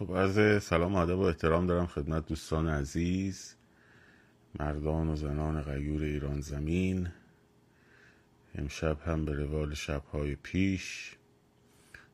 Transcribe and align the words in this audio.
خب 0.00 0.16
عرض 0.16 0.62
سلام 0.62 0.94
ادب 0.94 1.18
و 1.18 1.22
احترام 1.22 1.66
دارم 1.66 1.86
خدمت 1.86 2.26
دوستان 2.26 2.68
عزیز 2.68 3.54
مردان 4.58 5.08
و 5.08 5.16
زنان 5.16 5.62
غیور 5.62 6.02
ایران 6.02 6.40
زمین. 6.40 7.08
امشب 8.54 9.00
هم 9.00 9.24
به 9.24 9.32
روال 9.32 9.74
شبهای 9.74 10.34
پیش 10.34 11.16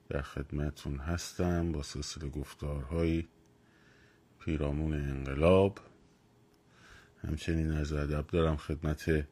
در 0.09 0.23
خدمتون 0.23 0.99
هستم 0.99 1.73
با 1.73 1.83
سلسله 1.83 2.29
گفتارهای 2.29 3.25
پیرامون 4.41 4.93
انقلاب. 4.93 5.79
همچنین 7.23 7.73
از 7.73 7.93
ادب 7.93 8.27
دارم 8.27 8.57
خدمت 8.57 9.27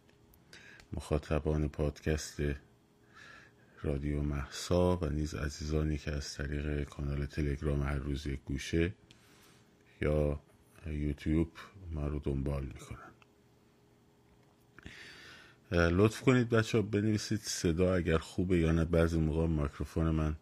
مخاطبان 0.93 1.69
پادکست 1.69 2.41
رادیو 3.85 4.23
محسا 4.23 4.97
و 4.97 5.07
نیز 5.07 5.35
عزیزانی 5.35 5.99
که 5.99 6.13
از 6.13 6.35
طریق 6.35 6.85
کانال 6.85 7.27
تلگرام 7.27 7.83
هر 7.83 7.97
روز 7.97 8.27
یک 8.27 8.41
گوشه 8.45 8.95
یا 10.01 10.41
یوتیوب 10.87 11.51
ما 11.91 12.07
رو 12.07 12.19
دنبال 12.19 12.65
می‌کنن. 12.65 13.11
لطف 15.73 16.21
کنید 16.21 16.49
بچه 16.49 16.79
ها 16.79 16.83
بنویسید 16.83 17.41
صدا 17.41 17.95
اگر 17.95 18.19
خوبه 18.19 18.59
یا 18.59 18.73
نه. 18.73 18.85
بعضی 18.85 19.19
موقع 19.19 19.47
میکروفون 19.47 20.11
من 20.11 20.37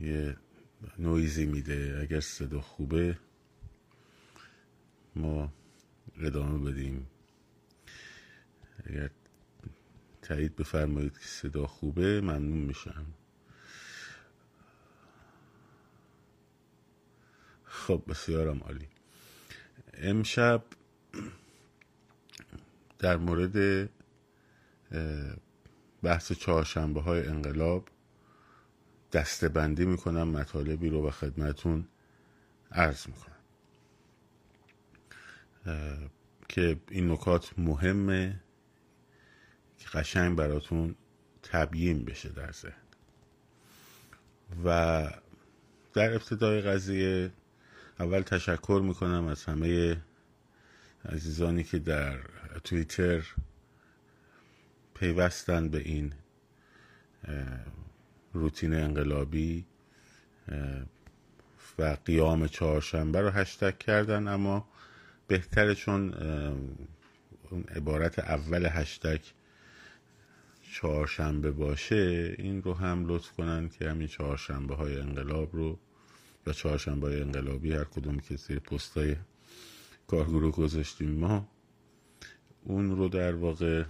یه 0.00 0.36
نویزی 0.98 1.46
میده. 1.46 1.98
اگر 2.02 2.20
صدا 2.20 2.60
خوبه 2.60 3.18
ما 5.16 5.52
ادامه 6.20 6.70
بدیم. 6.70 7.06
اگر 8.84 9.10
تایید 10.30 10.56
بفرمایید 10.56 11.12
که 11.12 11.24
صدا 11.24 11.66
خوبه 11.66 12.20
ممنون 12.20 12.58
میشم. 12.58 13.06
خب 17.64 18.02
بسیارم 18.08 18.58
عالی. 18.58 18.88
امشب 19.94 20.64
در 22.98 23.16
مورد 23.16 23.88
بحث 26.02 26.32
چهارشنبه 26.32 27.00
های 27.00 27.26
انقلاب 27.26 27.88
دسته 29.12 29.48
بندی 29.48 29.84
می‌کنم 29.84 30.28
مطالبی 30.28 30.88
رو 30.88 31.02
به 31.02 31.10
خدمتون 31.10 31.88
عرض 32.72 33.06
می‌کنم. 33.06 33.40
که 36.48 36.80
این 36.90 37.10
نکات 37.10 37.58
مهمه. 37.58 38.40
که 39.80 39.88
قشنگ 39.88 40.36
براتون 40.36 40.94
تبیین 41.42 42.04
بشه 42.04 42.28
در 42.28 42.52
ذهن. 42.52 42.72
و 44.64 45.10
در 45.94 46.12
ابتدای 46.14 46.60
قضیه 46.60 47.32
اول 48.00 48.22
تشکر 48.22 48.80
می‌کنم 48.84 49.26
از 49.26 49.44
همه 49.44 49.96
عزیزانی 51.04 51.64
که 51.64 51.78
در 51.78 52.18
توییتر 52.64 53.26
پیوستن 54.94 55.68
به 55.68 55.78
این 55.78 56.12
روتین 58.32 58.74
انقلابی 58.74 59.64
و 61.78 61.96
قیام 62.04 62.46
چهارشنبه 62.46 63.20
رو 63.20 63.30
هشتگ 63.30 63.78
کردن. 63.78 64.28
اما 64.28 64.68
بهتره 65.26 65.74
چون 65.74 66.14
اون 67.50 67.62
عبارت 67.62 68.18
اول 68.18 68.68
هشتگ 68.72 69.20
چهارشنبه 70.72 71.50
باشه 71.50 72.34
این 72.38 72.62
رو 72.62 72.74
هم 72.74 73.06
لطف 73.06 73.32
کنن 73.32 73.68
که 73.68 73.90
همین 73.90 74.06
چهارشنبه 74.06 74.74
های 74.74 75.00
انقلاب 75.00 75.56
رو 75.56 75.78
یا 76.46 76.52
چهارشنبه 76.52 77.06
های 77.06 77.20
انقلابی 77.20 77.72
هر 77.72 77.84
کدوم 77.84 78.18
که 78.18 78.36
زیر 78.36 78.58
پستای 78.58 79.16
کارگروه 80.06 80.52
گذاشتیم 80.52 81.10
ما 81.10 81.48
اون 82.64 82.96
رو 82.96 83.08
در 83.08 83.34
واقع 83.34 83.84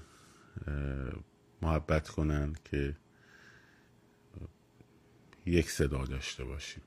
محبت 1.62 2.08
کنن 2.08 2.56
که 2.64 2.96
یک 5.46 5.70
صدا 5.70 6.04
داشته 6.04 6.44
باشیم. 6.44 6.82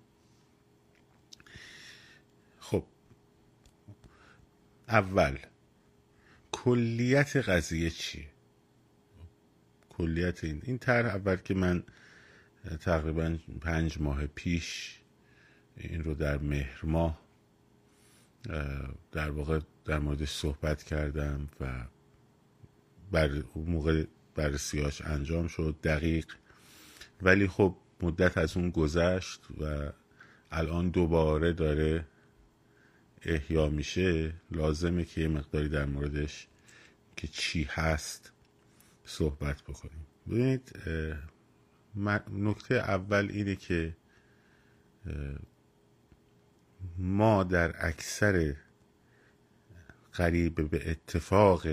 خب 2.60 2.86
اول 4.88 5.38
کلیت 6.52 7.36
قضیه 7.36 7.90
چیه؟ 7.90 8.33
کلیت 9.98 10.44
این. 10.44 10.62
این 10.64 10.78
طرح 10.78 11.16
اول 11.16 11.36
که 11.36 11.54
من 11.54 11.84
تقریبا 12.80 13.38
پنج 13.62 14.02
ماه 14.02 14.26
پیش 14.26 14.98
این 15.78 16.04
رو 16.04 16.14
در 16.14 16.38
مهر 16.38 16.80
ماه 16.84 17.24
در 19.12 19.32
واقع 19.32 19.60
در 19.86 20.00
موردش 20.00 20.30
صحبت 20.32 20.84
کردم 20.84 21.50
و 21.60 21.86
بر 23.12 23.44
موقع 23.56 24.06
بررسیاش 24.36 25.02
انجام 25.02 25.48
شد 25.48 25.76
دقیق. 25.84 26.26
ولی 27.22 27.48
خب 27.48 27.78
مدت 28.02 28.38
از 28.38 28.58
اون 28.58 28.70
گذشت 28.70 29.42
و 29.62 29.92
الان 30.52 30.90
دوباره 30.90 31.54
داره 31.54 32.06
احیا 33.22 33.70
میشه. 33.70 34.34
لازمه 34.52 35.06
که 35.06 35.22
یه 35.22 35.28
مقداری 35.28 35.70
در 35.70 35.86
موردش 35.86 36.48
که 37.16 37.28
چی 37.28 37.68
هست 37.70 38.33
صحبت 39.06 39.62
بکنیم. 39.62 40.06
ببینید 40.28 40.72
نکته 42.32 42.76
اول 42.76 43.30
اینه 43.32 43.56
که 43.56 43.96
ما 46.98 47.44
در 47.44 47.88
اکثر 47.88 48.56
قریب 50.14 50.70
به 50.70 50.92
اتفاق 50.92 51.68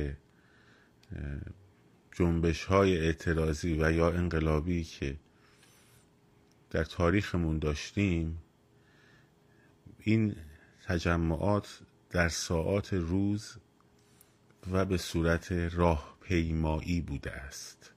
جنبش 2.13 2.65
های 2.65 2.99
اعتراضی 2.99 3.79
و 3.81 3.93
یا 3.93 4.11
انقلابی 4.11 4.85
که 4.85 5.17
در 6.71 6.85
تاریخمون 6.85 7.59
داشتیم 7.59 8.43
این 9.99 10.37
تجمعات 10.87 11.81
در 12.11 12.29
ساعات 12.29 12.93
روز 12.93 13.57
و 14.71 14.85
به 14.85 14.97
صورت 14.97 15.53
راهپیمایی 16.31 17.01
بوده 17.01 17.33
است. 17.33 17.93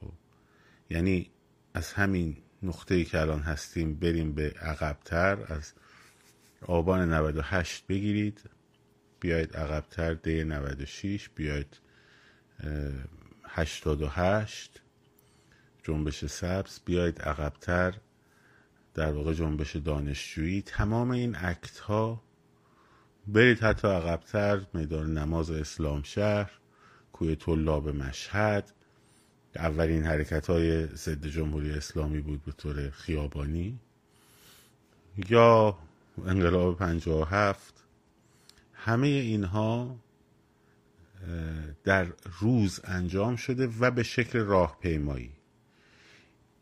خب. 0.00 0.12
یعنی 0.90 1.30
از 1.74 1.92
همین 1.92 2.36
نقطه 2.62 2.94
ای 2.94 3.04
که 3.04 3.20
الان 3.20 3.40
هستیم 3.40 3.94
بریم 3.94 4.32
به 4.32 4.50
عقبتر 4.50 5.54
از 5.54 5.72
آبان 6.62 7.12
98 7.12 7.86
بگیرید. 7.86 8.40
بیاید 9.20 9.56
عقبتر 9.56 10.14
دی 10.14 10.44
96 10.44 11.28
بیاید 11.28 11.80
88 13.44 14.80
جنبش 15.82 16.24
سبز. 16.24 16.80
بیاید 16.84 17.22
عقبتر 17.22 17.94
در 18.94 19.12
واقع 19.12 19.32
جنبش 19.32 19.76
دانشجویی. 19.76 20.62
تمام 20.62 21.10
این 21.10 21.36
اکت 21.38 21.78
ها 21.78 22.22
برید 23.26 23.60
حتی 23.60 23.88
عقبتر 23.88 24.60
میدان 24.74 25.18
نماز 25.18 25.50
اسلام 25.50 26.02
شهر. 26.02 26.58
کوی 27.18 27.36
طلاب 27.36 27.88
مشهد. 27.88 28.72
اولین 29.56 30.04
حرکت 30.04 30.50
های 30.50 30.86
ضد 30.86 31.26
جمهوری 31.26 31.72
اسلامی 31.72 32.20
بود 32.20 32.44
به 32.44 32.52
طور 32.52 32.90
خیابانی. 32.90 33.78
یا 35.28 35.78
انقلاب 36.26 36.78
پنجاه 36.78 37.20
و 37.20 37.24
هفت. 37.24 37.84
همه 38.74 39.06
اینها 39.06 39.96
در 41.84 42.06
روز 42.40 42.80
انجام 42.84 43.36
شده 43.36 43.68
و 43.80 43.90
به 43.90 44.02
شکل 44.02 44.38
راهپیمایی. 44.38 45.32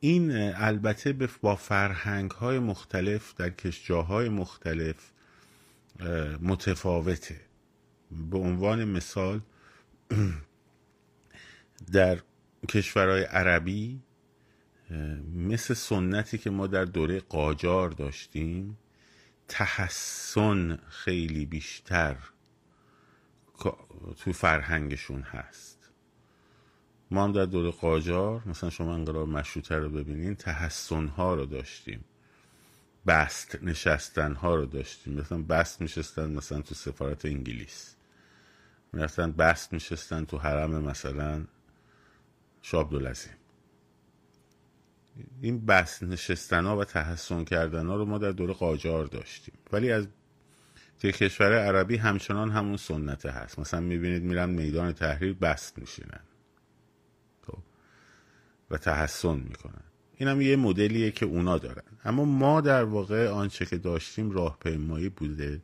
این 0.01 0.31
البته 0.55 1.13
با 1.43 1.57
فرهنگ 1.57 2.31
های 2.31 2.59
مختلف 2.59 3.35
در 3.35 3.51
کشجاهای 3.51 4.29
مختلف 4.29 5.11
متفاوته. 6.41 7.41
به 8.31 8.39
عنوان 8.39 8.85
مثال 8.85 9.41
در 11.93 12.21
کشورهای 12.69 13.23
عربی 13.23 14.03
مثل 15.35 15.75
سنتی 15.75 16.39
که 16.39 16.51
ما 16.51 16.67
در 16.67 16.85
دوره 16.85 17.21
قاجار 17.21 17.91
داشتیم 17.91 18.79
تحسن 19.49 20.79
خیلی 20.89 21.47
بیشتر 21.47 22.17
تو 24.19 24.33
فرهنگشون 24.33 25.23
هست. 25.23 25.91
ما 27.11 27.25
هم 27.25 27.33
در 27.33 27.45
دوره 27.45 27.71
قاجار 27.71 28.43
مثلا 28.47 28.71
شما 28.71 28.95
انقلاب 28.95 29.29
مشروطه 29.29 29.77
رو 29.77 29.91
ببینین 29.91 30.35
تحسن 30.35 31.07
ها 31.07 31.35
رو 31.35 31.47
داشتیم. 31.47 32.05
بست 33.07 33.59
نشستن 33.63 34.35
ها 34.35 34.55
رو 34.55 34.67
داشتیم. 34.67 35.15
مثلا 35.15 35.43
بست 35.43 35.81
میشستن 35.81 36.31
مثلا 36.31 36.61
تو 36.61 36.75
سفارت 36.75 37.25
انگلیس. 37.25 37.96
مثلا 39.03 39.33
بست 39.33 39.73
میشستن 39.73 40.25
تو 40.25 40.39
حرم 40.39 40.71
مثلا 40.71 41.45
شاب 42.63 42.91
دولزیم 42.91 43.33
این 45.43 45.67
بس 45.67 46.03
نشستن 46.03 46.65
ها 46.65 46.77
و 46.77 46.85
تحسن 46.85 47.45
کردن 47.45 47.87
ها 47.87 47.97
رو 47.97 48.05
ما 48.05 48.19
در 48.19 48.31
دوره 48.31 48.55
قاجار 48.55 49.05
داشتیم. 49.05 49.55
ولی 49.73 49.93
از 49.93 50.07
توی 51.01 51.13
کشور 51.13 51.53
عربی 51.53 51.97
همچنان 51.97 52.51
همون 52.51 52.77
سنت 52.77 53.27
هست. 53.27 53.59
مثلا 53.59 53.81
می‌بینید 53.81 54.23
میرن 54.23 54.51
میدان 54.51 54.93
تحریر 54.93 55.33
بست 55.33 55.79
میشینن. 55.79 56.21
خب. 57.47 57.59
و 58.71 58.77
تحسن 58.77 59.37
می‌کنن. 59.37 59.83
این 60.17 60.29
هم 60.29 60.41
یه 60.41 60.57
مدلیه 60.57 61.11
که 61.11 61.27
اونا 61.27 61.59
دارن. 61.59 61.83
اما 62.05 62.25
ما 62.25 62.61
در 62.61 62.85
واقع 62.85 63.29
آنچه 63.29 63.67
که 63.67 63.79
داشتیم 63.79 64.31
راهپیمایی 64.31 65.09
بوده 65.09 65.63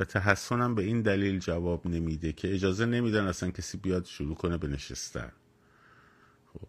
و 0.00 0.04
تحسن 0.04 0.60
هم 0.60 0.74
به 0.74 0.82
این 0.82 1.02
دلیل 1.02 1.38
جواب 1.38 1.86
نمیده 1.86 2.32
که 2.32 2.54
اجازه 2.54 2.86
نمیدن 2.86 3.26
اصلا 3.26 3.50
کسی 3.50 3.78
بیاد 3.78 4.04
شروع 4.04 4.34
کنه 4.34 4.58
به 4.58 4.68
نشستن. 4.68 5.32
خب. 6.52 6.68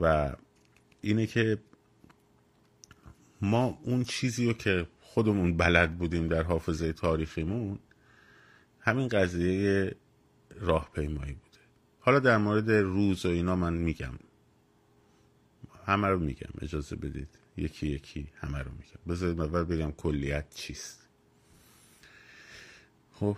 و 0.00 0.32
اینه 1.00 1.26
که 1.26 1.58
ما 3.40 3.78
اون 3.82 4.04
چیزی 4.04 4.46
رو 4.46 4.52
که 4.52 4.86
خودمون 5.00 5.56
بلد 5.56 5.98
بودیم 5.98 6.28
در 6.28 6.42
حافظه 6.42 6.92
تاریخیمون 6.92 7.78
همین 8.80 9.08
قضیه 9.08 9.94
راهپیمایی 10.60 11.32
بوده. 11.32 11.58
حالا 12.00 12.18
در 12.18 12.38
مورد 12.38 12.70
روز 12.70 13.26
و 13.26 13.28
اینا 13.28 13.56
من 13.56 13.74
میگم. 13.74 14.14
همه 15.86 16.08
رو 16.08 16.18
میگم. 16.18 16.50
اجازه 16.60 16.96
بدید. 16.96 17.28
یکی 17.56 17.86
یکی 17.86 18.28
همه 18.34 18.58
رو 18.58 18.70
میگم. 18.70 19.00
بذارید 19.08 19.40
اول 19.40 19.64
بگم 19.64 19.92
کلیت 19.92 20.54
چیست. 20.54 21.03
خب 23.20 23.36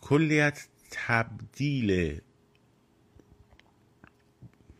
کلیت 0.00 0.66
تبدیل 0.90 2.20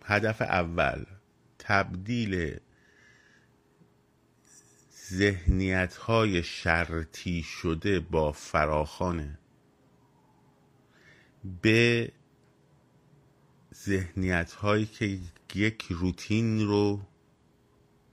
هدف 0.04 0.42
اول 0.42 1.04
تبدیل 1.58 2.60
ذهنیت 5.10 5.94
های 5.96 6.42
شرطی 6.42 7.42
شده 7.42 8.00
با 8.00 8.32
فراخانه 8.32 9.38
به 11.62 12.12
ذهنیت 13.74 14.52
هایی 14.52 14.86
که 14.86 15.18
یک 15.54 15.86
روتین 15.90 16.66
رو 16.66 17.00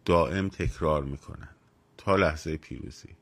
دائم 0.05 0.49
تکرار 0.49 1.03
می‌کنن 1.03 1.49
تا 1.97 2.15
لحظه 2.15 2.57
پیروزی. 2.57 3.19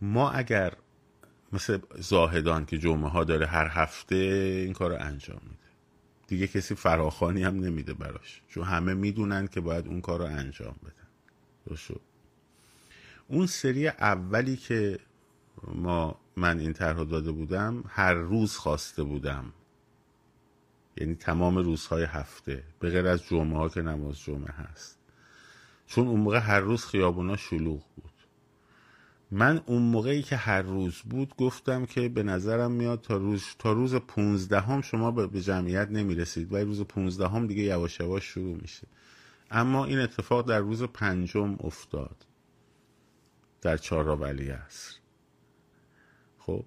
ما 0.00 0.30
اگر 0.30 0.72
مثل 1.52 1.78
زاهدان 1.98 2.66
که 2.66 2.78
جمعه 2.78 3.10
ها 3.10 3.24
داره 3.24 3.46
هر 3.46 3.68
هفته 3.70 4.14
این 4.64 4.72
کار 4.72 4.90
رو 4.90 4.96
انجام 5.00 5.40
میده. 5.42 5.56
دیگه 6.26 6.46
کسی 6.46 6.74
فراخانی 6.74 7.42
هم 7.42 7.60
نمیده 7.60 7.94
براش. 7.94 8.42
چون 8.48 8.64
همه 8.64 8.94
می‌دونن 8.94 9.46
که 9.46 9.60
باید 9.60 9.86
اون 9.86 10.00
کار 10.00 10.18
رو 10.18 10.24
انجام 10.24 10.74
بدن. 10.82 11.76
شد. 11.76 12.00
اون 13.28 13.46
سری 13.46 13.88
اولی 13.88 14.56
که 14.56 14.98
ما 15.74 16.20
من 16.36 16.58
این 16.58 16.72
طرح 16.72 17.04
داده 17.04 17.32
بودم 17.32 17.84
هر 17.88 18.14
روز 18.14 18.56
خواسته 18.56 19.02
بودم. 19.02 19.52
یعنی 20.96 21.14
تمام 21.14 21.56
روزهای 21.56 22.04
هفته. 22.04 22.62
به 22.78 22.90
غیر 22.90 23.06
از 23.06 23.24
جمعه 23.24 23.56
ها 23.56 23.68
که 23.68 23.82
نماز 23.82 24.18
جمعه 24.18 24.52
هست. 24.52 24.98
چون 25.86 26.08
اون 26.08 26.20
موقع 26.20 26.38
هر 26.38 26.60
روز 26.60 26.84
خیابونا 26.84 27.36
شلوغ 27.36 27.82
بود. 27.96 28.09
من 29.30 29.62
اون 29.66 29.82
موقعی 29.82 30.22
که 30.22 30.36
هر 30.36 30.62
روز 30.62 30.96
بود 30.96 31.36
گفتم 31.36 31.86
که 31.86 32.08
به 32.08 32.22
نظرم 32.22 32.72
میاد 32.72 33.00
تا 33.00 33.16
روز 33.16 33.44
تا 33.58 33.72
روز 33.72 33.94
پونزدهم 33.94 34.80
شما 34.80 35.10
به 35.10 35.40
جمعیت 35.40 35.88
نمی‌رسید 35.90 36.52
و 36.52 36.56
روز 36.56 36.80
پونزدهم 36.82 37.46
دیگه 37.46 37.62
یواش 37.62 38.00
یواش 38.00 38.24
شروع 38.24 38.58
میشه. 38.62 38.86
اما 39.50 39.84
این 39.84 39.98
اتفاق 39.98 40.48
در 40.48 40.58
روز 40.58 40.82
پنجم 40.82 41.56
افتاد. 41.60 42.26
در 43.60 43.76
چهار 43.76 44.08
ولی 44.08 44.50
است 44.50 45.00
خب 46.38 46.64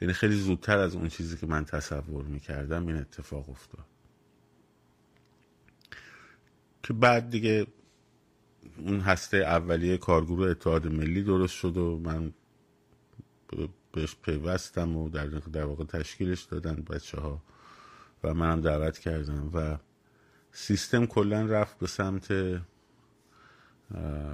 یعنی 0.00 0.14
خیلی 0.14 0.34
زودتر 0.34 0.78
از 0.78 0.94
اون 0.94 1.08
چیزی 1.08 1.36
که 1.36 1.46
من 1.46 1.64
تصور 1.64 2.24
می‌کردم 2.24 2.86
این 2.86 2.96
اتفاق 2.96 3.50
افتاد. 3.50 3.86
که 6.82 6.92
بعد 6.92 7.30
دیگه 7.30 7.66
اون 8.86 9.00
هسته 9.00 9.36
اولیه 9.36 9.96
کارگروه 9.96 10.50
اتحاد 10.50 10.86
ملی 10.86 11.22
درست 11.22 11.54
شد 11.54 11.76
و 11.76 11.98
من 11.98 12.32
بهش 13.92 14.16
پیوستم 14.22 14.96
و 14.96 15.08
در, 15.08 15.26
در 15.26 15.64
واقع 15.64 15.84
تشکیلش 15.84 16.42
دادن 16.42 16.74
بچه 16.90 17.20
ها 17.20 17.42
و 18.24 18.34
منم 18.34 18.60
دعوت 18.60 18.98
کردم 18.98 19.50
و 19.54 19.76
سیستم 20.52 21.06
کلا 21.06 21.46
رفت 21.46 21.78
به 21.78 21.86
سمت 21.86 22.32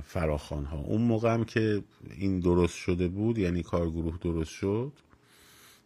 فراخان 0.04 0.64
ها 0.64 0.78
اون 0.78 1.02
موقع 1.02 1.34
هم 1.34 1.44
که 1.44 1.82
این 2.10 2.40
درست 2.40 2.74
شده 2.74 3.08
بود 3.08 3.38
یعنی 3.38 3.62
کارگروه 3.62 4.18
درست 4.20 4.50
شد 4.50 4.92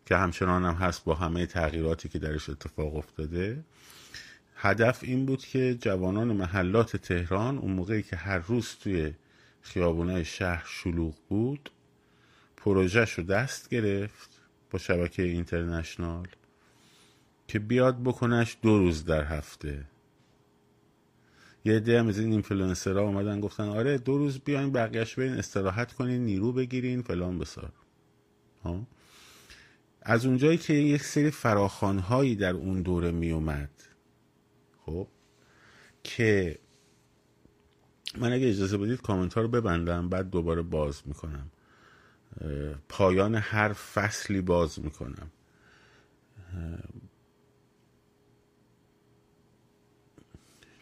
که 0.07 0.17
همچنان 0.17 0.65
هم 0.65 0.75
هست 0.75 1.05
با 1.05 1.15
همه 1.15 1.47
تغییراتی 1.47 2.09
که 2.09 2.19
درش 2.19 2.49
اتفاق 2.49 2.97
افتاده 2.97 3.65
هدف 4.63 4.99
این 5.03 5.27
بود 5.27 5.45
که 5.45 5.75
جوانان 5.81 6.33
محلات 6.33 6.97
تهران 6.97 7.59
اون 7.59 7.73
موقعی 7.73 8.03
که 8.03 8.17
هر 8.17 8.39
روز 8.39 8.77
توی 8.81 9.13
خیابونای 9.61 10.25
شهر 10.25 10.65
شلوغ 10.67 11.15
بود 11.29 11.71
پروژهش 12.57 13.13
رو 13.13 13.25
دست 13.25 13.69
گرفت 13.69 14.41
با 14.71 14.79
شبکه 14.79 15.23
اینترنشنال 15.23 16.27
که 17.49 17.59
بیاد 17.59 18.03
بکنش 18.03 18.57
دو 18.63 18.79
روز 18.79 19.05
در 19.05 19.25
هفته. 19.25 19.85
یه 21.65 21.77
عده 21.77 22.01
هم 22.01 22.09
از 22.09 22.19
این 22.19 22.33
اینفلوئنسرها 22.33 23.03
اومدن 23.03 23.41
گفتن 23.41 23.69
آره 23.69 23.99
دو 23.99 24.19
روز 24.19 24.39
بیاین 24.39 24.73
بقیهش 24.73 25.15
برین 25.15 25.33
استراحت 25.33 25.93
کنین 25.93 26.25
نیرو 26.25 26.53
بگیرین 26.53 27.03
فلان 27.03 27.39
بیسار. 27.39 27.73
ها؟ 28.65 28.87
از 30.03 30.27
اونجایی 30.27 30.59
که 30.59 30.73
یک 30.73 31.03
سری 31.03 31.31
فراخانهایی 31.31 32.37
در 32.37 32.53
اون 32.53 32.83
دوره 32.83 33.11
می 33.11 33.31
اومد 33.31 33.71
خب 34.91 35.09
که 36.05 36.59
من 38.19 38.33
اگه 38.33 38.49
اجازه 38.49 38.79
بدید 38.79 39.03
کامنت 39.03 39.35
ها 39.35 39.41
رو 39.41 39.49
ببندم 39.49 40.09
بعد 40.09 40.31
دوباره 40.31 40.63
باز 40.63 41.03
می‌کنم. 41.05 41.51
پایان 42.89 43.35
هر 43.35 43.73
فصلی 43.73 44.41
باز 44.41 44.81
می‌کنم. 44.81 45.31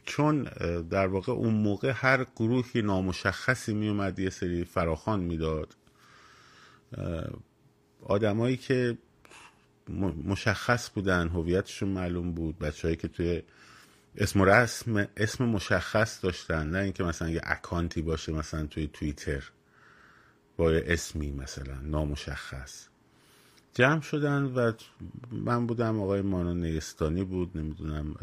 چون 0.05 0.43
در 0.91 1.07
واقع 1.07 1.33
اون 1.33 1.55
موقع 1.55 1.93
هر 1.95 2.27
گروهی 2.37 2.83
نامشخصی 2.83 3.75
میومد 3.75 4.19
یه 4.19 4.31
سری 4.31 4.65
فراخان 4.65 5.21
می‌داد. 5.21 5.77
آدمایی 8.03 8.57
که 8.57 8.99
مشخص 10.25 10.91
بودن 10.91 11.29
هویتشون 11.29 11.89
معلوم 11.89 12.33
بود 12.33 12.59
بچههایی 12.59 12.97
که 12.97 13.09
توی 13.09 13.43
اسم 14.19 14.41
و 14.41 14.45
رسم 14.45 15.09
اسم 15.17 15.45
مشخص 15.45 16.25
داشتن 16.25 16.71
نه 16.71 16.79
اینکه 16.79 17.05
مثلا 17.05 17.31
یه 17.31 17.41
اکانتی 17.45 18.03
باشه 18.03 18.33
مثلا 18.33 18.67
توی 18.67 18.87
توییتر 18.87 19.45
با 20.57 20.73
یه 20.73 20.85
اسمی 20.87 21.33
مثلا 21.33 21.81
نامشخص. 21.81 22.89
جمع 23.75 24.01
شدن 24.01 24.43
و 24.43 24.73
من 25.31 25.67
بودم 25.67 26.01
آقای 26.01 26.23
مانا 26.23 26.53
نیستانی 26.53 27.25
بود 27.25 27.59
نمی‌دونم 27.59 28.15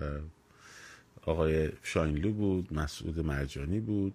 آقای 1.21 1.71
شاینلو 1.83 2.33
بود 2.33 2.73
مسعود 2.73 3.19
مرجانی 3.19 3.79
بود 3.79 4.13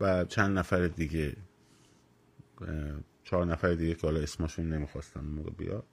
و 0.00 0.24
چند 0.24 0.58
نفر 0.58 0.86
دیگه 0.86 1.36
چهار 3.24 3.46
نفر 3.46 3.74
دیگه 3.74 3.94
که 3.94 4.06
حالا 4.06 4.20
اسمشون 4.20 4.68
نمی‌خواستم 4.68 5.20
موقع 5.20 5.50
بیاد. 5.50 5.84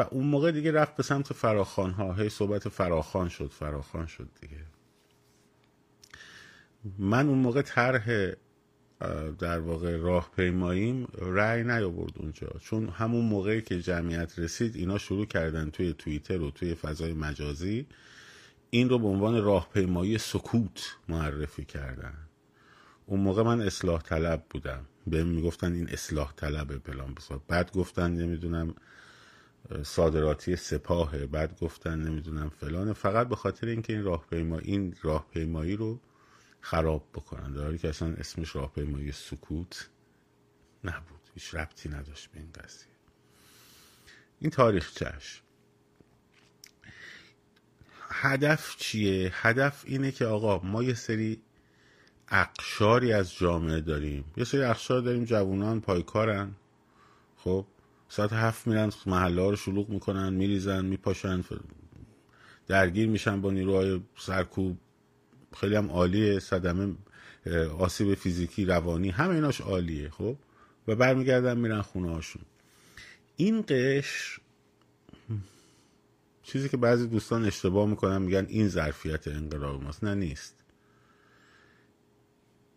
و 0.00 0.04
اون 0.10 0.26
موقع 0.26 0.50
دیگه 0.50 0.72
رفت 0.72 0.96
به 0.96 1.02
سمت 1.02 1.32
فراخان 1.32 1.90
ها 1.90 2.12
هی 2.12 2.28
صحبت 2.28 2.68
فراخان 2.68 3.28
شد 3.28 3.50
فراخان 3.50 4.06
شد 4.06 4.28
دیگه. 4.40 4.64
من 6.98 7.28
اون 7.28 7.38
موقع 7.38 7.62
طرح 7.62 8.32
در 9.38 9.60
واقع 9.60 9.96
راهپیماییم 9.96 11.08
رأی 11.18 11.64
نیاورد 11.64 12.12
اونجا. 12.16 12.48
چون 12.60 12.88
همون 12.88 13.24
موقعی 13.24 13.62
که 13.62 13.80
جمعیت 13.82 14.38
رسید 14.38 14.76
اینا 14.76 14.98
شروع 14.98 15.26
کردن 15.26 15.70
توی 15.70 15.92
توییتر 15.92 16.40
و 16.40 16.50
توی 16.50 16.74
فضای 16.74 17.12
مجازی 17.12 17.86
این 18.70 18.88
رو 18.88 18.98
به 18.98 19.06
عنوان 19.06 19.42
راهپیمایی 19.42 20.18
سکوت 20.18 20.96
معرفی 21.08 21.64
کردن. 21.64 22.14
اون 23.06 23.20
موقع 23.20 23.42
من 23.42 23.60
اصلاح 23.60 24.02
طلب 24.02 24.44
بودم. 24.50 24.86
بهم 25.06 25.26
می‌گفتن 25.26 25.72
این 25.72 25.88
اصلاح 25.88 26.32
طلب 26.36 26.78
پلان 26.78 27.14
بسار 27.14 27.40
بعد 27.48 27.72
گفتن 27.72 28.10
نمی‌دونم 28.10 28.74
صادراتی 29.82 30.56
سپاهه 30.56 31.26
بعد 31.26 31.58
گفتن 31.60 31.98
نمی‌دونم 32.00 32.48
فلان. 32.48 32.92
فقط 32.92 33.28
به 33.28 33.36
خاطر 33.36 33.66
اینکه 33.66 33.92
این 33.92 34.02
راهپیما 34.02 34.58
این 34.58 34.96
راهپیمایی 35.02 35.76
رو 35.76 36.00
خراب 36.60 37.08
بکنن. 37.14 37.52
در 37.52 37.76
که 37.76 37.88
اصلا 37.88 38.08
اسمش 38.08 38.56
راهپیمایی 38.56 39.12
سکوت 39.12 39.88
نبود. 40.84 41.20
هیچ 41.34 41.54
ربطی 41.54 41.88
نداشت 41.88 42.30
به 42.32 42.38
این 42.38 42.48
قضیه. 42.52 42.88
این 44.40 44.50
تاریخ 44.50 44.92
چش. 44.94 45.42
هدف 48.10 48.76
چیه؟ 48.76 49.32
هدف 49.34 49.82
اینه 49.86 50.12
که 50.12 50.26
آقا 50.26 50.58
ما 50.58 50.82
یه 50.82 50.94
سری 50.94 51.42
اقشاری 52.28 53.12
از 53.12 53.34
جامعه 53.34 53.80
داریم. 53.80 54.24
یه 54.36 54.44
سری 54.44 54.62
اقشار 54.62 55.00
داریم. 55.00 55.24
جوانان 55.24 55.80
پایکارن. 55.80 56.54
خب؟ 57.36 57.66
ساعت 58.12 58.32
هفت 58.32 58.66
میرن 58.66 58.92
محله 59.06 59.42
ها 59.42 59.50
رو 59.50 59.56
شلوغ 59.56 59.88
می‌کنن 59.88 60.32
میریزن 60.32 60.84
میپاشن 60.84 61.44
درگیر 62.66 63.08
میشن 63.08 63.40
با 63.40 63.50
نیروهای 63.50 64.00
سرکوب. 64.18 64.78
خیلی 65.60 65.74
هم 65.74 65.90
عالیه 65.90 66.38
صدمه 66.38 66.94
آسیب 67.78 68.14
فیزیکی 68.14 68.64
روانی 68.64 69.10
همه 69.10 69.34
ایناش 69.34 69.60
عالیه 69.60 70.10
خب؟ 70.10 70.36
و 70.88 70.96
برمیگردن 70.96 71.58
میرن 71.58 71.82
خونه 71.82 72.12
هاشون. 72.12 72.42
این 73.36 73.64
قشر 73.68 74.40
چیزی 76.42 76.68
که 76.68 76.76
بعضی 76.76 77.06
دوستان 77.06 77.44
اشتباه 77.44 77.88
می‌کنن 77.88 78.22
میگن 78.22 78.46
این 78.48 78.68
ظرفیت 78.68 79.28
انقلاب 79.28 79.82
ماست. 79.82 80.04
نه 80.04 80.14
نیست. 80.14 80.59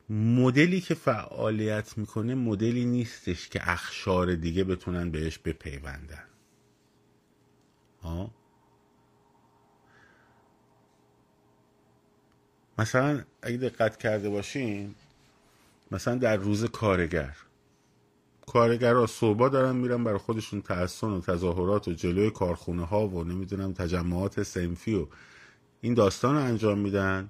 مدلی 0.10 0.81
که 0.81 0.93
فعالیت 0.93 1.98
می‌کنه 1.98 2.36
مدلی 2.36 2.86
نیستش 2.86 3.50
که 3.50 3.72
اخشار 3.72 4.36
دیگه 4.36 4.63
بتونن 4.63 5.12
بهش 5.12 5.38
بپیوندن. 5.38 6.24
ها 8.01 8.31
مثلا 12.77 13.24
اگه 13.41 13.57
دقت 13.57 13.98
کرده 13.98 14.29
باشین 14.29 14.95
مثلا 15.91 16.15
در 16.15 16.38
روز 16.38 16.65
کارگر 16.65 17.38
کارگرها 18.45 19.07
صوبا 19.07 19.50
دارن 19.50 19.75
میرن 19.75 20.03
برای 20.03 20.17
خودشون 20.17 20.62
تحسن 20.62 21.07
و 21.07 21.22
تظاهرات 21.22 21.88
و 21.88 21.93
جلوی 21.93 22.29
کارخونه 22.31 22.86
ها 22.86 23.07
و 23.07 23.24
نمی‌دونم 23.24 23.74
تجمعات 23.74 24.43
سنفی 24.43 24.95
و 24.95 25.07
این 25.81 25.93
داستان 25.93 26.36
رو 26.36 26.41
انجام 26.41 26.79
میدن. 26.79 27.29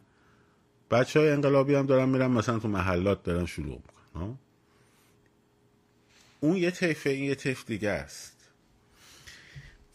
بچه 0.94 1.20
های 1.20 1.30
انقلابی 1.30 1.76
هم 1.76 1.86
دارن 1.86 2.10
میرن 2.10 2.28
مثلا 2.32 2.60
تو 2.60 2.68
محلات 2.68 3.24
دارن 3.24 3.46
شروع 3.46 3.82
می‌کنن 3.88 4.38
اون 6.40 6.58
یه 6.58 6.72
طیفه 6.72 7.10
این 7.10 7.24
یه 7.24 7.36
طیف 7.36 7.66
دیگه 7.66 7.90
است. 7.90 8.50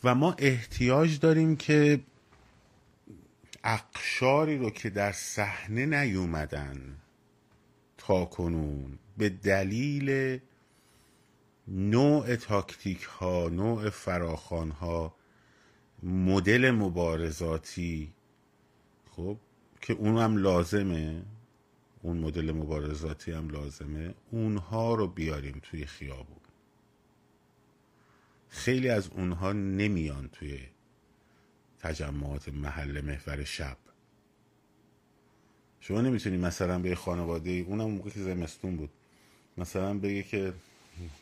و 0.04 0.14
ما 0.14 0.34
احتیاج 0.38 1.20
داریم 1.20 1.56
که 1.56 2.00
اقشاری 3.64 4.58
رو 4.58 4.70
که 4.70 4.90
در 4.90 5.12
صحنه 5.12 5.86
نیومدن 5.86 6.96
تا 7.98 8.24
کنون 8.24 8.98
به 9.18 9.28
دلیل 9.28 10.38
نوع 11.68 12.36
تاکتیک 12.36 13.02
ها 13.02 13.48
نوع 13.48 13.90
فراخان 13.90 14.70
ها 14.70 15.14
مدل 16.02 16.70
مبارزاتی 16.70 18.12
خب 19.16 19.36
که 19.80 19.92
اون 19.92 20.18
هم 20.18 20.36
لازمه 20.36 21.22
اون 22.02 22.18
مدل 22.18 22.52
مبارزاتی 22.52 23.32
هم 23.32 23.48
لازمه 23.48 24.14
اونها 24.30 24.94
رو 24.94 25.06
بیاریم 25.06 25.60
توی 25.62 25.86
خیابون. 25.86 26.36
خیلی 28.48 28.88
از 28.88 29.08
اونها 29.08 29.52
نمیان 29.52 30.28
توی 30.28 30.60
تجمعات 31.78 32.48
محل 32.48 33.00
محور 33.00 33.44
شب. 33.44 33.76
شما 35.80 36.00
نمی‌تونی 36.00 36.36
مثلا 36.36 36.78
به 36.78 36.94
خانواده 36.94 37.50
اونم 37.50 37.90
موقع 37.90 38.10
که 38.10 38.20
زمستون 38.20 38.76
بود 38.76 38.90
مثلا 39.58 39.98
بگه 39.98 40.22
که 40.22 40.52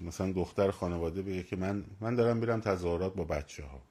مثلا 0.00 0.32
دختر 0.32 0.70
خانواده 0.70 1.22
بگه 1.22 1.42
که 1.42 1.56
من 1.56 1.84
من 2.00 2.14
دارم 2.14 2.36
میرم 2.36 2.60
تظاهرات 2.60 3.14
با 3.14 3.25
بچه 3.25 3.64
ها 3.64 3.82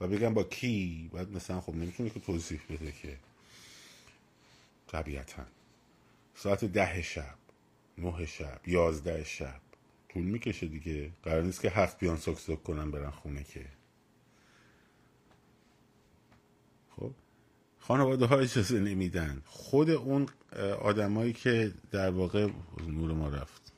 و 0.00 0.08
بگم 0.08 0.34
با 0.34 0.42
کی؟ 0.42 1.10
بعد 1.12 1.32
مثلا 1.32 1.60
خب 1.60 1.74
نمی‌تونه 1.74 2.10
که 2.10 2.20
توضیح 2.20 2.60
بده 2.70 2.92
که 2.92 3.18
طبیعتا. 4.86 5.46
ساعت 6.34 6.64
ده 6.64 7.02
شب 7.02 7.34
نه 7.98 8.26
شب 8.26 8.60
یازده 8.66 9.24
شب. 9.24 9.60
طول 10.08 10.22
می‌کشه 10.22 10.66
دیگه. 10.66 11.10
قرار 11.22 11.42
نیست 11.42 11.60
که 11.60 11.70
هفت 11.70 11.98
بیان 11.98 12.16
سک 12.16 12.38
سک 12.38 12.62
کنن 12.62 12.90
برن 12.90 13.10
خونه 13.10 13.44
که. 13.44 13.66
خب؟ 16.96 17.10
خانواده 17.78 18.26
ها 18.26 18.38
اجازه 18.38 18.80
نمیدن. 18.80 19.42
خود 19.46 19.90
اون 19.90 20.28
آدمایی 20.80 21.32
که 21.32 21.74
در 21.90 22.10
واقع 22.10 22.48
نور 22.88 23.12
ما 23.12 23.28
رفت. 23.28 23.72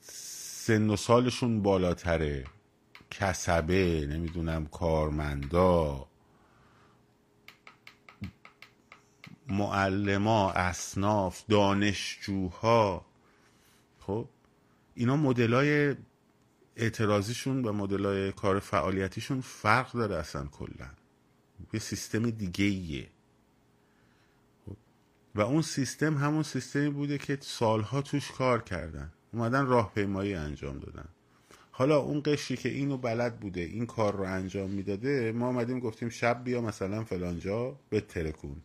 سن 0.00 0.90
و 0.90 0.96
سالشون 0.96 1.62
بالاتره. 1.62 2.44
کسبه 3.20 4.06
نمی‌دونم 4.10 4.66
کارمندا 4.66 6.06
معلما 9.48 10.50
اصناف 10.50 11.44
دانشجوها. 11.48 13.06
خب 14.00 14.28
اینا 14.94 15.16
مدلای 15.16 15.96
اعتراضیشون 16.76 17.64
و 17.64 17.72
مدلای 17.72 18.32
کار 18.32 18.58
فعالیتیشون 18.58 19.40
فرق 19.40 19.92
داره 19.92 20.16
اصلا 20.16 20.46
کلا. 20.46 20.88
یه 21.72 21.80
سیستم 21.80 22.30
دیگه 22.30 22.64
ایه 22.64 23.08
خب، 24.66 24.76
و 25.34 25.40
اون 25.40 25.62
سیستم 25.62 26.16
همون 26.16 26.42
سیستمی 26.42 26.90
بوده 26.90 27.18
که 27.18 27.38
سالها 27.40 28.02
توش 28.02 28.30
کار 28.30 28.62
کردن. 28.62 29.12
اومدن 29.32 29.66
راهپیمایی 29.66 30.34
انجام 30.34 30.78
دادن. 30.78 31.08
حالا 31.76 31.98
اون 31.98 32.22
قشری 32.24 32.56
که 32.56 32.68
اینو 32.68 32.96
بلد 32.96 33.40
بوده 33.40 33.60
این 33.60 33.86
کار 33.86 34.16
رو 34.16 34.22
انجام 34.22 34.70
می‌داده 34.70 35.32
ما 35.32 35.46
آمدیم 35.46 35.80
گفتیم 35.80 36.08
شب 36.08 36.44
بیا 36.44 36.60
مثلا 36.60 37.04
فلانجا 37.04 37.76
به 37.90 38.00
ترکون 38.00 38.56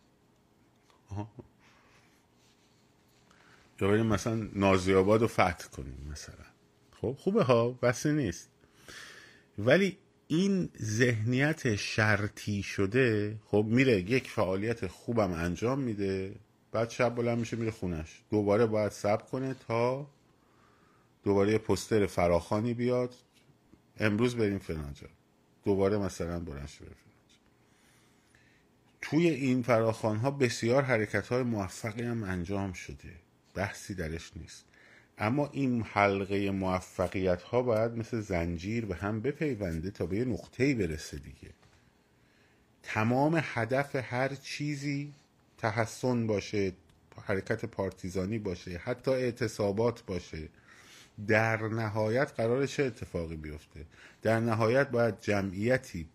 یا 3.80 3.88
بریم 3.88 4.06
مثلا 4.06 4.48
نازیاباد 4.52 5.20
رو 5.20 5.28
فتح 5.28 5.68
کنیم 5.72 6.08
مثلا. 6.12 6.44
خب 7.00 7.16
خوبه 7.18 7.44
ها 7.44 7.70
بسی 7.70 8.12
نیست. 8.12 8.50
ولی 9.58 9.98
این 10.26 10.68
ذهنیت 10.82 11.76
شرطی 11.76 12.62
شده 12.62 13.36
خب 13.44 13.64
میره 13.68 14.00
یک 14.00 14.30
فعالیت 14.30 14.86
خوبم 14.86 15.32
انجام 15.32 15.80
میده 15.80 16.34
بعد 16.72 16.90
شب 16.90 17.14
بلند 17.14 17.38
میشه 17.38 17.56
میره 17.56 17.70
خونش. 17.70 18.22
دوباره 18.30 18.66
باید 18.66 18.92
صبر 18.92 19.24
کنه 19.24 19.54
تا 19.68 20.06
دوباره 21.24 21.58
پستر 21.58 22.06
فراخانی 22.06 22.74
بیاد. 22.74 23.14
امروز 24.00 24.36
بریم 24.36 24.58
فلانجا 24.58 25.08
دوباره 25.64 25.98
مثلا 25.98 26.40
برنش 26.40 26.76
بریم 26.76 26.94
توی 29.02 29.28
این 29.28 29.62
فراخان 29.62 30.16
ها 30.16 30.30
بسیار 30.30 30.82
حرکت 30.82 31.28
های 31.28 31.42
موفقی 31.42 32.02
هم 32.02 32.24
انجام 32.24 32.72
شده. 32.72 33.12
بحثی 33.54 33.94
درش 33.94 34.30
نیست. 34.36 34.64
اما 35.18 35.50
این 35.52 35.82
حلقه 35.82 36.50
موفقیت 36.50 37.42
ها 37.42 37.62
باید 37.62 37.92
مثل 37.92 38.20
زنجیر 38.20 38.86
به 38.86 38.94
هم 38.94 39.20
بپیونده 39.20 39.90
تا 39.90 40.06
به 40.06 40.16
یه 40.16 40.24
نقطه 40.24 40.74
برسه 40.74 41.16
دیگه. 41.16 41.50
تمام 42.82 43.40
هدف 43.44 43.96
هر 43.96 44.34
چیزی 44.34 45.12
تحسن 45.58 46.26
باشه 46.26 46.72
حرکت 47.22 47.64
پارتیزانی 47.64 48.38
باشه 48.38 48.78
حتی 48.78 49.10
اعتصابات 49.10 50.02
باشه. 50.06 50.48
در 51.26 51.68
نهایت 51.68 52.32
قرار 52.36 52.66
چه 52.66 52.82
اتفاقی 52.82 53.36
بیفته؟ 53.36 53.86
در 54.22 54.40
نهایت 54.40 54.90
باید 54.90 55.20
جمعیتی 55.20 56.08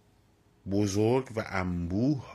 بزرگ 0.72 1.28
و 1.36 1.44
انبوه 1.48 2.26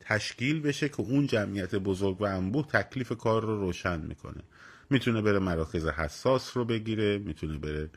تشکیل 0.00 0.60
بشه 0.60 0.88
که 0.88 1.00
اون 1.00 1.26
جمعیت 1.26 1.74
بزرگ 1.74 2.20
و 2.20 2.24
انبوه 2.24 2.66
تکلیف 2.66 3.12
کار 3.12 3.42
رو 3.42 3.60
روشن 3.60 4.00
می‌کنه. 4.00 4.42
می‌تونه 4.90 5.22
بره 5.22 5.38
مراکز 5.38 5.86
حساس 5.86 6.56
رو 6.56 6.64
بگیره 6.64 7.18
می‌تونه 7.18 7.58
بره 7.58 7.90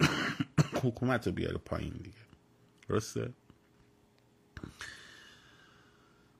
حکومت 0.82 1.26
رو 1.26 1.32
بیاره 1.32 1.58
پایین 1.58 1.94
دیگه. 2.02 2.16
درسته؟ 2.88 3.32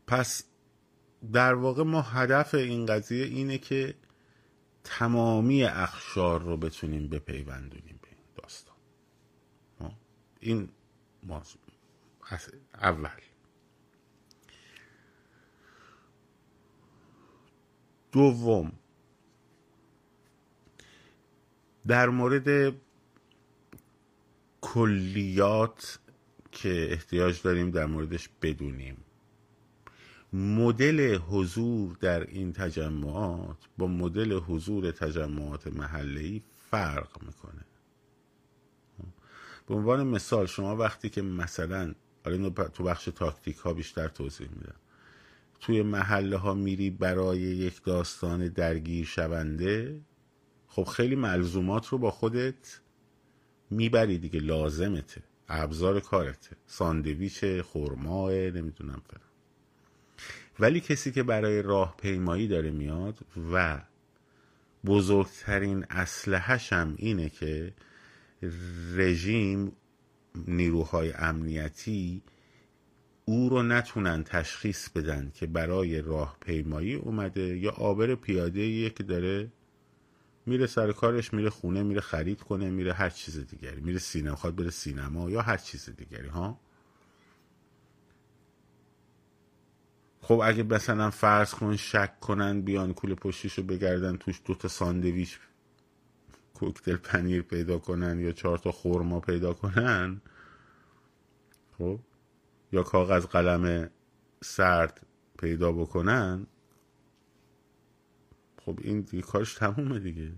پس 0.07 0.45
در 1.33 1.55
واقع 1.55 1.83
ما 1.83 2.03
هدف 2.03 2.55
این 2.55 2.87
قضیه 2.87 3.25
اینه 3.25 3.59
که 3.59 3.95
تمامی 4.89 5.65
اخشار 5.65 6.43
رو 6.43 6.57
بتونیم 6.57 7.09
بپیوندونیم 7.09 8.01
به 8.03 8.09
این 8.11 8.25
داستان. 8.37 8.77
این 10.41 10.69
اول. 12.75 13.09
دوم. 18.13 18.73
در 21.87 22.09
مورد 22.09 22.75
کلیات 24.61 25.99
که 26.53 26.93
احتیاج 26.93 27.43
داریم 27.43 27.71
در 27.71 27.87
موردش 27.87 28.29
بدونیم. 28.43 29.05
مدل 30.33 31.19
حضور 31.19 31.97
در 32.01 32.27
این 32.27 32.53
تجمعات 32.53 33.57
با 33.79 33.87
مدل 33.87 34.33
حضور 34.33 34.91
تجمعات 34.91 35.67
محلی 35.67 36.43
فرق 36.71 37.23
می‌کنه. 37.23 37.65
به 39.67 39.75
عنوان 39.75 40.07
مثال 40.07 40.47
شما 40.47 40.77
وقتی 40.77 41.11
که 41.11 41.23
مثلا 41.23 41.95
حالا 42.25 42.51
تو 42.51 42.85
بخش 42.85 43.05
تاکتیک 43.05 43.57
ها 43.57 43.73
بیشتر 43.73 44.09
توضیح 44.09 44.49
میدم. 44.49 44.75
توی 45.61 45.83
محله 45.83 46.37
ها 46.37 46.55
میری 46.55 46.91
برای 46.91 47.39
یک 47.39 47.83
داستان 47.83 48.49
درگیر 48.49 49.07
شونده 49.07 50.01
خب 50.67 50.85
خیلی 50.85 51.17
ملزومات 51.17 51.87
رو 51.87 51.99
با 51.99 52.11
خودت 52.11 52.81
می‌بری 53.71 54.19
دیگه 54.19 54.41
لازمته. 54.41 55.23
ابزار 55.49 56.01
کارته. 56.01 56.57
ساندویچ 56.67 57.45
خرماه 57.45 58.33
نمی‌دونم 58.33 59.03
فرم 59.11 59.28
ولی 60.61 60.81
کسی 60.81 61.13
که 61.13 61.23
برای 61.23 61.63
راه 61.63 61.97
پیمایی 61.97 62.49
داره 62.49 62.71
میاد 62.71 63.19
و 63.53 63.81
بزرگترین 64.87 65.85
اسلحهش 65.91 66.73
هم 66.73 66.95
اینه 66.99 67.29
که 67.29 67.75
رژیم 68.95 69.73
نیروهای 70.47 71.13
امنیتی 71.13 72.23
او 73.25 73.49
رو 73.49 73.63
نتونن 73.63 74.25
تشخیص 74.25 74.89
بدن 74.89 75.33
که 75.35 75.47
برای 75.47 76.03
راه 76.03 76.37
پیمایی 76.41 76.95
اومده 76.95 77.59
یا 77.59 77.71
آبر 77.71 78.15
پیاده 78.15 78.91
که 78.91 79.03
داره 79.03 79.53
میره 80.47 80.67
سر 80.67 80.93
کارش 80.93 81.35
میره 81.35 81.51
خونه 81.51 81.83
میره 81.83 82.01
خرید 82.01 82.41
کنه 82.41 82.71
میره 82.71 82.93
هر 82.93 83.11
چیز 83.11 83.47
دیگری 83.47 83.81
میره 83.81 83.99
سینما 83.99 84.37
خواد 84.37 84.57
بره 84.57 84.71
سینما 84.71 85.31
یا 85.31 85.43
هر 85.43 85.57
چیز 85.57 85.91
دیگری 85.97 86.29
ها؟ 86.29 86.61
خب 90.29 90.41
اگه 90.45 90.63
مثلا 90.63 91.11
فرض 91.11 91.55
کن 91.55 91.77
شک 91.77 92.21
کنن 92.21 92.61
بیان 92.61 92.95
کول 92.95 93.15
پشتیشو 93.15 93.63
بگردن 93.63 94.17
توش 94.17 94.41
دوتا 94.45 94.69
ساندویچ 94.69 95.39
کوکتل 96.55 96.97
پنیر 96.97 97.43
پیدا 97.43 97.79
کنن 97.79 98.21
یا 98.21 98.33
چهار 98.33 98.59
تا 98.59 98.73
خورما 98.73 99.21
پیدا 99.21 99.53
کنن 99.53 100.21
خب 101.79 102.01
یا 102.73 102.83
کاغذ 102.83 103.27
قلم 103.27 103.91
سرد 104.45 105.07
پیدا 105.39 105.73
بکنن 105.73 106.47
خب 108.65 108.79
این 108.83 109.01
دیگه 109.01 109.23
کارش 109.23 109.55
تمومه 109.55 109.99
دیگه. 109.99 110.33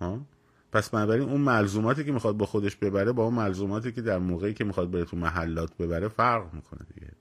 ها؟ 0.00 0.26
پس 0.72 0.90
بنابراین 0.90 1.28
اون 1.28 1.40
ملزوماتی 1.40 2.04
که 2.04 2.12
می‌خواد 2.12 2.36
با 2.36 2.46
خودش 2.46 2.76
ببره 2.76 3.12
با 3.12 3.24
اون 3.24 3.34
ملزوماتی 3.34 3.92
که 3.92 4.02
در 4.02 4.18
موقعی 4.18 4.54
که 4.54 4.64
می‌خواد 4.64 4.90
بره 4.90 5.04
تو 5.04 5.16
محلات 5.16 5.76
ببره 5.76 6.08
فرق 6.08 6.54
می‌کنه 6.54 6.86
دیگه. 6.94 7.12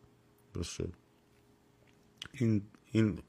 درست 0.54 0.72
شد؟ 0.72 1.07
این 2.32 2.62
این 2.92 3.20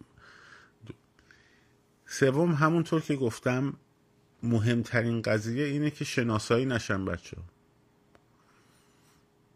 سوم 2.07 2.53
همونطور 2.53 3.01
که 3.01 3.17
گفتم 3.17 3.75
مهمترین 4.43 5.23
قضیه 5.23 5.65
اینه 5.65 5.91
که 5.91 6.05
شناسایی 6.05 6.67
نشن 6.67 7.05
بچه 7.05 7.37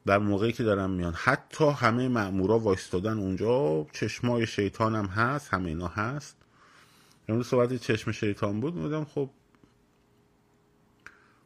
در 0.06 0.18
موقعی 0.18 0.52
که 0.52 0.62
دارم 0.62 0.90
میان. 0.90 1.14
حتی 1.16 1.64
همه 1.64 2.08
مأمورا 2.08 2.58
وایستادن 2.58 3.18
اونجا 3.18 3.86
چشمای 3.92 4.46
شیطان 4.46 4.94
هم 4.94 5.06
هست 5.06 5.54
همه 5.54 5.68
اینا 5.68 5.88
هست. 5.88 6.36
امروز 7.28 7.46
صحبت 7.46 7.74
چشم 7.74 8.12
شیطان 8.12 8.60
بود 8.60 8.74
میدم 8.74 9.04
خب 9.04 9.30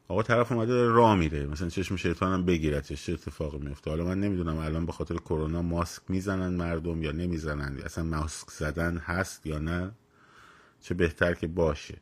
آقا 0.09 0.23
طرف 0.23 0.53
اومده 0.53 0.89
راه 0.89 1.17
میره. 1.17 1.47
مثلا 1.47 1.69
چشم 1.69 1.97
شیطان 1.97 2.33
هم 2.33 2.45
بگیرتش 2.45 3.07
چه 3.07 3.13
اتفاقی 3.13 3.59
میفته. 3.59 3.91
حالا 3.91 4.05
من 4.05 4.21
نمی‌دونم 4.21 4.57
الان 4.57 4.87
به 4.87 4.93
خاطر 4.93 5.17
کرونا 5.17 5.63
ماسک 5.63 6.03
می‌زنن 6.09 6.55
مردم 6.55 7.03
یا 7.03 7.13
نمی‌زنن. 7.13 7.79
اصلا 7.85 8.05
ماسک 8.05 8.51
زدن 8.51 8.97
هست 8.97 9.47
یا 9.47 9.59
نه؟ 9.59 9.93
چه 10.81 10.95
بهتر 10.95 11.35
که 11.35 11.47
باشه. 11.47 11.99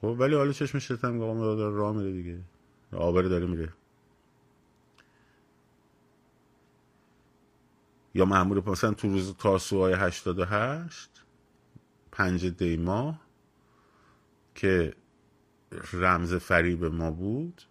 خب 0.00 0.16
ولی 0.18 0.34
حالا 0.34 0.52
چشم 0.52 0.78
شیطان 0.78 1.22
آقا 1.22 1.54
داره 1.54 1.76
راه 1.76 1.96
میره 1.96 2.12
دیگه. 2.12 2.38
آبره 2.92 3.28
داره 3.28 3.46
میره. 3.46 3.72
یا 8.14 8.24
معمول 8.24 8.62
مثلا 8.66 8.94
تو 8.94 9.08
روز 9.08 9.34
تاسوهای 9.36 9.94
88 9.94 11.10
پنج 12.12 12.46
دیما 12.46 13.20
که 14.54 14.94
رمز 15.92 16.34
فریب 16.34 16.84
ما 16.84 17.10
بود 17.10 17.62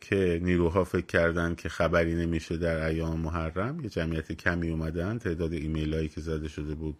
که 0.00 0.40
نیروها 0.42 0.84
فکر 0.84 1.06
کردن 1.06 1.54
که 1.54 1.68
خبری 1.68 2.14
نمیشه 2.14 2.56
در 2.56 2.86
ایام 2.86 3.20
محرم. 3.20 3.80
یه 3.80 3.88
جمعیت 3.88 4.32
کمی 4.32 4.70
اومدن. 4.70 5.18
تعداد 5.18 5.52
ایمیل 5.52 5.94
هایی 5.94 6.08
که 6.08 6.20
زده 6.20 6.48
شده 6.48 6.74
بود 6.74 6.96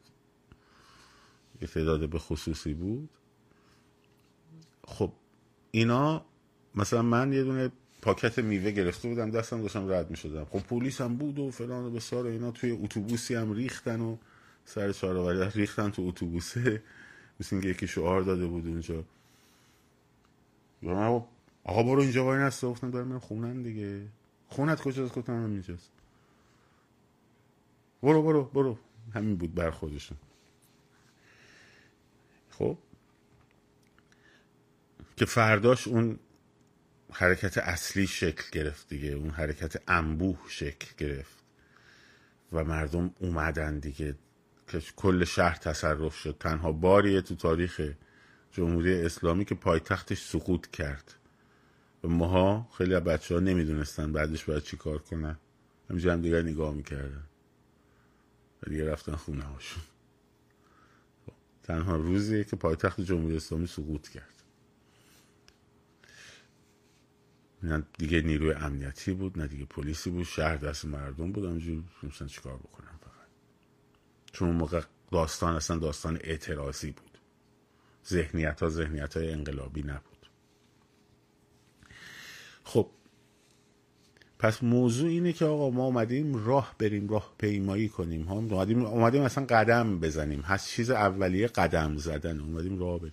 یه 1.62 1.68
تعداد 1.68 2.08
به 2.08 2.18
خصوصی 2.18 2.74
بود. 2.74 3.08
خب 4.84 5.12
اینا 5.70 6.24
مثلا 6.74 7.02
من 7.02 7.32
یه 7.32 7.44
دونه 7.44 7.72
پاکت 8.02 8.38
میوه 8.38 8.70
گرفته 8.70 9.08
بودم 9.08 9.30
دستم 9.30 9.62
داشتم 9.62 9.92
رد 9.92 10.10
می‌شدم. 10.10 10.44
خب 10.44 10.58
پلیس 10.58 11.00
هم 11.00 11.16
بود 11.16 11.38
و 11.38 11.50
فلان 11.50 11.84
و 11.84 11.90
بسار 11.90 12.26
اینا 12.26 12.50
توی 12.50 12.70
اتوبوسی 12.70 13.34
هم 13.34 13.52
ریختن 13.52 14.00
و 14.00 14.16
سر 14.64 14.92
چهارآوری 14.92 15.50
ریختن 15.54 15.90
تو 15.90 16.02
اتوبوسه. 16.02 16.82
مثل 17.40 17.56
اینکه 17.56 17.68
یکی 17.68 17.86
شعار 17.86 18.22
داده 18.22 18.46
بود 18.46 18.66
اونجا. 18.66 19.04
آقا 21.64 21.82
برو 21.82 22.00
اینجا 22.00 22.24
وای 22.24 22.38
نسته 22.38 22.66
گفتم 22.66 22.90
دارم 22.90 23.06
میرم 23.06 23.18
خونن 23.18 23.62
دیگه. 23.62 24.06
خونت 24.48 24.80
کجاست؟ 24.80 25.14
گفتم 25.14 25.32
هم 25.32 25.50
اینجاست. 25.50 25.90
برو 28.02 28.22
برو 28.22 28.44
برو. 28.44 28.78
همین 29.14 29.36
بود 29.36 29.54
بر 29.54 29.70
خودشون. 29.70 30.18
خب. 32.50 32.78
که 35.16 35.24
فرداش 35.24 35.88
اون 35.88 36.18
حرکت 37.12 37.58
اصلی 37.58 38.06
شکل 38.06 38.44
گرفت 38.52 38.88
دیگه. 38.88 39.10
اون 39.10 39.30
حرکت 39.30 39.82
انبوه 39.88 40.38
شکل 40.48 41.06
گرفت. 41.06 41.38
و 42.52 42.64
مردم 42.64 43.14
اومدن 43.18 43.78
دیگه. 43.78 44.14
که 44.66 44.80
کل 44.96 45.24
شهر 45.24 45.56
تصرف 45.56 46.14
شد. 46.14 46.36
تنها 46.40 46.72
باریه 46.72 47.20
تو 47.20 47.34
تاریخ 47.34 47.80
جمهوری 48.52 49.02
اسلامی 49.02 49.44
که 49.44 49.54
پایتختش 49.54 50.22
سقوط 50.22 50.66
کرد. 50.66 51.14
و 52.04 52.08
ماها 52.08 52.68
خیلی 52.78 52.94
از 52.94 53.04
بچه 53.04 53.34
ها 53.34 53.40
نمی‌دونستن 53.40 54.12
بعدش 54.12 54.44
باید 54.44 54.62
چی 54.62 54.76
کار 54.76 54.98
کنن. 54.98 55.36
همینجا 55.90 56.12
هم 56.12 56.22
دیگر 56.22 56.42
نگاه 56.42 56.74
می‌کردن. 56.74 57.24
و 58.62 58.70
دیگه 58.70 58.84
رفتن 58.90 59.14
خونه 59.16 59.42
هاشون. 59.42 59.82
تنها 61.62 61.96
روزیه 61.96 62.44
که 62.44 62.56
پایتخت 62.56 63.00
جمهوری 63.00 63.36
اسلامی 63.36 63.66
سقوط 63.66 64.08
کرد. 64.08 64.34
نه 67.62 67.82
دیگه 67.98 68.20
نیروی 68.20 68.52
امنیتی 68.52 69.12
بود 69.12 69.38
نه 69.38 69.46
دیگه 69.46 69.64
پلیسی 69.64 70.10
بود 70.10 70.24
شهر 70.24 70.56
دست 70.56 70.84
مردم 70.84 71.32
بود. 71.32 71.44
همجور 71.44 71.82
چی 72.18 72.26
چیکار 72.26 72.56
بکنم 72.56 72.98
فقط. 73.00 73.28
چون 74.32 74.50
موقع 74.50 74.82
داستان 75.12 75.56
اصلا 75.56 75.78
داستان 75.78 76.18
اعتراضی 76.20 76.90
بود. 76.90 77.07
ذهنیت 78.06 78.62
ها 78.62 78.68
ذهنیت 78.68 79.16
های 79.16 79.32
انقلابی 79.32 79.82
نبود. 79.82 80.30
خب 82.64 82.90
پس 84.38 84.62
موضوع 84.62 85.08
اینه 85.08 85.32
که 85.32 85.44
آقا 85.44 85.70
ما 85.70 85.84
اومدیم 85.84 86.46
راه 86.46 86.74
بریم 86.78 87.08
راه 87.08 87.34
پیمایی 87.38 87.88
کنیم 87.88 88.22
ها؟ 88.22 88.34
اومدیم 88.34 88.84
اومدیم 88.84 89.22
اصلا 89.22 89.46
قدم 89.46 90.00
بزنیم. 90.00 90.40
هست 90.40 90.68
چیز 90.68 90.90
اولیه 90.90 91.46
قدم 91.46 91.96
زدن 91.96 92.40
اومدیم 92.40 92.78
راه 92.78 92.98
بریم. 92.98 93.12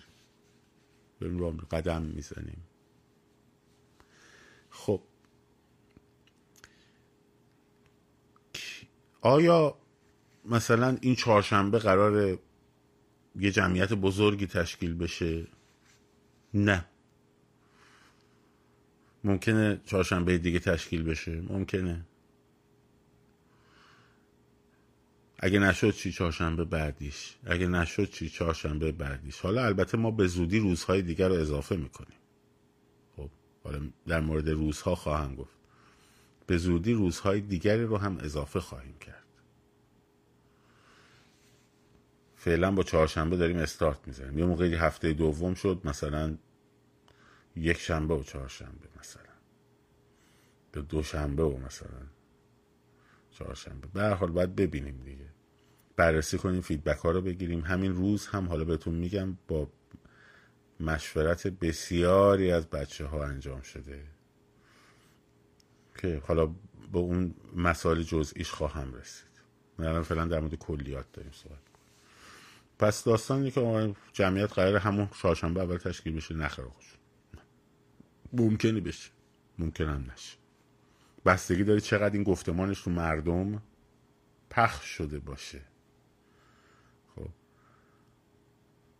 بریم 1.20 1.38
راه 1.38 1.56
قدم 1.56 2.02
می‌زنیم. 2.02 2.62
خب. 4.70 5.00
آیا 9.20 9.76
مثلا 10.44 10.98
این 11.00 11.14
چهارشنبه 11.14 11.78
قرار 11.78 12.38
یه 13.40 13.50
جمعیت 13.50 13.92
بزرگی 13.92 14.46
تشکیل 14.46 14.94
بشه؟ 14.94 15.46
نه. 16.54 16.84
ممکنه 19.24 19.80
چهارشنبه 19.86 20.38
دیگه 20.38 20.58
تشکیل 20.58 21.02
بشه؟ 21.02 21.40
ممکنه. 21.40 22.06
اگه 25.38 25.58
نشد 25.58 25.94
چی 25.94 26.12
چهارشنبه 26.12 26.64
بعدیش؟ 26.64 27.36
اگه 27.46 27.66
نشد 27.66 28.10
چی 28.10 28.28
چهارشنبه 28.28 28.92
بعدیش؟ 28.92 29.40
حالا 29.40 29.64
البته 29.64 29.98
ما 29.98 30.10
به 30.10 30.26
زودی 30.26 30.58
روزهای 30.58 31.02
دیگر 31.02 31.28
رو 31.28 31.34
اضافه 31.34 31.76
می‌کنیم. 31.76 32.18
خب 33.16 33.30
حالا 33.64 33.80
در 34.06 34.20
مورد 34.20 34.48
روزها 34.48 34.94
خواهم 34.94 35.34
گفت. 35.34 35.56
به 36.46 36.56
زودی 36.56 36.92
روزهای 36.92 37.40
دیگری 37.40 37.84
رو 37.84 37.98
هم 37.98 38.18
اضافه 38.18 38.60
خواهیم 38.60 38.98
کرد. 38.98 39.25
فعلا 42.46 42.70
با 42.70 42.82
چهارشنبه 42.82 43.36
داریم 43.36 43.56
استارت 43.56 43.98
می‌زنیم. 44.06 44.38
یه 44.38 44.44
موقعی 44.44 44.74
هفته 44.74 45.12
دوم 45.12 45.54
شد 45.54 45.80
مثلا 45.84 46.36
یک 47.56 47.78
شنبه 47.78 48.14
و 48.14 48.22
چهارشنبه 48.22 48.88
مثلا. 49.00 49.22
به 50.72 50.82
دوشنبه 50.82 51.42
و 51.42 51.58
مثلا 51.58 52.06
چهارشنبه. 53.30 53.88
به 53.94 54.02
هر 54.02 54.14
حال 54.14 54.30
باید 54.30 54.56
ببینیم 54.56 55.00
دیگه. 55.04 55.26
بررسی 55.96 56.38
کنیم 56.38 56.60
فیدبک 56.60 56.98
ها 56.98 57.10
رو 57.10 57.20
بگیریم. 57.20 57.60
همین 57.60 57.96
روز 57.96 58.26
هم 58.26 58.48
حالا 58.48 58.64
بهتون 58.64 58.94
میگم 58.94 59.36
با 59.48 59.68
مشورت 60.80 61.46
بسیاری 61.46 62.52
از 62.52 62.66
بچه 62.66 63.06
ها 63.06 63.24
انجام 63.24 63.60
شده. 63.60 64.02
که 65.98 66.22
حالا 66.26 66.46
به 66.92 66.98
اون 66.98 67.34
مسائل 67.56 68.02
جزئیش 68.02 68.50
خواهم 68.50 68.94
رسید. 68.94 69.26
من 69.78 70.02
فعلا 70.02 70.24
در 70.24 70.40
مورد 70.40 70.54
کلیات 70.54 71.12
داریم 71.12 71.32
صحبت 71.32 71.65
پس 72.78 73.04
داستانی 73.04 73.50
که 73.50 73.94
جمعیت 74.12 74.52
قرار 74.52 74.76
همون 74.76 75.08
چهارشنبه 75.22 75.60
اول 75.62 75.76
تشکیل 75.76 76.16
بشه 76.16 76.34
نخره 76.34 76.68
خوش 76.68 76.96
ممکنه 78.32 78.80
بشه. 78.80 79.10
ممکن 79.58 79.84
هم 79.84 80.10
نشه. 80.12 80.36
بستگی 81.26 81.64
داره 81.64 81.80
چقدر 81.80 82.14
این 82.14 82.22
گفتمانش 82.22 82.82
تو 82.82 82.90
مردم 82.90 83.62
پخش 84.50 84.86
شده 84.86 85.18
باشه. 85.18 85.62
خب. 87.16 87.28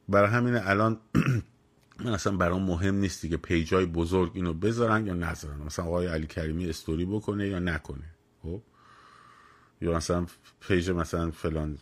برای 0.08 0.30
همین 0.30 0.54
الان 0.54 1.00
من 2.04 2.12
اصلا 2.12 2.36
برام 2.36 2.62
مهم 2.62 2.94
نیست 2.94 3.22
دیگه 3.22 3.36
پیجای 3.36 3.86
بزرگ 3.86 4.32
اینو 4.34 4.54
بذارن 4.54 5.06
یا 5.06 5.14
نذارن. 5.14 5.56
مثلا 5.62 5.84
آقای 5.84 6.06
علی 6.06 6.26
کریمی 6.26 6.68
استوری 6.68 7.04
بکنه 7.04 7.48
یا 7.48 7.58
نکنه. 7.58 8.14
خب. 8.42 8.62
یا 9.80 9.96
مثلا 9.96 10.26
page 10.60 10.90
مثلا 10.90 11.30
فلان 11.30 11.78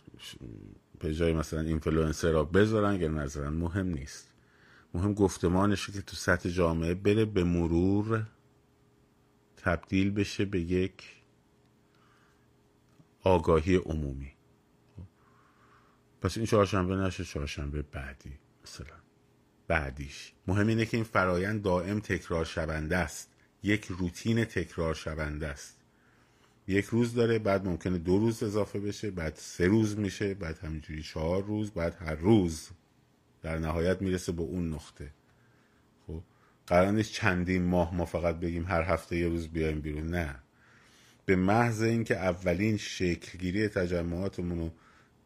page 0.95 1.25
ای 1.25 1.33
مثلا 1.33 1.59
اینفلوئنسر 1.59 2.31
را 2.31 2.43
بذارن 2.43 3.01
یا 3.01 3.09
مهم 3.49 3.87
نیست. 3.87 4.33
مهم 4.93 5.13
گفتمانشه 5.13 5.91
که 5.91 6.01
تو 6.01 6.15
سطح 6.15 6.49
جامعه 6.49 6.93
بره 6.93 7.25
به 7.25 7.43
مرور 7.43 8.27
تبدیل 9.57 10.11
بشه 10.11 10.45
به 10.45 10.59
یک 10.59 11.03
آگاهی 13.23 13.75
عمومی. 13.75 14.31
پس 16.21 16.37
این 16.37 16.45
چهارشنبه 16.45 16.95
نشه 16.95 17.23
چهارشنبه 17.23 17.81
بعدی. 17.81 18.39
مثلا 18.63 18.95
بعدیش. 19.67 20.33
مهم 20.47 20.67
اینه 20.67 20.85
که 20.85 20.97
این 20.97 21.03
فرایند 21.03 21.61
دائم 21.61 21.99
تکرار 21.99 22.45
شونده 22.45 22.97
است. 22.97 23.31
یک 23.63 23.85
روتین 23.85 24.45
تکرار 24.45 24.93
شونده 24.93 25.47
است. 25.47 25.74
یک 26.67 26.85
روز 26.85 27.13
داره 27.13 27.39
بعد 27.39 27.67
ممکنه 27.67 27.97
دو 27.97 28.17
روز 28.17 28.43
اضافه 28.43 28.79
بشه 28.79 29.11
بعد 29.11 29.35
سه 29.35 29.67
روز 29.67 29.97
میشه 29.97 30.33
بعد 30.33 30.57
همینجوری 30.57 31.03
چهار 31.03 31.43
روز 31.43 31.71
بعد 31.71 31.97
هر 31.99 32.15
روز 32.15 32.69
در 33.41 33.57
نهایت 33.57 34.01
می‌رسه 34.01 34.31
به 34.31 34.41
اون 34.41 34.73
نقطه. 34.73 35.11
خب 36.07 36.21
قرار 36.67 36.91
نیست 36.91 37.11
چندین 37.11 37.63
ماه 37.63 37.95
ما 37.95 38.05
فقط 38.05 38.35
بگیم 38.35 38.65
هر 38.65 38.81
هفته 38.81 39.17
یه 39.17 39.27
روز 39.27 39.47
بیایم 39.47 39.79
بیرون 39.79 40.09
نه. 40.09 40.35
به 41.25 41.35
محض 41.35 41.81
اینکه 41.81 42.17
اولین 42.17 42.77
شکلگیری 42.77 43.67
تجمعاتمون 43.67 44.59
رو 44.59 44.71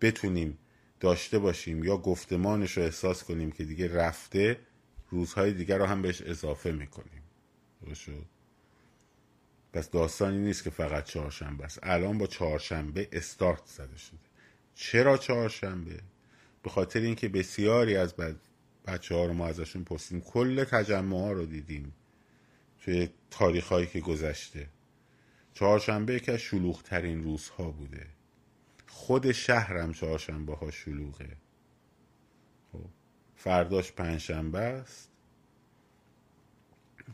بتونیم 0.01 0.57
داشته 0.99 1.39
باشیم 1.39 1.83
یا 1.83 1.97
گفتمانش 1.97 2.77
رو 2.77 2.83
احساس 2.83 3.23
کنیم 3.23 3.51
که 3.51 3.63
دیگه 3.63 3.93
رفته 3.93 4.59
روزهای 5.09 5.53
دیگر 5.53 5.77
رو 5.77 5.85
هم 5.85 6.01
بهش 6.01 6.21
اضافه 6.21 6.71
می‌کنیم. 6.71 7.21
شد؟ 7.95 8.38
پس 9.73 9.89
داستانی 9.89 10.37
نیست 10.37 10.63
که 10.63 10.69
فقط 10.69 11.05
چهارشنبه 11.05 11.65
است. 11.65 11.79
الان 11.83 12.17
با 12.17 12.27
چهارشنبه 12.27 13.07
استارت 13.11 13.65
زده 13.65 13.97
شده. 13.97 14.19
چرا 14.75 15.17
چهارشنبه؟ 15.17 15.99
به 16.63 16.69
خاطر 16.69 16.99
اینکه 16.99 17.29
بسیاری 17.29 17.95
از 17.95 18.13
بچه 18.87 19.15
ها 19.15 19.25
رو 19.25 19.33
ما 19.33 19.47
ازشون 19.47 19.83
پستیم 19.83 20.21
کل 20.21 20.63
تجمع 20.63 21.17
ها 21.17 21.31
رو 21.31 21.45
دیدیم 21.45 21.93
توی 22.81 23.09
تاریخ 23.29 23.67
هایی 23.67 23.87
که 23.87 23.99
گذشته. 23.99 24.69
چهارشنبه 25.53 26.21
از 26.27 26.39
شلوغ 26.39 26.83
ترین 26.83 27.23
روزها 27.23 27.71
بوده. 27.71 28.07
خود 28.87 29.31
شهرم 29.31 29.93
چهارشنبه 29.93 30.55
ها 30.55 30.71
شلوغه. 30.71 31.37
خب 32.71 32.85
فرداش 33.35 33.91
پنجشنبه 33.91 34.59
است. 34.59 35.08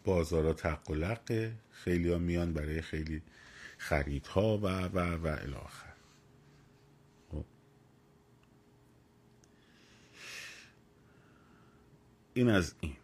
بازارا 0.03 0.53
تق 0.53 0.89
و 0.89 0.93
لقه 0.95 1.55
خیلی 1.71 2.11
ها 2.11 2.17
میان 2.17 2.53
برای 2.53 2.81
خیلی 2.81 3.21
خریدها 3.77 4.57
و 4.57 4.67
و 4.67 4.99
و 4.99 5.27
الاخر 5.27 5.93
خب. 7.31 7.45
این 12.33 12.49
از 12.49 12.75
این. 12.79 12.95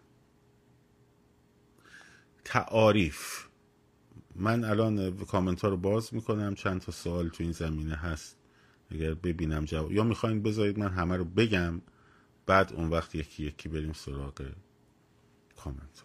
تعاریف. 2.46 3.48
من 4.36 4.64
الان 4.64 5.18
کامنت 5.18 5.62
ها 5.62 5.68
رو 5.70 5.78
باز 5.78 6.14
می‌کنم. 6.14 6.56
چند 6.56 6.82
تا 6.82 6.92
سوال 6.92 7.30
تو 7.30 7.44
این 7.44 7.52
زمینه 7.52 7.96
هست. 7.96 8.38
اگر 8.90 9.14
ببینم 9.14 9.66
جواب. 9.66 9.92
یا 9.92 10.04
می‌خواین 10.04 10.44
بذارید 10.44 10.80
من 10.80 10.90
همه 10.90 11.18
رو 11.18 11.26
بگم. 11.26 11.82
بعد 12.46 12.74
اون 12.74 12.90
وقت 12.90 13.16
یکی 13.16 13.44
یکی 13.46 13.70
بریم 13.70 13.94
سراغ 13.94 14.52
کامنت 15.58 16.04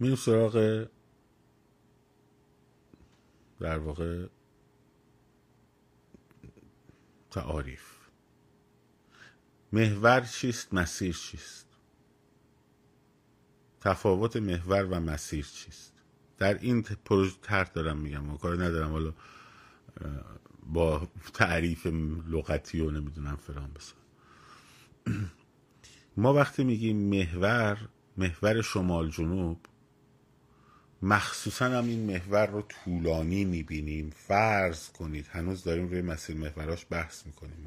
میریم 0.00 0.16
سراغ 0.16 0.86
در 3.60 3.78
واقع 3.78 4.26
تعاریف. 7.30 7.82
محور 9.72 10.20
چیست؟ 10.20 10.74
مسیر 10.74 11.14
چیست؟ 11.14 11.66
تفاوت 13.80 14.36
محور 14.36 14.84
و 14.84 15.00
مسیر 15.00 15.44
چیست؟ 15.44 15.92
در 16.38 16.58
این 16.58 16.82
پروژه 16.82 17.36
ترک 17.42 17.72
دارم 17.72 17.96
میگم 17.96 18.36
کار 18.36 18.64
ندارم 18.64 18.90
حالا 18.90 19.14
با 20.66 21.08
تعریف 21.34 21.86
لغتی 22.28 22.80
و 22.80 22.90
نمی‌دونم 22.90 23.36
فرام 23.36 23.70
بسا 23.72 23.94
ما 26.16 26.34
وقتی 26.34 26.64
میگیم 26.64 26.96
محور 26.96 27.88
محور 28.16 28.62
شمال 28.62 29.10
جنوب 29.10 29.60
مخصوصا 31.02 31.64
هم 31.64 31.86
این 31.86 32.06
محور 32.06 32.46
رو 32.46 32.62
طولانی 32.62 33.44
می‌بینیم. 33.44 34.10
فرض 34.10 34.88
کنید 34.88 35.26
هنوز 35.26 35.64
داریم 35.64 35.88
روی 35.88 36.02
مسیر 36.02 36.36
محوراش 36.36 36.86
بحث 36.90 37.26
می‌کنیم. 37.26 37.66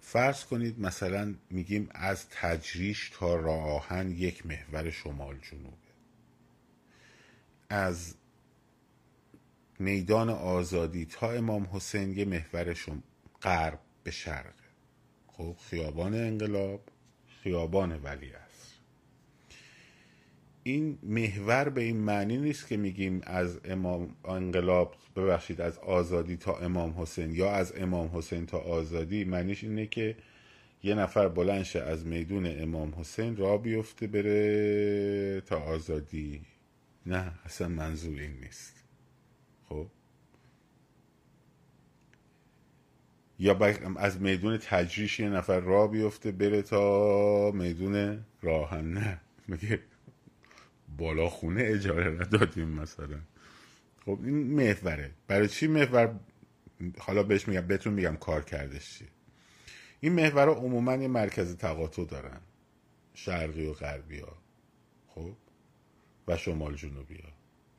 فرض 0.00 0.44
کنید 0.44 0.80
مثلا 0.80 1.34
میگیم 1.50 1.88
از 1.90 2.28
تجریش 2.28 3.10
تا 3.14 3.36
راه 3.36 3.70
آهن 3.70 4.10
یک 4.10 4.46
محور 4.46 4.90
شمال 4.90 5.36
جنوبه. 5.50 5.76
از 7.68 8.14
میدان 9.78 10.30
آزادی 10.30 11.06
تا 11.06 11.32
امام 11.32 11.68
حسین 11.72 12.18
یه 12.18 12.24
محور 12.24 12.76
غرب 13.42 13.80
به 14.04 14.10
شرقه 14.10 14.52
خب 15.26 15.56
خیابان 15.70 16.14
انقلاب 16.14 16.88
خیابان 17.42 18.02
ولی 18.02 18.32
این 20.66 20.98
محور 21.02 21.68
به 21.68 21.80
این 21.80 21.96
معنی 21.96 22.36
نیست 22.36 22.68
که 22.68 22.76
میگیم 22.76 23.20
از 23.24 23.60
امام 23.64 24.16
انقلاب 24.24 24.94
ببخشید 25.16 25.60
از 25.60 25.78
آزادی 25.78 26.36
تا 26.36 26.58
امام 26.58 26.94
حسین 26.98 27.32
یا 27.32 27.50
از 27.50 27.72
امام 27.76 28.10
حسین 28.14 28.46
تا 28.46 28.58
آزادی. 28.58 29.24
معنیش 29.24 29.64
اینه 29.64 29.86
که 29.86 30.16
یه 30.82 30.94
نفر 30.94 31.28
بلنشه 31.28 31.80
از 31.80 32.06
میدون 32.06 32.62
امام 32.62 32.94
حسین 32.98 33.36
را 33.36 33.58
بیفته 33.58 34.06
بره 34.06 35.40
تا 35.40 35.58
آزادی. 35.58 36.42
نه 37.06 37.32
اصلا 37.44 37.68
منظور 37.68 38.20
این 38.20 38.40
نیست. 38.40 38.84
خب؟ 39.68 39.86
یا 43.38 43.58
از 43.96 44.20
میدون 44.20 44.58
تجریش 44.58 45.20
یه 45.20 45.28
نفر 45.28 45.60
را 45.60 45.86
بیفته 45.86 46.32
بره 46.32 46.62
تا 46.62 47.50
میدون 47.50 48.24
راهن. 48.42 48.92
نه 48.92 49.20
میگه 49.48 49.80
بالا 50.96 51.28
خونه 51.28 51.62
اجاره 51.64 52.10
ندادیم 52.10 52.68
مثلا. 52.68 53.18
خب 54.04 54.18
این 54.24 54.36
محوره. 54.36 55.10
برای 55.28 55.48
چی 55.48 55.66
محور؟ 55.66 56.20
حالا 56.98 57.22
بهش 57.22 57.48
میگم 57.48 57.66
بهتون 57.66 57.92
میگم 57.92 58.16
کار 58.16 58.44
کردش 58.44 58.98
چی 58.98 59.04
این 60.00 60.12
محور 60.12 60.48
عموما 60.48 60.94
یه 60.94 61.08
مرکز 61.08 61.56
تقاطع 61.56 62.04
دارن. 62.04 62.40
شرقی 63.14 63.66
و 63.66 63.72
غربی 63.72 64.18
ها. 64.18 64.36
خب؟ 65.08 65.32
و 66.28 66.36
شمال 66.36 66.74
جنوبی 66.74 67.16
ها. 67.16 67.28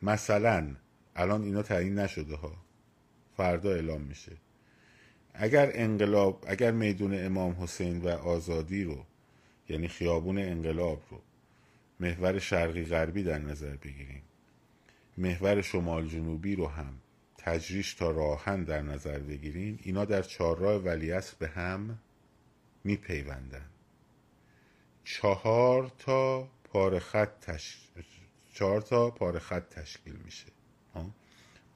مثلا 0.02 0.76
الان 1.16 1.44
اینا 1.44 1.62
تعیین 1.62 2.00
نشده 2.00 2.36
ها. 2.36 2.56
فردا 3.38 3.72
اعلام 3.72 4.02
میشه. 4.02 4.32
اگر 5.34 5.72
انقلاب 5.74 6.46
اگر 6.48 6.72
میدون 6.72 7.26
امام 7.26 7.64
حسین 7.64 8.02
و 8.02 8.08
آزادی 8.10 8.84
رو 8.84 9.06
یعنی 9.70 9.88
خیابون 9.88 10.38
انقلاب 10.38 11.04
رو 11.10 11.22
محور 12.00 12.40
شرقی 12.40 12.86
غربی 12.86 13.24
در 13.24 13.40
نظر 13.40 13.76
بگیریم. 13.76 14.24
محور 15.18 15.62
شمال 15.62 16.08
جنوبی 16.08 16.56
رو 16.56 16.68
هم 16.68 17.02
تجریش 17.38 17.94
تا 17.94 18.12
راهن 18.12 18.64
در 18.64 18.82
نظر 18.82 19.20
بگیریم. 19.20 19.80
اینا 19.84 20.06
در 20.06 20.22
چهارراه 20.22 20.82
ولیعصر 20.82 21.36
به 21.40 21.48
هم 21.48 22.00
میپیوندن. 22.84 23.70
چهار 25.04 25.92
تا 25.98 26.48
پاره 26.64 27.00
خط 27.00 27.40
تش... 27.40 27.78
چهار 28.54 28.82
تا 28.82 29.10
پاره 29.10 29.40
خط 29.40 29.70
تشکیل 29.70 30.16
میشه. 30.26 30.46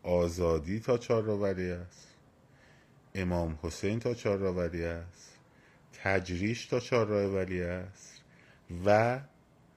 آزادی 0.03 0.79
تا 0.79 0.97
چهار 0.97 1.29
ولی 1.29 1.71
است 1.71 2.07
امام 3.15 3.59
حسین 3.61 3.99
تا 3.99 4.13
چهار 4.13 4.43
ولی 4.43 4.83
است 4.83 5.37
تجریش 5.93 6.65
تا 6.65 6.79
چهارراه 6.79 7.41
است 7.61 8.21
و 8.85 9.19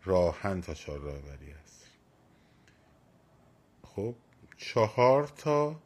راهن 0.05 0.61
تا 0.61 0.75
چهارراه 0.75 1.19
ولی 1.19 1.53
است. 1.53 1.87
خب 3.83 4.15
چهار 4.57 5.27
تا 5.37 5.81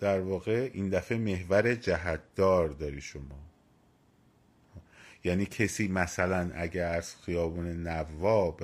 در 0.00 0.20
واقع 0.20 0.70
این 0.72 0.88
دفعه 0.88 1.18
محور 1.18 1.74
جهتدار 1.74 2.68
داری 2.68 3.00
شما. 3.00 3.38
یعنی 5.24 5.46
کسی 5.46 5.88
مثلا 5.88 6.50
اگر 6.54 6.94
از 6.94 7.16
خیابون 7.16 7.66
نواب 7.66 8.62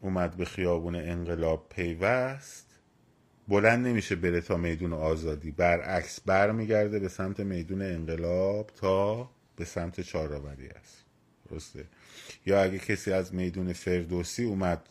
اومد 0.00 0.36
به 0.36 0.44
خیابون 0.44 0.94
انقلاب 0.94 1.68
پیوست 1.68 2.66
بلند 3.48 3.86
نمیشه 3.86 4.16
بره 4.16 4.40
تا 4.40 4.56
میدون 4.56 4.92
آزادی. 4.92 5.50
برعکس 5.50 6.20
برمیگرده 6.20 6.98
به 6.98 7.08
سمت 7.08 7.40
میدون 7.40 7.82
انقلاب 7.82 8.70
تا 8.76 9.30
به 9.56 9.64
سمت 9.64 10.00
چهارآوری 10.00 10.68
است. 10.68 11.04
درسته؟ 11.50 11.84
یا 12.46 12.62
اگه 12.62 12.78
کسی 12.78 13.12
از 13.12 13.34
میدون 13.34 13.72
فردوسی 13.72 14.44
اومد 14.44 14.88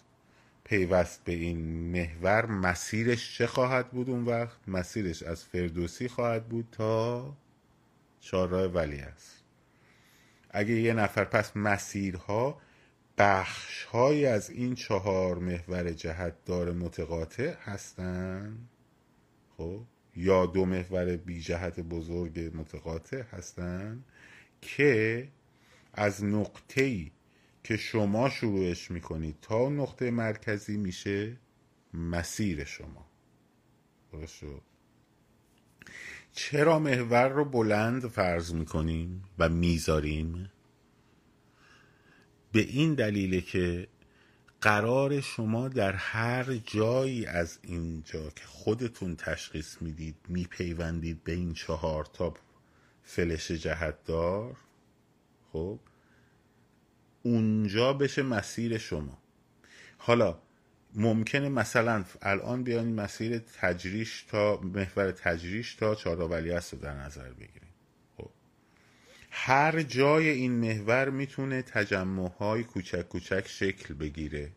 پیوست 0.63 1.23
به 1.23 1.31
این 1.31 1.59
محور 1.91 2.45
مسیرش 2.45 3.37
چه 3.37 3.47
خواهد 3.47 3.91
بود 3.91 4.09
اون 4.09 4.25
وقت؟ 4.25 4.57
مسیرش 4.67 5.23
از 5.23 5.43
فردوسی 5.43 6.07
خواهد 6.07 6.49
بود 6.49 6.67
تا 6.71 7.33
چهارراه 8.19 8.65
ولی 8.65 8.99
است. 8.99 9.43
اگه 10.51 10.73
یه 10.73 10.93
نفر 10.93 11.23
پس 11.23 11.57
مسیرها 11.57 12.61
بخش 13.17 13.83
های 13.83 14.25
از 14.25 14.49
این 14.49 14.75
چهار 14.75 15.37
محور 15.37 15.91
جهت 15.91 16.45
دار 16.45 16.71
متقاطع 16.71 17.53
هستن 17.63 18.57
خب 19.57 19.81
یا 20.15 20.45
دو 20.45 20.65
محور 20.65 21.17
بی 21.17 21.41
جهت 21.41 21.79
بزرگ 21.79 22.51
متقاطع 22.55 23.21
هستن 23.31 24.03
که 24.61 25.27
از 25.93 26.23
نقطه 26.23 26.83
ای 26.83 27.11
که 27.63 27.77
شما 27.77 28.29
شروعش 28.29 28.91
می‌کنید. 28.91 29.37
تا 29.41 29.69
نقطه 29.69 30.11
مرکزی 30.11 30.77
میشه 30.77 31.37
مسیر 31.93 32.63
شما. 32.63 33.09
درست 34.11 34.43
چرا 36.31 36.79
محور 36.79 37.27
رو 37.27 37.45
بلند 37.45 38.07
فرض 38.07 38.53
می‌کنیم 38.53 39.23
و 39.39 39.49
می‌ذاریم؟ 39.49 40.51
به 42.51 42.59
این 42.59 42.93
دلیله 42.93 43.41
که 43.41 43.87
قرار 44.61 45.21
شما 45.21 45.67
در 45.67 45.93
هر 45.93 46.53
جایی 46.53 47.25
از 47.25 47.59
اینجا 47.61 48.29
که 48.29 48.45
خودتون 48.45 49.15
تشخیص 49.15 49.81
می‌دید 49.81 50.15
میپیوندید 50.27 51.23
به 51.23 51.31
این 51.31 51.53
چهار 51.53 52.05
تا 52.05 52.33
فلش 53.03 53.51
جهت 53.51 54.03
دار 54.03 54.57
خب؟ 55.51 55.79
اونجا 57.23 57.93
بشه 57.93 58.21
مسیر 58.23 58.77
شما. 58.77 59.17
حالا 59.97 60.39
ممکنه 60.95 61.49
مثلا 61.49 62.05
الان 62.21 62.63
بیان 62.63 62.93
مسیر 62.93 63.37
تجریش 63.37 64.23
تا 64.23 64.57
محور 64.57 65.11
تجریش 65.11 65.75
تا 65.75 65.95
چهارآوری 65.95 66.51
است 66.51 66.73
رو 66.73 66.79
در 66.79 66.93
نظر 66.93 67.29
بگیریم. 67.29 67.73
خب. 68.17 68.29
هر 69.31 69.81
جای 69.81 70.29
این 70.29 70.51
محور 70.51 71.09
می‌تونه 71.09 71.61
تجمع 71.61 72.29
های 72.29 72.63
کوچک 72.63 73.01
کوچک 73.01 73.47
شکل 73.47 73.93
بگیره. 73.93 74.51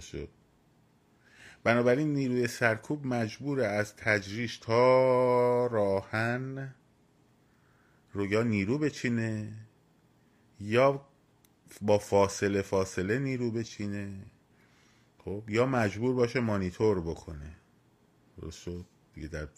شد 0.00 0.28
بنابراین 1.64 2.12
نیروی 2.12 2.46
سرکوب 2.46 3.06
مجبور 3.06 3.60
از 3.60 3.96
تجریش 3.96 4.58
تا 4.58 5.66
راهن 5.66 6.74
رو 8.12 8.26
یا 8.26 8.42
نیرو 8.42 8.78
بچینه 8.78 9.52
یا 10.60 11.06
با 11.82 11.98
فاصله 11.98 12.62
فاصله 12.62 13.18
نیرو 13.18 13.50
بچینه 13.50 14.12
خب؟ 15.24 15.42
یا 15.48 15.66
مجبور 15.66 16.14
باشه 16.14 16.40
مانیتور 16.40 17.00
بکنه. 17.00 17.56
درست 18.40 18.58
شد؟ 18.58 18.84
دیگه 19.14 19.28
در 19.28 19.48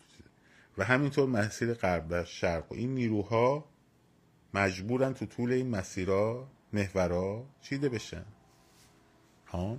و 0.79 0.85
همینطور 0.85 1.29
مسیر 1.29 1.75
غرب 1.75 2.07
و 2.11 2.25
شرق. 2.25 2.73
و 2.73 2.75
این 2.75 2.95
نیروها 2.95 3.65
مجبورن 4.55 5.15
تو 5.15 5.27
طول 5.27 5.53
این 5.53 5.71
مسیرها 5.71 6.49
محورا 6.73 7.47
چیده 7.61 7.89
بشن. 7.89 8.25
ها؟ 9.47 9.79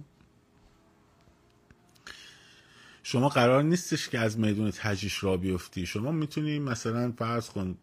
شما 3.03 3.29
قرار 3.29 3.63
نیستش 3.63 4.09
که 4.09 4.19
از 4.19 4.39
میدون 4.39 4.71
تجیش 4.71 5.23
را 5.23 5.37
بیفتی. 5.37 5.85
شما 5.85 6.11
می‌تونی 6.11 6.59
مثلا 6.59 7.13
فرض 7.17 7.49
کن 7.49 7.77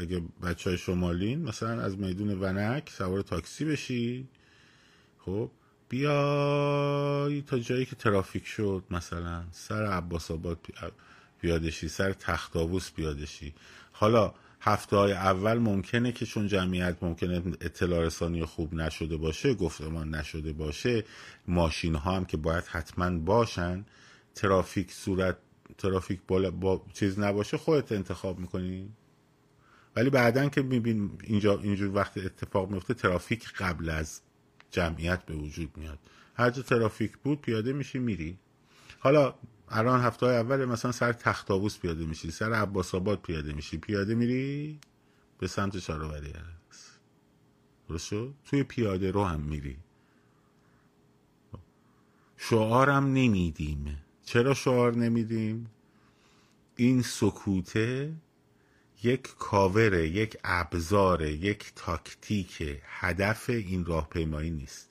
اگه 0.00 0.22
بچه 0.42 0.70
های 0.70 0.78
شمالین 0.78 1.42
مثلا 1.42 1.82
از 1.82 1.98
میدون 1.98 2.42
ونک 2.42 2.90
سوار 2.90 3.22
تاکسی 3.22 3.64
بشی 3.64 4.28
خب 5.18 5.50
بیای 5.88 7.42
تا 7.42 7.58
جایی 7.58 7.84
که 7.84 7.96
ترافیک 7.96 8.46
شد 8.46 8.84
مثلا 8.90 9.44
سر 9.50 9.86
عباس 9.86 10.30
آباد 10.30 10.58
پیادشی 11.40 11.88
سر 11.88 12.12
تختاووس 12.12 12.92
پیادشی 12.92 13.54
حالا 13.92 14.34
هفته 14.60 14.96
های 14.96 15.12
اول 15.12 15.58
ممکنه 15.58 16.12
که 16.12 16.26
چون 16.26 16.46
جمعیت 16.46 16.96
ممکنه 17.02 17.42
اطلاع 17.60 18.04
رسانی 18.04 18.44
خوب 18.44 18.74
نشده 18.74 19.16
باشه 19.16 19.54
گفتمان 19.54 20.14
نشده 20.14 20.52
باشه 20.52 21.04
ماشین 21.48 21.94
ها 21.94 22.16
هم 22.16 22.24
که 22.24 22.36
باید 22.36 22.64
حتما 22.64 23.18
باشن 23.18 23.84
ترافیک 24.34 24.92
صورت 24.92 25.36
ترافیک 25.78 26.20
بالا 26.28 26.50
با 26.50 26.86
چیز 26.92 27.18
نباشه 27.18 27.56
خودت 27.56 27.92
انتخاب 27.92 28.38
می‌کنی؟ 28.38 28.92
ولی 29.96 30.10
بعدا 30.10 30.48
که 30.48 30.62
میبین 30.62 31.10
اینجا 31.24 31.58
اینجور 31.58 31.94
وقت 31.94 32.18
اتفاق 32.18 32.70
میفته 32.70 32.94
ترافیک 32.94 33.52
قبل 33.52 33.88
از 33.88 34.20
جمعیت 34.70 35.22
به 35.22 35.34
وجود 35.34 35.76
میاد. 35.76 35.98
هر 36.34 36.50
جا 36.50 36.62
ترافیک 36.62 37.16
بود 37.16 37.40
پیاده 37.40 37.72
میشی 37.72 37.98
میری. 37.98 38.38
حالا 38.98 39.34
الان 39.68 40.00
هفته 40.00 40.26
های 40.26 40.36
اول 40.36 40.64
مثلا 40.64 40.92
سر 40.92 41.12
تختاووس 41.12 41.78
پیاده 41.78 42.06
میشی 42.06 42.30
سر 42.30 42.52
عباس 42.52 42.94
آباد 42.94 43.22
پیاده 43.22 43.52
میشی 43.52 43.78
پیاده 43.78 44.14
میری 44.14 44.80
به 45.38 45.46
سمت 45.46 45.76
چهارآوری 45.76 46.32
است 46.70 46.98
درست 47.88 48.10
توی 48.44 48.62
پیاده 48.62 49.10
رو 49.10 49.24
هم 49.24 49.40
میری. 49.40 49.76
شعارم 52.36 53.06
نمیدیم. 53.06 53.98
چرا 54.28 54.54
شعار 54.54 54.96
نمیدیم؟ 54.96 55.70
این 56.76 57.02
سکوته 57.02 58.12
یک 59.02 59.22
کاوره 59.38 60.08
یک 60.08 60.36
ابزار 60.44 61.22
یک 61.22 61.72
تاکتیک 61.76 62.80
هدف 62.84 63.50
این 63.50 63.84
راهپیمایی 63.84 64.50
نیست. 64.50 64.90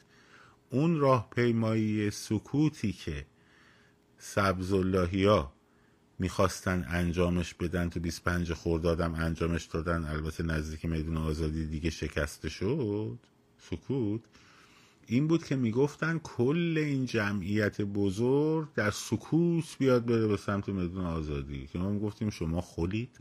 اون 0.70 1.00
راهپیمایی 1.00 2.12
سکوتی 2.12 2.92
که 2.94 3.26
ها 5.26 5.54
می‌خواستن 6.20 6.86
انجامش 6.90 7.54
بدن 7.54 7.90
تو 7.90 8.00
25 8.00 8.54
خوردادم 8.54 9.16
انجامش 9.16 9.66
دادن 9.66 10.06
البته 10.06 10.44
نزدیک 10.44 10.86
میدون 10.86 11.18
آزادی 11.18 11.66
دیگه 11.66 11.90
شکسته 11.90 12.50
شد 12.50 13.20
سکوت. 13.70 14.22
این 15.10 15.28
بود 15.28 15.46
که 15.46 15.56
می‌گفتن 15.56 16.20
کل 16.24 16.74
این 16.78 17.06
جمعیت 17.06 17.82
بزرگ 17.82 18.74
در 18.74 18.92
سکوت 18.92 19.76
بیاد 19.80 20.06
بره 20.06 20.28
به 20.28 20.38
سمت 20.38 20.70
میدون 20.70 21.06
آزادی. 21.06 21.68
که 21.68 21.80
ما 21.80 21.90
می‌گفتیم 21.90 22.30
شما 22.30 22.62
خولید 22.62 23.20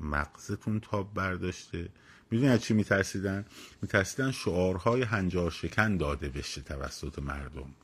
مغزتون 0.00 0.80
تاب 0.80 1.14
برداشته. 1.14 1.88
می‌دونی 2.30 2.50
از 2.50 2.62
چی 2.62 2.74
میترسیدن؟ 2.74 3.44
میترسیدن 3.82 4.30
شعارهای 4.30 5.02
هنجار 5.02 5.50
شکن 5.50 5.96
داده 5.96 6.28
بشه 6.28 6.60
توسط 6.60 7.18
مردم. 7.18 7.74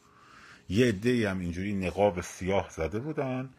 یه 0.69 0.87
عده 0.87 1.31
هم 1.31 1.39
اینجوری 1.39 1.75
نقاب 1.75 2.21
سیاه 2.21 2.71
زده 2.71 2.99
بودن. 2.99 3.51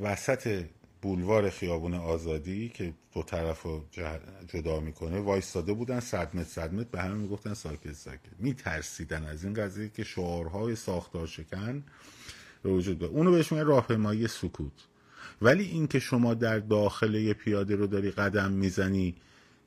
وسط 0.00 0.64
بولوار 1.02 1.50
خیابون 1.50 1.94
آزادی 1.94 2.68
که 2.68 2.94
دو 3.14 3.22
طرف 3.22 3.62
رو 3.62 3.84
جدا 4.48 4.80
می‌کنه 4.80 5.20
وایستاده 5.20 5.72
بودن 5.72 6.00
صد 6.00 6.36
متر 6.36 6.48
صد 6.48 6.74
متر 6.74 6.88
به 6.92 7.00
همه 7.00 7.14
می‌گفتن 7.14 7.54
ساکت 7.54 7.92
ساکت. 7.92 8.20
میترسیدن 8.38 9.24
از 9.24 9.44
این 9.44 9.54
قضیه 9.54 9.88
که 9.88 10.04
شعارهای 10.04 10.76
ساختار 10.76 11.26
شکن 11.26 11.84
به 12.62 12.70
وجود 12.70 12.98
بیاد. 12.98 13.10
اونو 13.10 13.30
بهش 13.30 13.52
میگن 13.52 13.64
راهپیمایی 13.64 14.28
سکوت. 14.28 14.72
ولی 15.42 15.64
اینکه 15.64 15.98
شما 15.98 16.34
در 16.34 16.58
داخل 16.58 17.14
یه 17.14 17.34
پیاده 17.34 17.76
رو 17.76 17.86
داری 17.86 18.10
قدم 18.10 18.52
می‌زنی 18.52 19.14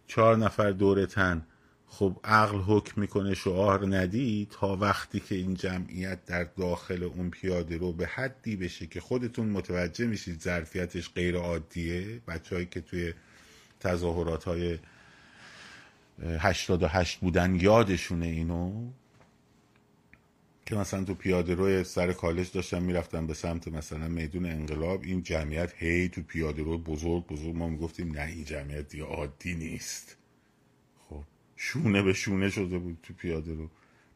چهار 0.08 0.38
نفر 0.38 0.72
دورتن 0.72 1.46
خب 1.94 2.20
عقل 2.24 2.58
حکم 2.58 3.02
می‌کنه 3.02 3.34
شعار 3.34 3.98
ندی 3.98 4.48
تا 4.52 4.76
وقتی 4.76 5.20
که 5.20 5.36
این 5.36 5.54
جمعیت 5.54 6.26
در 6.26 6.44
داخل 6.44 7.04
اون 7.04 7.30
پیاده 7.30 7.78
رو 7.78 7.94
به 7.94 8.08
حدی 8.08 8.56
بشه 8.56 8.88
که 8.88 9.02
خودتون 9.02 9.50
متوجه 9.50 10.06
میشید 10.06 10.42
ظرفیتش 10.42 11.10
غیر 11.14 11.36
عادیه. 11.36 12.22
بچههایی 12.28 12.68
که 12.72 12.82
توی 12.82 13.14
تظاهرات 13.80 14.44
های 14.44 14.80
88 16.40 17.20
بودن 17.20 17.56
یادشونه 17.56 18.26
اینو 18.26 18.92
که 20.66 20.76
مثلا 20.76 21.04
تو 21.04 21.14
پیاده 21.14 21.56
روی 21.56 21.84
سر 21.84 22.12
کالج 22.12 22.52
داشتم 22.52 22.82
می‌رفتم 22.82 23.28
به 23.28 23.34
سمت 23.34 23.68
مثلا 23.68 24.08
میدون 24.08 24.46
انقلاب. 24.46 25.02
این 25.04 25.24
جمعیت 25.24 25.74
هی 25.76 26.10
تو 26.10 26.22
پیاده 26.22 26.64
روی 26.64 26.78
بزرگ 26.78 27.28
بزرگ 27.28 27.56
ما 27.56 27.70
می‌گفتیم 27.70 28.12
نه 28.12 28.22
این 28.22 28.46
جمعیت 28.46 28.88
دیگه 28.90 29.04
عادی 29.04 29.56
نیست. 29.56 30.21
شونه 31.64 32.02
به 32.02 32.14
شونه 32.14 32.50
شده 32.50 32.78
بود 32.78 32.98
تو 33.04 33.14
پیاده 33.14 33.54
رو. 33.54 33.70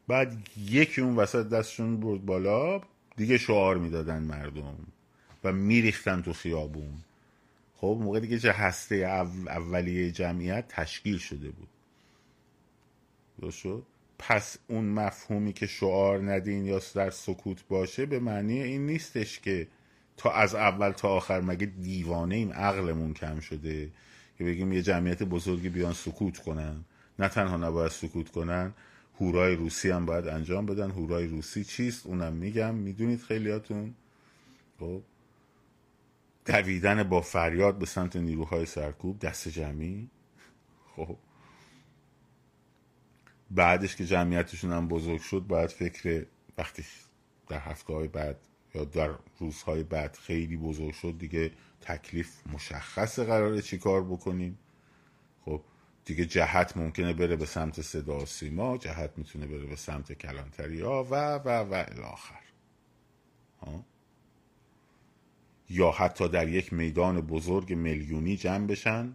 بعد 0.08 0.48
یکی 0.58 1.00
اون 1.00 1.16
وسط 1.16 1.48
دستشون 1.48 2.00
برد 2.00 2.26
بالا 2.26 2.80
دیگه 3.16 3.38
شعار 3.38 3.78
می‌دادن 3.78 4.22
مردم 4.22 4.76
و 5.44 5.52
میریختن 5.52 6.22
تو 6.22 6.32
خیابون. 6.32 6.94
خب 7.76 7.98
موقع 8.00 8.20
دیگه 8.20 8.38
چه 8.38 8.52
هسته 8.52 8.96
اولیه 8.96 10.10
جمعیت 10.10 10.64
تشکیل 10.68 11.18
شده 11.18 11.50
بود. 11.50 11.68
درست 13.40 13.58
شد؟ 13.58 13.82
پس 14.18 14.56
اون 14.68 14.84
مفهومی 14.84 15.52
که 15.52 15.66
شعار 15.66 16.32
ندین 16.32 16.64
یا 16.64 16.80
در 16.94 17.10
سکوت 17.10 17.68
باشه 17.68 18.06
به 18.06 18.18
معنی 18.18 18.62
این 18.62 18.86
نیستش 18.86 19.40
که 19.40 19.68
تا 20.16 20.30
از 20.30 20.54
اول 20.54 20.90
تا 20.90 21.08
آخر 21.08 21.40
مگه 21.40 21.66
دیوانه 21.66 22.34
ایم 22.34 22.52
عقلمون 22.52 23.14
کم 23.14 23.40
شده 23.40 23.90
که 24.38 24.44
بگیم 24.44 24.72
یه 24.72 24.82
جمعیت 24.82 25.22
بزرگی 25.22 25.68
بیان 25.68 25.92
سکوت 25.92 26.38
کنن. 26.38 26.84
نه 27.18 27.28
تنها 27.28 27.56
نباید 27.56 27.90
سکوت 27.90 28.30
کنن 28.30 28.74
هورای 29.20 29.56
روسی 29.56 29.90
هم 29.90 30.06
باید 30.06 30.28
انجام 30.28 30.66
بدن. 30.66 30.90
هورای 30.90 31.26
روسی 31.26 31.64
چیست؟ 31.64 32.06
اونم 32.06 32.32
میگم. 32.32 32.74
می‌دونید 32.74 33.22
خیلیاتون؟ 33.22 33.94
خب. 34.80 35.02
دویدن 36.46 37.02
با 37.02 37.20
فریاد 37.20 37.78
به 37.78 37.86
سمت 37.86 38.16
نیروهای 38.16 38.66
سرکوب 38.66 39.18
دست 39.18 39.48
جمعی. 39.48 40.10
خب. 40.96 41.16
بعدش 43.50 43.96
که 43.96 44.06
جمعیتشون 44.06 44.72
هم 44.72 44.88
بزرگ 44.88 45.20
شد 45.20 45.44
باید 45.48 45.70
فکر 45.70 46.26
وقتی 46.58 46.84
در 47.48 47.58
هفته 47.58 47.92
های 47.92 48.08
بعد 48.08 48.36
یا 48.74 48.84
در 48.84 49.10
روزهای 49.38 49.82
بعد 49.82 50.16
خیلی 50.16 50.56
بزرگ 50.56 50.94
شد 50.94 51.18
دیگه 51.18 51.52
تکلیف 51.80 52.46
مشخص 52.52 53.18
قراره 53.18 53.62
چی 53.62 53.78
کار 53.78 54.04
بکنیم. 54.04 54.58
خب. 55.44 55.62
دیگه 56.06 56.26
جهت 56.26 56.76
ممکنه 56.76 57.12
بره 57.12 57.36
به 57.36 57.46
سمت 57.46 57.82
صدا 57.82 58.18
و 58.18 58.26
سیما 58.26 58.78
جهت 58.78 59.10
می‌تونه 59.16 59.46
بره 59.46 59.66
به 59.66 59.76
سمت 59.76 60.12
کلانتری 60.12 60.80
ها 60.80 61.04
و 61.04 61.34
و 61.34 61.48
و 61.48 61.84
الاخر 61.88 62.40
یا 65.70 65.90
حتی 65.90 66.28
در 66.28 66.48
یک 66.48 66.72
میدان 66.72 67.20
بزرگ 67.20 67.72
میلیونی 67.72 68.36
جمع 68.36 68.66
بشن 68.66 69.12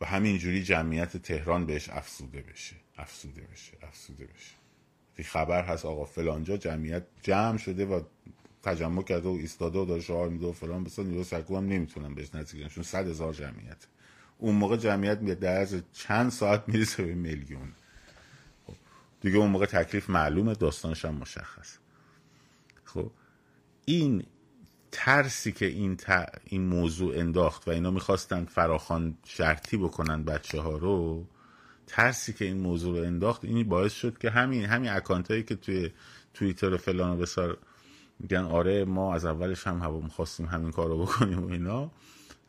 و 0.00 0.06
همینجوری 0.06 0.62
جمعیت 0.62 1.16
تهران 1.16 1.66
بهش 1.66 1.88
افسوده 1.88 2.40
بشه. 2.40 2.76
افسوده 2.98 3.42
بشه 3.52 3.72
افسوده 3.82 4.24
بشه. 4.24 4.54
خبر 5.28 5.64
هست 5.64 5.84
آقا 5.84 6.04
فلانجا 6.04 6.56
جمعیت 6.56 7.02
جمع 7.22 7.56
شده 7.56 7.86
و 7.86 8.02
تجمع 8.62 9.02
کرده 9.02 9.28
و 9.28 9.32
ایستاده 9.32 9.78
و 9.78 9.84
داره 9.84 10.00
شعار 10.00 10.28
میده 10.28 10.46
و 10.46 10.52
فلان 10.52 10.84
بسا 10.84 11.02
نیرو 11.02 11.24
سرکوب 11.24 11.56
هم 11.56 11.66
نمی‌تونن 11.66 12.14
بهش 12.14 12.34
نزدیک 12.34 12.66
چون 12.66 12.84
صد 12.84 13.08
هزار 13.08 13.32
جمعیت 13.32 13.86
اون 14.40 14.54
موقع 14.54 14.76
جمعیت 14.76 15.20
در 15.20 15.60
از 15.60 15.82
چند 15.92 16.30
ساعت 16.30 16.64
می‌رسه 16.66 17.02
به 17.02 17.14
میلیون. 17.14 17.72
خب 18.66 18.74
دیگه 19.20 19.38
اون 19.38 19.50
موقع 19.50 19.66
تکلیف 19.66 20.10
معلومه 20.10 20.54
داستانش 20.54 21.04
هم 21.04 21.14
مشخص. 21.14 21.76
خب 22.84 23.10
این 23.84 24.24
ترسی 24.92 25.52
که 25.52 25.66
این, 25.66 25.98
این 26.44 26.66
موضوع 26.66 27.18
انداخت 27.18 27.68
و 27.68 27.70
اینا 27.70 27.90
می‌خواستن 27.90 28.44
فراخان 28.44 29.18
شرطی 29.24 29.76
بکنن 29.76 30.24
بچه 30.24 30.60
ها 30.60 30.76
رو 30.76 31.26
ترسی 31.86 32.32
که 32.32 32.44
این 32.44 32.60
موضوع 32.60 32.98
رو 32.98 33.06
انداخت 33.06 33.44
این 33.44 33.68
باعث 33.68 33.92
شد 33.92 34.18
که 34.18 34.30
همین 34.30 34.64
همین 34.64 34.90
اکانت 34.90 35.30
هایی 35.30 35.42
که 35.42 35.54
توی 35.54 35.90
توییتر 36.34 36.74
و 36.74 36.76
فلان 36.76 37.10
و 37.10 37.16
بسار 37.16 37.58
میگن 38.18 38.44
آره 38.44 38.84
ما 38.84 39.14
از 39.14 39.24
اولش 39.24 39.66
هم 39.66 39.78
هوا 39.78 40.00
می‌خواستیم 40.00 40.46
همین 40.46 40.70
کار 40.70 40.88
رو 40.88 41.02
بکنیم 41.02 41.44
و 41.44 41.50
اینا. 41.52 41.90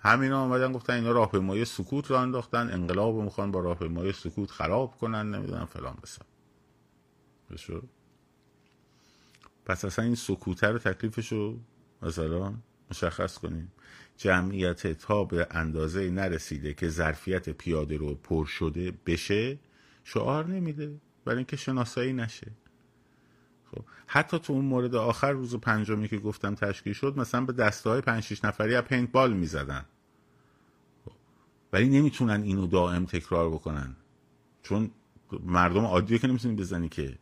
همینا 0.04 0.42
آمدن 0.42 0.72
گفتن 0.72 0.94
اینا 0.94 1.12
راهپیمایی 1.12 1.66
سکوت 1.66 2.08
رو 2.08 2.16
انداختن 2.16 2.74
انقلاب 2.74 3.16
رو 3.16 3.22
می‌خوان 3.22 3.52
با 3.52 3.60
راهپیمایی 3.60 4.12
سکوت 4.12 4.52
خراب 4.52 4.98
کنن 4.98 5.36
نمی‌دونم 5.36 5.66
فلان 5.66 5.98
بسار 6.04 6.26
بشو 7.52 7.84
پس 9.66 9.86
اصلا 9.86 10.06
این 10.06 10.16
سکوته 10.16 10.68
رو 10.68 10.80
تکلیفش 10.80 11.32
رو 11.32 11.60
مثلا 12.02 12.54
مشخص 12.92 13.38
کنیم. 13.38 13.72
جمعیت 14.18 14.88
تا 14.88 15.24
به 15.24 15.48
اندازه 15.52 16.10
نرسیده 16.10 16.74
که 16.74 16.90
ظرفیت 16.90 17.50
پیاده 17.50 17.98
رو 17.98 18.16
پر 18.16 18.46
شده 18.46 18.94
بشه 19.06 19.60
شعار 20.04 20.48
نمیده. 20.48 20.96
برای 21.26 21.38
اینکه 21.38 21.58
شناسایی 21.58 22.14
نشه. 22.14 22.52
خب. 23.72 23.84
حتی 24.08 24.40
تو 24.40 24.54
اون 24.54 24.66
مورد 24.66 24.96
آخر 24.96 25.32
روز 25.32 25.56
پنجمی 25.56 26.08
که 26.08 26.18
گفتم 26.18 26.56
تشکیل 26.56 26.94
شد 26.94 27.18
مثلا 27.18 27.46
به 27.46 27.54
دسته 27.54 27.90
های 27.90 28.02
پنج 28.02 28.24
شیش 28.24 28.46
نفری 28.46 28.76
از 28.76 28.84
پینت 28.84 29.12
بال 29.12 29.34
می‌زدن. 29.34 29.86
خب. 31.06 31.12
ولی 31.74 31.90
نمی‌تونن 31.90 32.44
اینو 32.44 32.68
دائم 32.68 33.06
تکرار 33.06 33.50
بکنن. 33.50 33.96
چون 34.64 34.92
مردم 35.44 35.86
عادیه 35.86 36.18
که 36.18 36.28
نمی‌تونی 36.28 36.56
بزنی 36.56 36.90
که. 36.90 37.18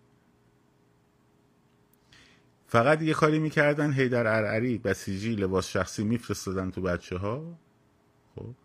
فقط 2.68 3.02
یه 3.02 3.14
کاری 3.14 3.40
می‌کردن 3.40 3.94
هیدر 3.94 4.28
ارعری 4.28 4.78
بسیجی 4.78 5.36
لباس 5.36 5.68
شخصی 5.68 6.04
میفرستادن 6.04 6.72
تو 6.72 6.82
بچه 6.82 7.18
ها 7.18 7.60
خب. 8.36 8.56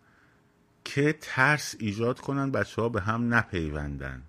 که 0.83 1.17
ترس 1.21 1.75
ایجاد 1.79 2.19
کنن 2.19 2.51
بچه 2.51 2.81
ها 2.81 2.89
به 2.89 3.01
هم 3.01 3.33
نپیوندن. 3.33 4.23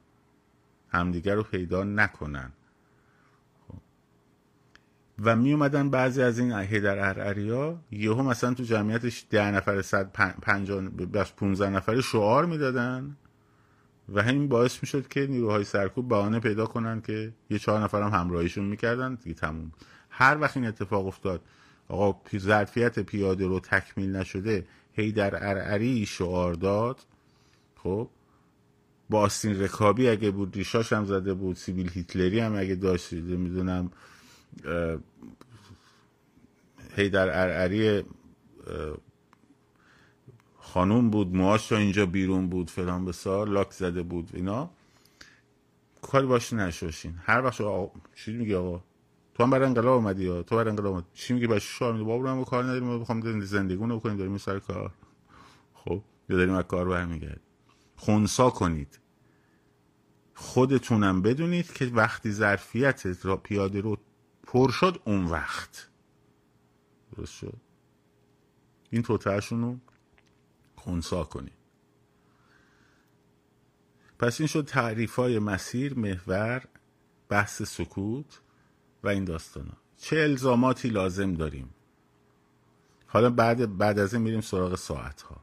همدیگر 0.89 1.35
رو 1.35 1.43
پیدا 1.43 1.85
نکنن. 1.85 2.53
و 5.23 5.37
می 5.37 5.53
اومدن 5.53 5.91
بعضی 5.91 6.23
از 6.23 6.39
این 6.39 6.53
هیدر 6.53 7.09
ارعری 7.09 7.51
ها 7.51 7.81
یهو 7.91 8.23
مثلا 8.23 8.55
تو 8.55 8.63
جمعیتش 8.63 9.27
ده 9.31 9.51
نفر 9.51 9.83
صد 9.83 10.13
پنجان 10.43 10.89
پونزه 11.37 11.71
نفر 11.71 12.01
شعار 12.01 12.47
می‌دادن. 12.47 13.17
و 14.15 14.23
همین 14.23 14.49
باعث 14.49 14.79
می‌شد 14.83 15.09
که 15.09 15.27
نیروهای 15.27 15.65
سرکوب 15.65 16.09
بهانه 16.09 16.41
پیدا 16.41 16.67
کنن 16.67 17.01
که 17.01 17.33
یه 17.51 17.59
چهار 17.59 17.81
نفر 17.81 18.03
هم 18.03 18.21
همراهیشون 18.21 18.65
می‌کردن. 18.65 19.15
دیگه 19.15 19.35
تموم. 19.35 19.73
هر 20.11 20.39
وقت 20.41 20.57
این 20.57 20.67
اتفاق 20.67 21.07
افتاد 21.07 21.41
آقا 21.89 22.21
ظرفیت 22.37 22.99
پیاده 22.99 23.47
رو 23.47 23.61
تکمیل 23.61 24.17
نشده 24.17 24.67
هی 24.93 25.13
در 25.13 25.49
ارعری 25.49 26.07
شعار 26.07 26.55
داد. 26.55 27.01
خب 27.77 28.09
با 29.11 29.21
آستین 29.21 29.63
رکابی 29.63 30.09
اگه 30.09 30.31
بود 30.31 30.57
ریشاش 30.57 30.93
هم 30.93 31.05
زده 31.05 31.35
بود 31.35 31.57
سیبیل 31.57 31.91
هیتلری 31.91 32.41
هم 32.41 32.57
اگه 32.57 32.75
داشت 32.75 33.13
می‌دونم 33.13 33.91
هی 36.97 37.09
در 37.11 37.43
ارعری 37.43 38.05
خانوم 40.59 41.11
بود 41.11 41.37
موهاش 41.37 41.73
اینجا 41.73 42.07
بیرون 42.07 42.49
بود 42.49 42.71
فلان 42.71 43.05
بسار 43.05 43.49
لاک 43.49 43.73
زده 43.73 44.03
بود 44.03 44.31
اینا. 44.35 44.71
کاری 46.03 46.27
باش 46.27 46.53
نشوشین 46.53 47.15
هر 47.23 47.45
وقت 47.45 47.61
آقا 47.61 48.01
چی 48.15 48.33
میگی 48.33 48.55
آقا؟ 48.55 48.85
تو 49.35 49.43
هم 49.43 49.51
برای 49.51 49.67
انقلاب 49.67 49.95
اومدی 49.95 50.25
یا؟ 50.25 50.43
تو 50.43 50.57
برای 50.57 50.71
انقلاب 50.71 50.93
اومدی. 50.93 51.07
چی 51.15 51.35
میگی؟ 51.35 51.47
باش 51.47 51.63
شو 51.63 51.93
میگی 51.93 52.05
بابا 52.05 52.31
هم 52.31 52.45
کار 52.45 52.65
نداریم 52.65 52.85
ما 52.85 52.99
بخوام 52.99 53.41
زندگی 53.41 53.77
بکنیم 53.77 54.17
داریم 54.17 54.39
سر 54.39 54.59
کار. 54.59 54.93
خب 55.75 56.03
یا 56.29 56.37
داریم 56.37 56.55
از 56.55 56.65
کار 56.65 56.89
برمیگرد 56.89 57.41
خونسا 57.97 58.51
کنید. 58.51 58.99
خودتونم 60.35 61.23
بدونید 61.23 61.73
که 61.73 61.87
وقتی 61.87 62.31
ظرفیت 62.31 63.07
پیاده 63.37 63.81
رو 63.81 63.97
پر 64.47 64.71
شد 64.71 65.03
اون 65.05 65.25
وقت. 65.25 65.89
درست 67.17 67.33
شد. 67.33 67.57
این 68.91 69.03
توتهشون 69.03 69.63
رو 69.63 69.79
خونسا 70.77 71.25
کنیم. 71.25 71.53
پس 74.19 74.41
این 74.41 74.47
شد 74.47 74.65
تعریف 74.65 75.17
های 75.17 75.39
مسیر 75.39 75.99
محور 75.99 76.63
بحث 77.29 77.63
سکوت 77.63 78.41
و 79.05 79.09
این 79.09 79.25
داستان 79.25 79.67
ها. 79.67 79.77
چه 79.97 80.17
الزاماتی 80.17 80.89
لازم 80.89 81.35
داریم؟ 81.35 81.75
حالا 83.07 83.31
بعد, 83.31 83.79
بعد 83.79 83.99
از 83.99 84.15
این 84.15 84.23
میریم 84.23 84.41
سراغ 84.41 84.75
ساعت 84.75 85.23
ها 85.23 85.37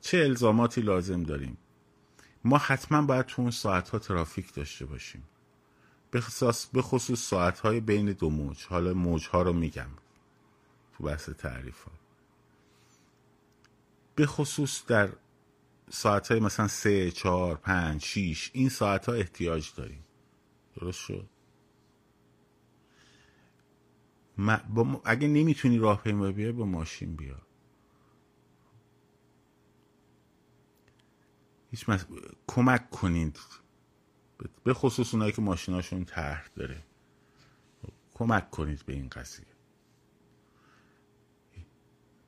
چه 0.00 0.18
الزاماتی 0.18 0.80
لازم 0.80 1.22
داریم؟ 1.22 1.58
ما 2.44 2.58
حتما 2.58 3.02
باید 3.02 3.26
تو 3.26 3.42
اون 3.42 3.50
ساعت 3.50 3.88
ها 3.88 3.98
ترافیک 3.98 4.54
داشته 4.54 4.86
باشیم. 4.86 5.22
به 6.10 6.82
خصوص 6.82 7.20
ساعت 7.20 7.60
های 7.60 7.80
بین 7.80 8.12
دو 8.12 8.30
موج. 8.30 8.66
حالا 8.66 8.94
موج 8.94 9.28
ها 9.28 9.42
رو 9.42 9.52
میگم. 9.52 9.90
تو 10.98 11.04
بحث 11.04 11.30
تعریف 11.30 11.82
ها 11.82 11.92
به 14.14 14.26
خصوص 14.26 14.86
در 14.86 15.12
ساعت 15.90 16.28
های 16.28 16.40
مثلا 16.40 16.68
سه 16.68 17.10
چهار 17.10 17.56
پنج 17.56 18.02
شیش 18.02 18.50
این 18.54 18.68
ساعت 18.68 19.06
ها 19.06 19.12
احتیاج 19.12 19.72
داریم. 19.76 20.04
درست 20.74 20.98
شد؟ 20.98 21.28
اگه 25.04 25.28
نمی‌تونی 25.28 25.78
راهپیما 25.78 26.32
بیا 26.32 26.52
با 26.52 26.64
ماشین 26.64 27.16
بیا. 27.16 27.36
هیچ 31.70 31.88
مس... 31.88 32.06
کمک 32.46 32.90
کنید. 32.90 33.38
به 34.64 34.74
خصوص 34.74 35.14
اونایی 35.14 35.32
که 35.32 35.42
ماشیناشون 35.42 36.04
طرح 36.04 36.48
داره. 36.56 36.82
کمک 38.14 38.50
کنید 38.50 38.82
به 38.86 38.92
این 38.92 39.08
قضیه. 39.08 39.46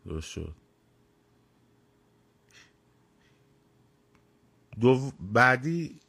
درست 0.07 0.29
شد. 0.29 0.55
دو 4.81 5.13
بعدی 5.21 6.01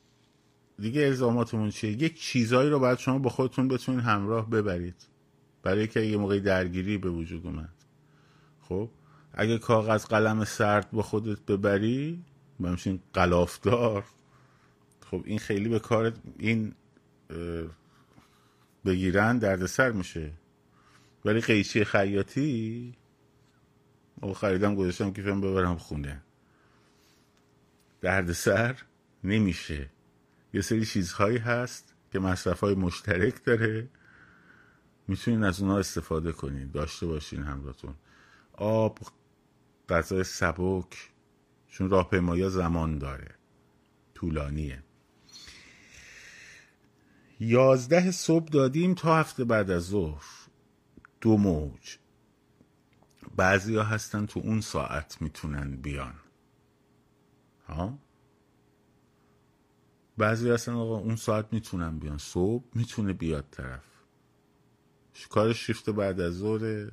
دیگه 0.80 1.02
الزاماتمون 1.02 1.70
چیه؟ 1.70 1.92
یک 1.92 2.20
چیزایی 2.20 2.70
رو 2.70 2.80
باید 2.80 2.98
شما 2.98 3.20
با 3.20 3.30
خودتون 3.30 3.68
بتونید 3.68 4.02
همراه 4.02 4.50
ببرید. 4.50 5.08
برای 5.64 5.88
که 5.88 6.00
یه 6.00 6.18
موقعی 6.18 6.40
درگیری 6.40 6.98
به 6.98 7.10
وجود 7.10 7.46
اومد. 7.46 7.74
خب 8.62 8.90
اگه 9.34 9.58
کاغذ 9.58 10.06
قلم 10.06 10.46
سرد 10.46 10.92
با 10.92 11.02
خودت 11.02 11.42
ببری 11.46 12.26
همچین 12.60 13.00
قلافدار 13.14 14.06
خب 15.12 15.24
این 15.26 15.40
خیلی 15.40 15.70
به 15.70 15.80
کار 15.80 16.14
این 16.40 16.76
بگیرن 18.86 19.38
دردسر 19.38 19.92
میشه. 19.92 20.32
ولی 21.26 21.42
قیچی 21.42 21.84
خیاطی 21.84 22.94
او 24.22 24.34
خریدم 24.34 24.76
گذاشتم 24.76 25.14
کیفم 25.14 25.42
ببرم 25.42 25.78
خونه. 25.78 26.22
دردسر 28.02 28.76
نمیشه. 29.24 29.90
یه 30.54 30.62
سری 30.62 30.86
چیزهایی 30.86 31.38
هست 31.38 31.96
که 32.12 32.20
مصرف 32.20 32.60
های 32.60 32.76
مشترک 32.76 33.44
داره. 33.44 33.90
می‌تونین 35.08 35.44
از 35.44 35.62
اونها 35.62 35.80
استفاده 35.80 36.32
کنین. 36.32 36.72
داشته 36.72 37.06
باشین 37.06 37.44
همراهتون. 37.44 37.96
آب 38.54 39.00
غذای 39.90 40.24
سبک 40.24 41.10
چون 41.68 41.90
راهپیمایی 41.90 42.50
زمان 42.50 42.98
داره. 42.98 43.36
طولانیه. 44.14 44.84
یازده 47.44 48.12
صبح 48.12 48.50
دادیم 48.50 48.94
تا 48.94 49.18
هفته 49.18 49.44
بعد 49.44 49.72
از 49.72 49.84
ظهر. 49.84 50.24
دو 51.22 51.38
موج. 51.38 51.98
بعضی 53.36 53.76
ها 53.76 53.84
هستن 53.84 54.26
تو 54.26 54.40
اون 54.40 54.62
ساعت 54.62 55.22
می‌تونن 55.22 55.76
بیان. 55.76 56.14
ها؟ 57.68 58.00
بعضی 60.18 60.50
هستن 60.50 60.72
آقا 60.72 60.98
اون 60.98 61.16
ساعت 61.16 61.54
می‌تونن 61.54 62.00
بیان. 62.00 62.18
صبح 62.18 62.64
می‌تونه 62.76 63.14
بیاد 63.14 63.46
طرف. 63.52 63.84
کار 65.30 65.54
شیفت 65.54 65.90
بعد 65.90 66.20
از 66.20 66.34
ظهر؟ 66.34 66.92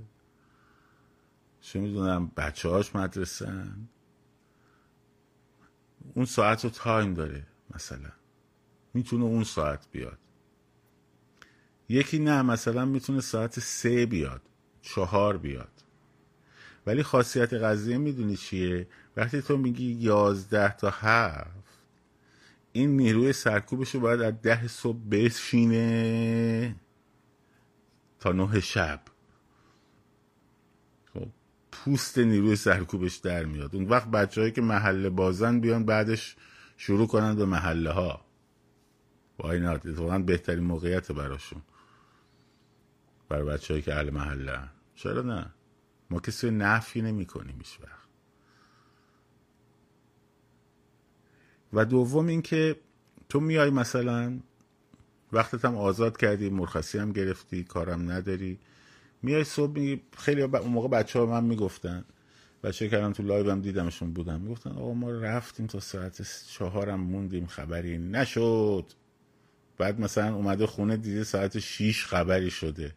چه 1.60 1.80
می‌دونم 1.80 2.32
بچه 2.36 2.68
هاش 2.68 2.96
مدرسن؟ 2.96 3.88
اون 6.14 6.24
ساعت 6.24 6.64
رو 6.64 6.70
تایم 6.70 7.14
داره 7.14 7.46
مثلا. 7.74 8.12
می‌تونه 8.94 9.24
اون 9.24 9.44
ساعت 9.44 9.88
بیاد. 9.90 10.18
یکی 11.88 12.18
نه 12.18 12.42
مثلا 12.42 12.84
می‌تونه 12.84 13.20
ساعت 13.20 13.60
سه 13.60 14.06
بیاد 14.06 14.42
چهار 14.82 15.36
بیاد. 15.38 15.72
ولی 16.86 17.02
خاصیت 17.02 17.54
قضیه 17.54 17.98
می‌دونی 17.98 18.36
چیه؟ 18.36 18.86
وقتی 19.16 19.42
تو 19.42 19.56
میگی 19.56 19.92
یازده 19.92 20.76
تا 20.76 20.90
هفت 20.90 21.68
این 22.72 22.96
نیروی 22.96 23.32
سرکوبش 23.32 23.94
رو 23.94 24.00
باید 24.00 24.20
از 24.22 24.34
ده 24.42 24.68
صبح 24.68 24.98
بشینه 25.10 26.76
تا 28.20 28.32
نه 28.32 28.60
شب. 28.60 29.00
خب 31.14 31.28
پوست 31.72 32.18
نیروی 32.18 32.56
سرکوبش 32.56 33.16
در 33.16 33.44
میاد. 33.44 33.74
اون 33.74 33.84
وقت 33.88 34.08
بچه 34.08 34.50
که 34.50 34.60
محله 34.60 35.10
بازن 35.10 35.60
بیان 35.60 35.84
بعدش 35.84 36.36
شروع 36.76 37.06
کنن 37.06 37.36
به 37.36 37.44
محله 37.46 37.90
ها 37.90 38.20
وای 39.38 39.66
اتفاقا 39.66 40.18
بهترین 40.18 40.64
موقعیت 40.64 41.12
براشون. 41.12 41.62
برای 43.28 43.44
بچه 43.44 43.82
که 43.82 43.94
اهل 43.94 44.10
محله 44.10 44.60
چرا 44.94 45.22
نه؟ 45.22 45.50
ما 46.10 46.20
کسی 46.20 46.50
نفی 46.50 47.02
نمی 47.02 47.26
کنیم 47.26 47.58
وقت. 47.58 48.08
و 51.72 51.84
دوم 51.84 52.26
اینکه 52.26 52.76
تو 53.28 53.40
میای 53.40 53.70
مثلا 53.70 54.40
وقتت 55.32 55.64
هم 55.64 55.76
آزاد 55.76 56.16
کردی 56.16 56.50
مرخصی 56.50 56.98
هم 56.98 57.12
گرفتی 57.12 57.64
کارم 57.64 58.10
نداری. 58.10 58.58
میای 59.22 59.44
صبح 59.44 59.72
می... 59.72 60.02
خیلی 60.18 60.42
اون 60.42 60.72
موقع 60.72 60.88
بچه 60.88 61.18
ها 61.18 61.26
من 61.26 61.44
می‌گفتن. 61.44 62.04
بچه 62.62 62.88
کردم 62.88 63.12
تو 63.12 63.22
لایو 63.22 63.50
هم 63.50 63.60
دیدمشون 63.60 64.12
بودم 64.12 64.40
می‌گفتن 64.40 64.70
آقا 64.70 64.94
ما 64.94 65.10
رفتیم 65.10 65.66
تا 65.66 65.80
ساعت 65.80 66.22
چهارم 66.48 67.00
موندیم 67.00 67.46
خبری 67.46 67.98
نشد. 67.98 68.92
بعد 69.78 70.00
مثلا 70.00 70.34
اومده 70.34 70.66
خونه 70.66 70.96
دیده 70.96 71.24
ساعت 71.24 71.58
شیش 71.58 72.06
خبری 72.06 72.50
شده. 72.50 72.94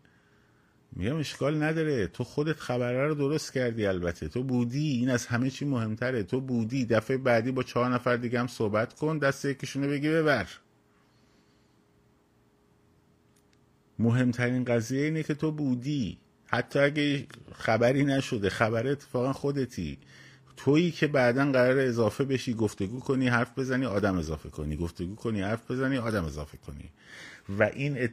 میگم 0.95 1.15
اشکال 1.15 1.63
نداره. 1.63 2.07
تو 2.07 2.23
خودت 2.23 2.59
خبره 2.59 3.07
رو 3.07 3.15
درست 3.15 3.53
کردی 3.53 3.85
البته. 3.85 4.27
تو 4.27 4.43
بودی 4.43 4.91
این 4.91 5.09
از 5.09 5.25
همه 5.25 5.49
چی 5.49 5.65
مهمتره. 5.65 6.23
تو 6.23 6.41
بودی 6.41 6.85
دفعه 6.85 7.17
بعدی 7.17 7.51
با 7.51 7.63
چهار 7.63 7.93
نفر 7.93 8.17
دیگه 8.17 8.39
هم 8.39 8.47
صحبت 8.47 8.93
کن 8.93 9.17
دست 9.17 9.45
یکیشونه 9.45 9.87
بگی 9.87 10.09
ببر. 10.09 10.47
مهمترین 13.99 14.63
قضیه 14.63 15.05
اینه 15.05 15.23
که 15.23 15.33
تو 15.33 15.51
بودی. 15.51 16.17
حتی 16.45 16.79
اگه 16.79 17.27
خبری 17.51 18.05
نشده 18.05 18.49
خبر 18.49 18.87
اتفاقا 18.87 19.33
خودتی. 19.33 19.97
تویی 20.57 20.91
که 20.91 21.07
بعدا 21.07 21.51
قرار 21.51 21.79
اضافه 21.79 22.23
بشی 22.25 22.53
گفتگو 22.53 22.99
کنی 22.99 23.27
حرف 23.27 23.59
بزنی 23.59 23.85
آدم 23.85 24.17
اضافه 24.17 24.49
کنی. 24.49 24.77
گفتگو 24.77 25.15
کنی 25.15 25.41
حرف 25.41 25.71
بزنی 25.71 25.97
آدم 25.97 26.25
اضافه 26.25 26.57
کنی. 26.57 26.89
و 27.49 27.63
این 27.63 28.03
ات... 28.03 28.11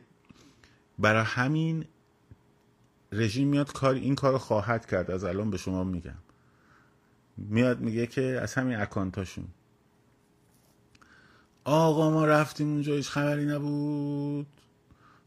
برای 0.98 1.24
همین 1.26 1.84
رژیم 3.12 3.48
میاد 3.48 3.72
کار 3.72 3.94
این 3.94 4.14
کار 4.14 4.38
خواهد 4.38 4.86
کرد. 4.86 5.10
از 5.10 5.24
الان 5.24 5.50
به 5.50 5.56
شما 5.56 5.84
میگم. 5.84 6.18
میاد 7.36 7.80
میگه 7.80 8.06
که 8.06 8.22
از 8.22 8.54
همین 8.54 8.80
اکانتاشون. 8.80 9.48
آقا 11.64 12.10
ما 12.10 12.26
رفتیم 12.26 12.68
اونجا 12.68 12.94
هیچ 12.94 13.08
خبری 13.08 13.46
نبود. 13.46 14.46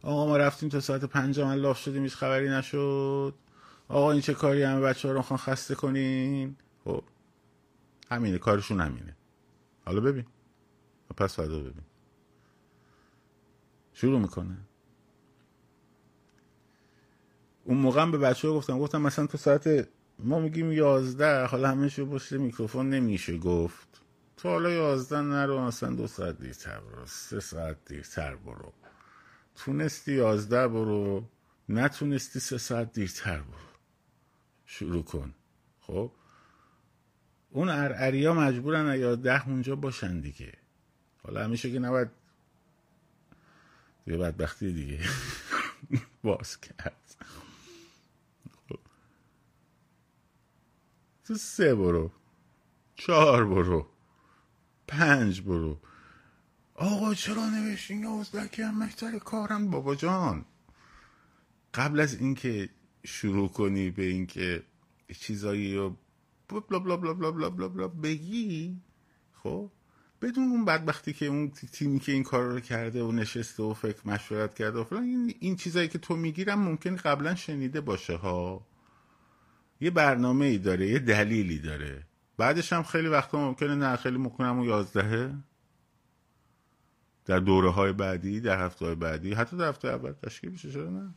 آقا 0.01 0.27
ما 0.27 0.37
رفتیم 0.37 0.69
تا 0.69 0.79
ساعت 0.79 1.05
پنج 1.05 1.39
من 1.39 1.55
لاف 1.55 1.79
شدیم 1.79 2.03
هیچ 2.03 2.15
خبری 2.15 2.49
نشد. 2.49 3.35
آقا 3.87 4.11
این 4.11 4.21
چه 4.21 4.33
کاری 4.33 4.63
همه 4.63 4.81
بچه 4.81 5.07
ها 5.07 5.13
رو 5.13 5.21
خواهن 5.21 5.43
خسته 5.43 5.75
کنین؟ 5.75 6.55
خب. 6.85 7.03
همینه 8.11 8.37
کارشون 8.37 8.81
همینه. 8.81 9.15
حالا 9.85 10.01
ببین. 10.01 10.25
پس 11.17 11.35
فردا 11.35 11.59
ببین. 11.59 11.83
شروع 13.93 14.19
می‌کنه. 14.19 14.57
اون 17.65 17.77
موقع 17.77 18.11
به 18.11 18.17
بچه 18.17 18.47
ها 18.47 18.53
گفتم 18.53 18.79
گفتم 18.79 19.01
مثلا 19.01 19.27
تو 19.27 19.37
ساعت 19.37 19.87
ما 20.19 20.39
میگیم 20.39 20.71
یازده 20.71 21.45
حالا 21.45 21.69
همه 21.69 21.89
شو 21.89 22.05
پشت 22.09 22.33
میکروفون 22.33 22.89
نمیشه 22.89 23.37
گفت. 23.37 24.01
تو 24.37 24.49
حالا 24.49 24.69
یازده 24.69 25.21
نرو 25.21 25.61
مثلا 25.61 25.95
دو 25.95 26.07
ساعت 26.07 26.39
دیرتر 26.39 26.79
برو 26.79 27.05
سه 27.05 27.39
ساعت 27.39 27.77
دیرتر 27.85 28.35
برو. 28.35 28.73
تونستی 29.55 30.13
یازده 30.13 30.67
برو 30.67 31.29
نتونستی 31.69 32.39
سه 32.39 32.57
ساعت 32.57 32.93
دیرتر 32.93 33.37
برو. 33.37 33.57
شروع 34.65 35.03
کن. 35.03 35.33
خب؟ 35.81 36.11
اون 37.49 37.69
ارعریا 37.69 38.33
مجبورن 38.33 38.99
یا 38.99 39.15
ده 39.15 39.47
اونجا 39.47 39.75
باشن 39.75 40.19
دیگه. 40.19 40.53
حالا 41.23 41.43
همیشه 41.43 41.71
که 41.71 41.79
نباید 41.79 42.09
دیگه 44.05 44.17
بدبختی 44.17 44.73
دیگه. 44.73 44.99
باز 46.23 46.59
کرد. 46.59 47.00
سه 51.23 51.75
برو. 51.75 52.11
چهار 52.95 53.45
برو. 53.45 53.87
پنج 54.87 55.41
برو. 55.41 55.79
آقا 56.75 57.13
چرا 57.13 57.49
نوشتین 57.49 58.01
یازده 58.03 58.47
که 58.47 58.65
هم 58.65 58.83
مکتر 58.83 59.19
کارم 59.19 59.69
بابا 59.69 59.95
جان. 59.95 60.45
قبل 61.73 61.99
از 61.99 62.21
اینکه 62.21 62.69
شروع 63.05 63.49
کنی 63.49 63.89
به 63.89 64.03
اینکه 64.03 64.63
چیزایی 65.19 65.75
رو 65.75 65.97
بلا 66.49 66.79
بلا 66.79 66.97
بلا 66.97 67.13
بلا 67.13 67.31
بلا 67.31 67.49
بلا 67.49 67.67
بلا 67.67 67.87
بگی 67.87 68.81
خب؟ 69.33 69.71
بدون 70.21 70.49
اون 70.49 70.65
بدبختی 70.65 71.13
که 71.13 71.25
اون 71.25 71.51
تیمی 71.51 71.99
که 71.99 72.11
این 72.11 72.23
کار 72.23 72.43
رو 72.43 72.59
کرده 72.59 73.03
و 73.03 73.11
نشسته 73.11 73.63
و 73.63 73.73
فکر 73.73 74.07
مشورت 74.07 74.53
کرده 74.53 74.79
و 74.79 74.83
فلان 74.83 75.03
این, 75.03 75.35
این 75.39 75.55
چیزایی 75.55 75.87
که 75.87 75.99
تو 75.99 76.15
می‌گیرم 76.15 76.59
ممکن 76.59 76.95
قبلا 76.95 77.35
شنیده 77.35 77.81
باشه 77.81 78.15
ها؟ 78.15 78.65
یه 79.81 79.91
برنامه 79.91 80.45
ای 80.45 80.57
داره 80.57 80.87
یه 80.87 80.99
دلیلی 80.99 81.59
داره. 81.59 82.07
بعدش 82.37 82.73
هم 82.73 82.83
خیلی 82.83 83.07
وقتا 83.07 83.37
ممکنه 83.37 83.75
نه 83.75 83.95
خیلی 83.95 84.17
مکنم 84.17 84.59
و 84.59 84.65
یازدهه 84.65 85.35
در 87.25 87.39
دوره 87.39 87.69
های 87.69 87.93
بعدی 87.93 88.41
در 88.41 88.65
هفته 88.65 88.85
های 88.85 88.95
بعدی 88.95 89.33
حتی 89.33 89.57
در 89.57 89.69
هفته 89.69 89.87
اول 89.87 90.11
تشکیل 90.11 90.49
بشه 90.49 90.71
چرا 90.71 90.89
نه؟ 90.89 91.13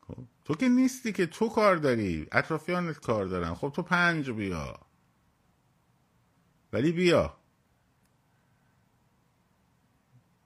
خب 0.00 0.24
تو 0.44 0.54
که 0.54 0.68
نیستی 0.68 1.12
که 1.12 1.26
تو 1.26 1.48
کار 1.48 1.76
داری 1.76 2.26
اطرافیانت 2.32 2.98
کار 2.98 3.24
دارن. 3.24 3.54
خب 3.54 3.72
تو 3.74 3.82
پنج 3.82 4.30
بیا. 4.30 4.80
ولی 6.72 6.92
بیا. 6.92 7.36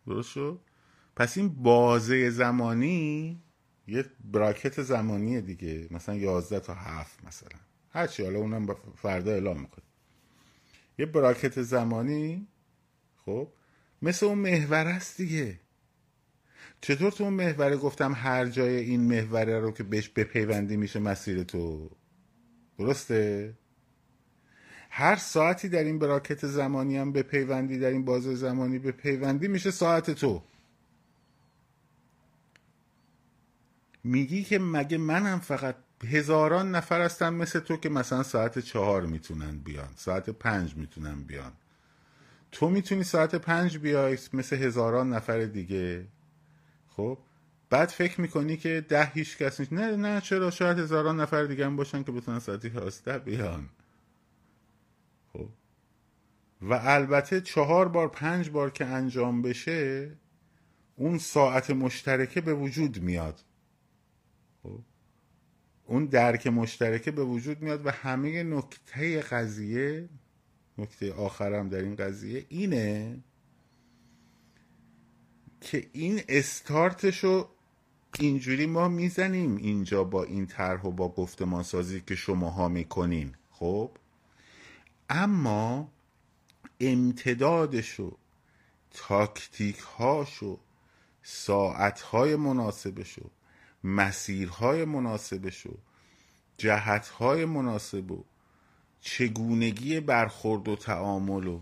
درست 0.07 0.31
شد؟ 0.31 0.61
پس 1.17 1.39
این 1.39 1.49
بازه 1.49 2.31
زمانی 2.31 3.44
یه 3.87 4.05
براکت 4.25 4.83
زمانیه 4.83 5.41
دیگه. 5.41 5.87
مثلا 5.91 6.15
11 6.15 6.61
تا 6.61 6.75
7 6.75 7.25
مثلا. 7.27 7.59
هرچی 7.91 8.23
حالا 8.23 8.39
اونم 8.39 8.77
فردا 8.97 9.33
اعلام 9.33 9.61
می‌کنه. 9.61 9.85
یه 10.99 11.07
براکت 11.07 11.63
زمانی 11.63 12.49
خب 13.25 13.49
مثل 14.03 14.27
اون 14.27 14.39
محور 14.39 14.87
است 14.87 15.17
دیگه. 15.17 15.61
چطور 16.81 17.11
تو 17.11 17.25
اون 17.25 17.33
محوره 17.33 17.77
گفتم 17.77 18.13
هر 18.17 18.47
جای 18.47 18.77
این 18.77 19.01
محوره 19.01 19.61
رو 19.61 19.71
که 19.71 19.83
بهش 19.83 20.09
بپیوندی 20.09 20.77
میشه 20.77 21.01
مسیر 21.01 21.43
تو؟ 21.43 21.91
درسته؟ 22.79 23.55
هر 24.91 25.17
ساعتی 25.17 25.69
در 25.69 25.85
این 25.85 25.99
براکت 25.99 26.47
زمانی 26.47 26.97
هم 26.97 27.13
بپیوندی 27.13 27.79
در 27.79 27.91
این 27.91 28.05
بازه 28.05 28.35
زمانی 28.35 28.79
بپیوندی 28.79 29.49
میشه 29.49 29.71
ساعت 29.71 30.11
تو. 30.11 30.43
میگی 34.05 34.45
که 34.45 34.59
مگه 34.59 34.99
منم 34.99 35.41
فقط 35.41 35.77
هزاران 36.05 36.75
نفر 36.75 37.01
هستن 37.01 37.35
مثل 37.35 37.61
تو 37.61 37.77
که 37.77 37.89
مثلا 37.89 38.23
ساعت 38.23 38.59
چهار 38.59 39.07
می‌تونن 39.07 39.59
بیان 39.59 39.89
ساعت 39.97 40.31
پنج 40.31 40.77
می‌تونن 40.77 41.23
بیان؟ 41.23 41.53
تو 42.53 42.69
می‌تونی 42.69 43.05
ساعت 43.05 43.35
پنج 43.35 43.79
بیای 43.79 44.19
مثل 44.33 44.57
هزاران 44.57 45.13
نفر 45.13 45.39
دیگه؟ 45.45 46.07
خب 46.89 47.19
بعد 47.71 47.89
فکر 47.89 48.21
می‌کنی 48.21 48.57
که 48.57 48.85
ده 48.89 49.05
هیچ 49.05 49.39
کس 49.39 49.61
نیست. 49.61 49.73
نه 49.73 49.97
نه 49.97 50.21
چرا؟ 50.21 50.51
شاید 50.51 50.79
هزاران 50.79 51.21
نفر 51.21 51.45
دیگه 51.45 51.67
هم 51.67 51.77
باشن 51.77 52.03
که 52.03 52.13
بتونن 52.13 52.39
ساعتی 52.39 52.69
هاسته 52.69 53.19
بیان. 53.19 53.69
خب 55.33 55.49
و 56.63 56.81
البته 56.83 57.41
چهار 57.41 57.89
بار 57.89 58.09
پنج 58.09 58.51
بار 58.51 58.71
که 58.71 58.85
انجام 58.85 59.43
بشه 59.43 60.11
اون 60.97 61.19
ساعت 61.19 61.71
مشترکه 61.71 62.41
به 62.41 62.55
وجود 62.55 63.03
میاد. 63.03 63.41
خب. 64.65 64.79
اون 65.87 66.07
درک 66.07 66.47
مشترکه 66.47 67.11
به 67.11 67.25
وجود 67.25 67.63
میاد 67.63 67.87
و 67.87 67.91
همه 67.91 68.43
نکته 68.43 69.21
قضیه 69.21 70.09
نکته 70.79 71.13
آخرم 71.13 71.69
در 71.69 71.79
این 71.79 71.97
قضیه 71.97 72.47
اینه 72.49 73.19
که 75.61 75.89
این 75.93 76.21
استارتشو 76.29 77.49
اینجوری 78.19 78.67
ما 78.67 78.89
می‌زنیم 78.89 79.57
اینجا 79.57 80.05
با 80.05 80.25
این 80.25 80.47
طرح 80.47 80.83
و 80.83 80.91
با 80.91 81.09
گفتمان 81.09 81.63
سازی 81.63 82.01
که 82.01 82.15
شماها 82.15 82.69
می‌کنین 82.69 83.35
خب؟ 83.51 83.91
اما 85.09 85.93
امتدادشو 86.81 88.17
تاکتیک 88.91 89.79
هاشو 89.79 90.59
ساعت 91.23 92.01
های 92.01 92.37
مناسبشو 92.37 93.31
مسیرهای 93.85 94.85
مناسبشو 94.85 95.79
جهتهای 96.59 97.45
مناسب 97.45 98.11
و 98.11 98.25
چگونگی 99.01 100.01
برخورد 100.01 100.69
و 100.69 100.77
تعامل 100.77 101.47
و 101.47 101.61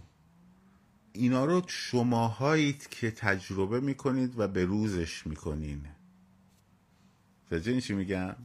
اینا 1.13 1.45
رو 1.45 1.63
شماهایید 1.67 2.89
که 2.89 3.11
تجربه 3.11 3.81
می‌کنید 3.81 4.39
و 4.39 4.49
به 4.49 4.65
روزش 4.65 5.27
می‌کنین. 5.27 5.87
فجه 7.51 7.81
چی 7.81 7.95
میگم؟ 7.95 8.37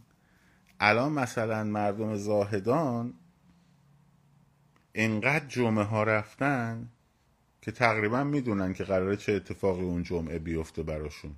الان 0.80 1.12
مثلا 1.12 1.64
مردم 1.64 2.16
زاهدان 2.16 3.14
انقدر 4.96 5.48
جمعه 5.48 5.84
ها 5.84 6.04
رفتن 6.04 6.90
که 7.62 7.72
تقریبا 7.72 8.24
می‌دونن 8.24 8.74
که 8.74 8.84
قراره 8.84 9.18
چه 9.18 9.34
اتفاقی 9.34 9.84
اون 9.84 10.04
جمعه 10.04 10.40
بیفته 10.40 10.84
براشون. 10.84 11.36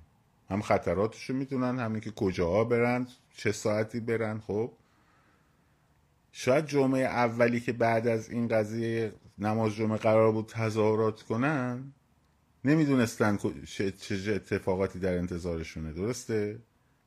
هم 0.50 0.62
خطراتشو 0.62 1.34
می‌دونن 1.34 1.78
همین 1.78 2.00
که 2.00 2.10
کجاها 2.10 2.64
برن 2.64 3.06
چه 3.36 3.52
ساعتی 3.52 4.00
برن 4.00 4.38
خب. 4.38 4.72
شاید 6.32 6.66
جمعه 6.66 7.00
اولی 7.00 7.60
که 7.60 7.72
بعد 7.72 8.06
از 8.06 8.30
این 8.30 8.48
قضیه 8.48 9.12
نماز 9.38 9.74
جمعه 9.74 9.98
قرار 9.98 10.32
بود 10.32 10.46
تظاهرات 10.46 11.22
کنن 11.22 11.92
نمی‌دونستن 12.64 13.38
چه 13.66 14.32
اتفاقاتی 14.34 14.98
در 14.98 15.18
انتظارشونه 15.18 15.92
درسته؟ 15.92 16.58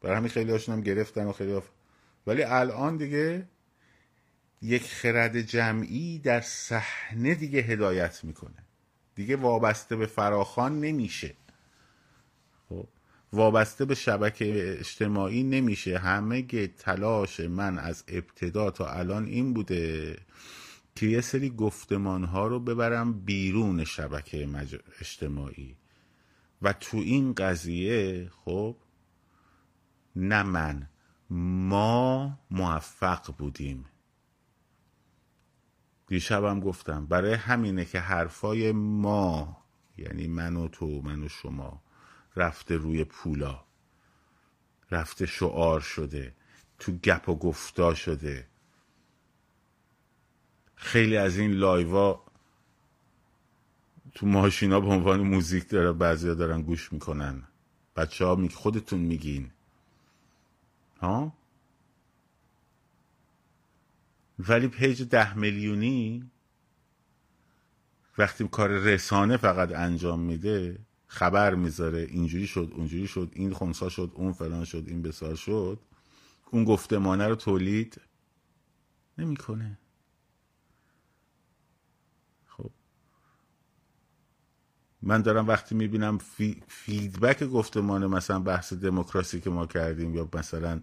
برای 0.01 0.17
همین 0.17 0.29
خیلی 0.29 0.51
هاشون 0.51 0.75
هم 0.75 0.81
گرفتن 0.81 1.25
و 1.25 1.31
خیلی 1.31 1.51
هاف... 1.51 1.67
ولی 2.27 2.43
الان 2.43 2.97
دیگه 2.97 3.47
یک 4.61 4.83
خرد 4.83 5.41
جمعی 5.41 6.19
در 6.19 6.41
صحنه 6.41 7.35
دیگه 7.35 7.59
هدایت 7.59 8.23
می‌کنه. 8.23 8.65
دیگه 9.15 9.35
وابسته 9.35 9.95
به 9.95 10.05
فراخان 10.05 10.79
نمیشه. 10.79 11.35
وابسته 13.33 13.85
به 13.85 13.95
شبکه 13.95 14.75
اجتماعی 14.79 15.43
نمیشه. 15.43 15.97
همه 15.97 16.67
تلاش 16.67 17.39
من 17.39 17.79
از 17.79 18.03
ابتدا 18.07 18.71
تا 18.71 18.87
الان 18.87 19.25
این 19.25 19.53
بوده 19.53 20.17
که 20.95 21.05
یه 21.05 21.21
سری 21.21 21.49
گفتمان 21.49 22.23
ها 22.23 22.47
رو 22.47 22.59
ببرم 22.59 23.13
بیرون 23.13 23.83
شبکه 23.83 24.47
اجتماعی. 25.01 25.75
و 26.61 26.73
تو 26.73 26.97
این 26.97 27.33
قضیه 27.33 28.29
خب 28.45 28.77
نه 30.15 30.43
من 30.43 30.89
ما 31.29 32.39
موفق 32.51 33.35
بودیم. 33.37 33.85
دیشبم 36.07 36.59
گفتم 36.59 37.05
برای 37.05 37.33
همینه 37.33 37.85
که 37.85 37.99
حرفای 37.99 38.71
ما 38.71 39.57
یعنی 39.97 40.27
من 40.27 40.55
و 40.55 40.67
تو 40.67 41.01
من 41.01 41.23
و 41.23 41.29
شما 41.29 41.82
رفته 42.35 42.75
روی 42.75 43.03
پولا. 43.03 43.63
رفته 44.91 45.25
شعار 45.25 45.79
شده. 45.79 46.35
تو 46.79 46.91
گپ 46.91 47.29
و 47.29 47.35
گفتا 47.35 47.93
شده. 47.93 48.47
خیلی 50.75 51.17
از 51.17 51.37
این 51.37 51.51
لایوا 51.51 52.23
تو 54.15 54.25
ماشینا 54.25 54.79
به 54.79 54.87
عنوان 54.87 55.21
موزیک 55.21 55.69
داره 55.69 55.91
بعضیا 55.91 56.33
دارن 56.33 56.61
گوش 56.61 56.93
می‌کنن. 56.93 57.43
بچه 57.95 58.25
ها 58.25 58.35
می 58.35 58.49
خودتون 58.49 58.99
میگین. 58.99 59.51
ها؟ 61.01 61.33
ولی 64.39 64.67
پیج 64.67 65.03
ده 65.03 65.37
میلیونی 65.37 66.31
وقتی 68.17 68.47
کار 68.47 68.69
رسانه 68.69 69.37
فقط 69.37 69.71
انجام 69.71 70.19
میده 70.19 70.79
خبر 71.13 71.55
می‌ذاره 71.55 71.99
اینجوری 71.99 72.47
شد 72.47 72.71
اونجوری 72.75 73.07
شد 73.07 73.29
این 73.33 73.53
خونسا 73.53 73.89
شد 73.89 74.11
اون 74.13 74.33
فلان 74.33 74.65
شد 74.65 74.83
این 74.87 75.01
بسار 75.01 75.35
شد. 75.35 75.79
اون 76.51 76.63
گفتمانه 76.63 77.27
رو 77.27 77.35
تولید 77.35 78.01
نمی‌کنه. 79.17 79.77
خب. 82.47 82.71
من 85.01 85.21
دارم 85.21 85.47
وقتی 85.47 85.75
می‌بینم 85.75 86.17
فی... 86.17 86.63
فیدبک 86.67 87.43
گفتمان 87.43 88.07
مثلا 88.07 88.39
بحث 88.39 88.73
دموکراسی 88.73 89.41
که 89.41 89.49
ما 89.49 89.65
کردیم 89.65 90.15
یا 90.15 90.29
مثلا 90.33 90.81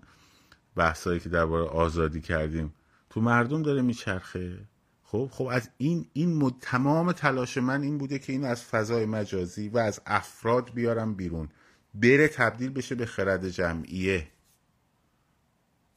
بحثایی 0.76 1.20
که 1.20 1.28
درباره 1.28 1.64
آزادی 1.64 2.20
کردیم 2.20 2.74
تو 3.10 3.20
مردم 3.20 3.62
داره 3.62 3.82
میچرخه. 3.82 4.68
خب 5.10 5.30
خب 5.32 5.44
از 5.44 5.70
این 5.78 6.06
این 6.12 6.50
تمام 6.60 7.12
تلاش 7.12 7.58
من 7.58 7.82
این 7.82 7.98
بوده 7.98 8.18
که 8.18 8.32
این 8.32 8.44
از 8.44 8.64
فضای 8.64 9.06
مجازی 9.06 9.68
و 9.68 9.78
از 9.78 10.00
افراد 10.06 10.70
بیارم 10.74 11.14
بیرون. 11.14 11.48
بره 11.94 12.28
تبدیل 12.28 12.70
بشه 12.70 12.94
به 12.94 13.06
خرد 13.06 13.48
جمعیه. 13.48 14.28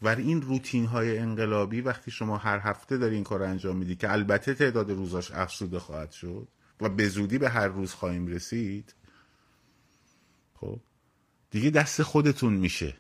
و 0.01 0.07
این 0.07 0.41
روتین 0.41 0.85
های 0.85 1.17
انقلابی 1.17 1.81
وقتی 1.81 2.11
شما 2.11 2.37
هر 2.37 2.59
هفته 2.59 2.97
داری 2.97 3.15
این 3.15 3.23
کار 3.23 3.43
انجام 3.43 3.77
میدی 3.77 3.95
که 3.95 4.11
البته 4.11 4.53
تعداد 4.53 4.91
روزاش 4.91 5.31
افسوده 5.31 5.79
خواهد 5.79 6.11
شد 6.11 6.47
و 6.81 6.89
به 6.89 7.07
زودی 7.07 7.37
به 7.37 7.49
هر 7.49 7.67
روز 7.67 7.93
خواهیم 7.93 8.27
رسید 8.27 8.95
خب 10.53 10.79
دیگه 11.51 11.69
دست 11.69 12.03
خودتون 12.03 12.53
میشه. 12.53 12.97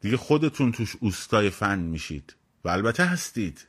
دیگه 0.00 0.16
خودتون 0.16 0.72
توش 0.72 0.96
اوستای 1.00 1.50
فن 1.50 1.78
میشید. 1.78 2.34
و 2.64 2.68
البته 2.68 3.04
هستید. 3.04 3.66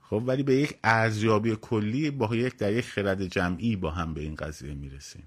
خب 0.00 0.22
ولی 0.26 0.42
به 0.42 0.54
یک 0.54 0.78
ارزیابی 0.84 1.56
کلی 1.60 2.10
با 2.10 2.36
یک 2.36 2.56
در 2.56 2.72
یک 2.72 2.84
خرد 2.84 3.26
جمعی 3.26 3.76
با 3.76 3.90
هم 3.90 4.14
به 4.14 4.20
این 4.20 4.34
قضیه 4.34 4.74
می‌رسیم. 4.74 5.24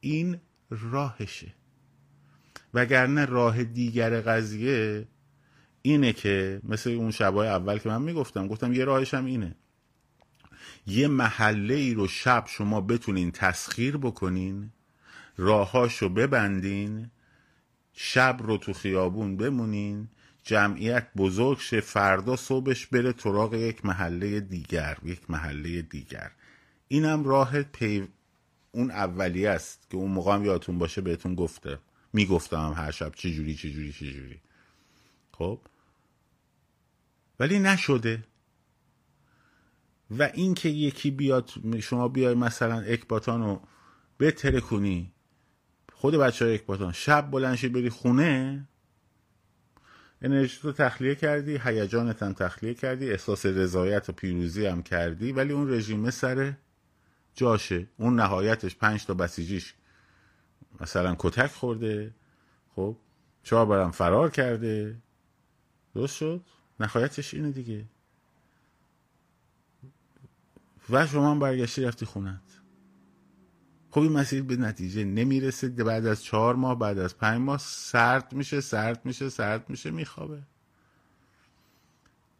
این 0.00 0.40
راهشه. 0.70 1.54
وگرنه 2.74 3.24
راه 3.24 3.64
دیگر 3.64 4.20
قضیه 4.20 5.08
اینه 5.82 6.12
که 6.12 6.60
مثل 6.64 6.90
اون 6.90 7.10
شبای 7.10 7.48
اول 7.48 7.78
که 7.78 7.88
من 7.88 8.02
می‌گفتم 8.02 8.46
گفتم 8.46 8.72
یه 8.72 8.84
راهش 8.84 9.14
هم 9.14 9.24
اینه. 9.24 9.54
یه 10.86 11.08
محله 11.08 11.74
ای 11.74 11.94
رو 11.94 12.08
شب 12.08 12.44
شما 12.46 12.80
بتونین 12.80 13.30
تسخیر 13.30 13.96
بکنین 13.96 14.70
راهاشو 15.36 16.08
ببندین 16.08 17.10
شب 17.92 18.36
رو 18.42 18.58
تو 18.58 18.72
خیابون 18.72 19.36
بمونین 19.36 20.08
جمعیت 20.48 21.06
بزرگ 21.16 21.58
شه 21.58 21.80
فردا 21.80 22.36
صبحش 22.36 22.86
بره 22.86 23.12
تراغ 23.12 23.54
یک 23.54 23.84
محله 23.84 24.40
دیگر 24.40 24.98
یک 25.04 25.30
محله 25.30 25.82
دیگر. 25.82 26.30
اینم 26.88 27.24
راه 27.24 27.56
اون 28.72 28.90
اولیه 28.90 29.50
است 29.50 29.90
که 29.90 29.96
اون 29.96 30.10
موقع 30.10 30.34
هم 30.34 30.44
یادتون 30.44 30.78
باشه 30.78 31.00
بهتون 31.00 31.34
گفته. 31.34 31.78
می‌گفتم 32.12 32.72
هر 32.76 32.90
شب 32.90 33.12
چه 33.14 33.30
جوری 33.30 33.54
چه 33.54 33.70
جوری 33.70 33.92
چه 33.92 34.12
جوری. 34.12 34.40
خب؟ 35.32 35.60
ولی 37.40 37.58
نشده. 37.58 38.24
و 40.10 40.22
اینکه 40.22 40.68
یکی 40.68 41.10
بیاد 41.10 41.50
شما 41.80 42.08
بیای 42.08 42.34
مثلا 42.34 42.80
اکباتان 42.80 43.42
رو 43.42 43.62
بتره 44.20 44.60
کنی 44.60 45.12
خود 45.92 46.14
بچه 46.14 46.44
های 46.44 46.54
اکباتان 46.54 46.92
شب 46.92 47.30
بلنشی 47.30 47.68
بری 47.68 47.90
خونه 47.90 48.68
انرژی 50.22 50.58
رو 50.62 50.72
تخلیه 50.72 51.14
کردی 51.14 51.60
هیجانت 51.64 52.22
هم 52.22 52.32
تخلیه 52.32 52.74
کردی 52.74 53.10
احساس 53.10 53.46
رضایت 53.46 54.08
و 54.08 54.12
پیروزی 54.12 54.66
هم 54.66 54.82
کردی 54.82 55.32
ولی 55.32 55.52
اون 55.52 55.70
رژیمه 55.70 56.10
سر 56.10 56.52
جاشه. 57.34 57.86
اون 57.96 58.16
نهایتش 58.16 58.76
پنج 58.76 59.06
تا 59.06 59.14
بسیجیش 59.14 59.74
مثلا 60.80 61.16
کتک 61.18 61.50
خورده. 61.50 62.14
خب 62.76 62.96
چهار 63.42 63.66
برم 63.66 63.90
فرار 63.90 64.30
کرده. 64.30 64.96
درست 65.94 66.16
شد؟ 66.16 66.40
نهایتش 66.80 67.34
اینه 67.34 67.50
دیگه. 67.50 67.84
و 70.90 71.06
شما 71.06 71.30
هم 71.30 71.38
برگشتی 71.38 71.84
رفتی 71.84 72.06
خونت. 72.06 72.47
خب 73.90 74.00
این 74.00 74.12
مسیر 74.12 74.42
به 74.42 74.56
نتیجه 74.56 75.04
نمی‌رسه. 75.04 75.68
بعد 75.68 76.06
از 76.06 76.24
چهار 76.24 76.54
ماه 76.54 76.78
بعد 76.78 76.98
از 76.98 77.18
پنج 77.18 77.40
ماه 77.40 77.58
سرد 77.58 78.32
میشه 78.32 78.60
سرد 78.60 79.00
میشه 79.04 79.28
سرد 79.28 79.70
میشه 79.70 79.90
میخوابه. 79.90 80.42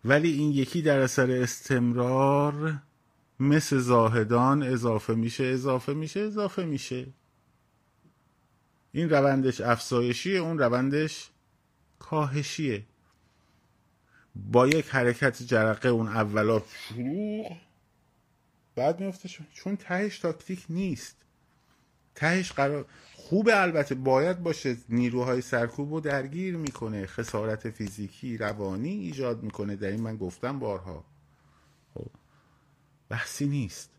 ولی 0.05 0.33
این 0.33 0.53
یکی 0.53 0.83
در 0.83 0.99
اثر 0.99 1.31
استمرار 1.31 2.83
مثل 3.41 3.79
زاهدان 3.79 4.63
اضافه 4.63 5.15
میشه 5.15 5.45
اضافه 5.45 5.95
میشه 5.95 6.21
اضافه 6.21 6.65
میشه. 6.65 7.07
این 8.93 9.11
روندش 9.11 9.61
افزایشیه 9.61 10.39
اون 10.39 10.59
روندش 10.59 11.31
کاهشیه. 11.99 12.87
با 14.35 14.69
یک 14.69 14.89
حرکت 14.89 15.43
جرقه 15.43 15.89
اون 15.89 16.09
اولا 16.09 16.63
بعد 18.77 19.01
میفته 19.01 19.29
چون 19.53 19.77
تهش 19.77 20.19
تاکتیک 20.19 20.65
نیست. 20.69 21.17
تهش 22.19 22.53
قرار 22.53 22.87
خوبه 23.15 23.61
البته 23.63 23.95
باید 23.95 24.43
باشه 24.43 24.77
نیروهای 24.89 25.41
سرکوب 25.41 25.93
رو 25.93 26.01
درگیر 26.01 26.57
می‌کنه 26.57 27.07
خسارت 27.07 27.71
فیزیکی 27.71 28.39
روانی 28.39 28.89
ایجاد 28.89 29.43
می‌کنه. 29.43 29.77
در 29.77 29.89
این 29.89 30.01
من 30.01 30.17
گفتم 30.17 30.59
بارها. 30.59 31.05
خب 31.95 32.11
بحثی 33.09 33.47
نیست. 33.47 33.91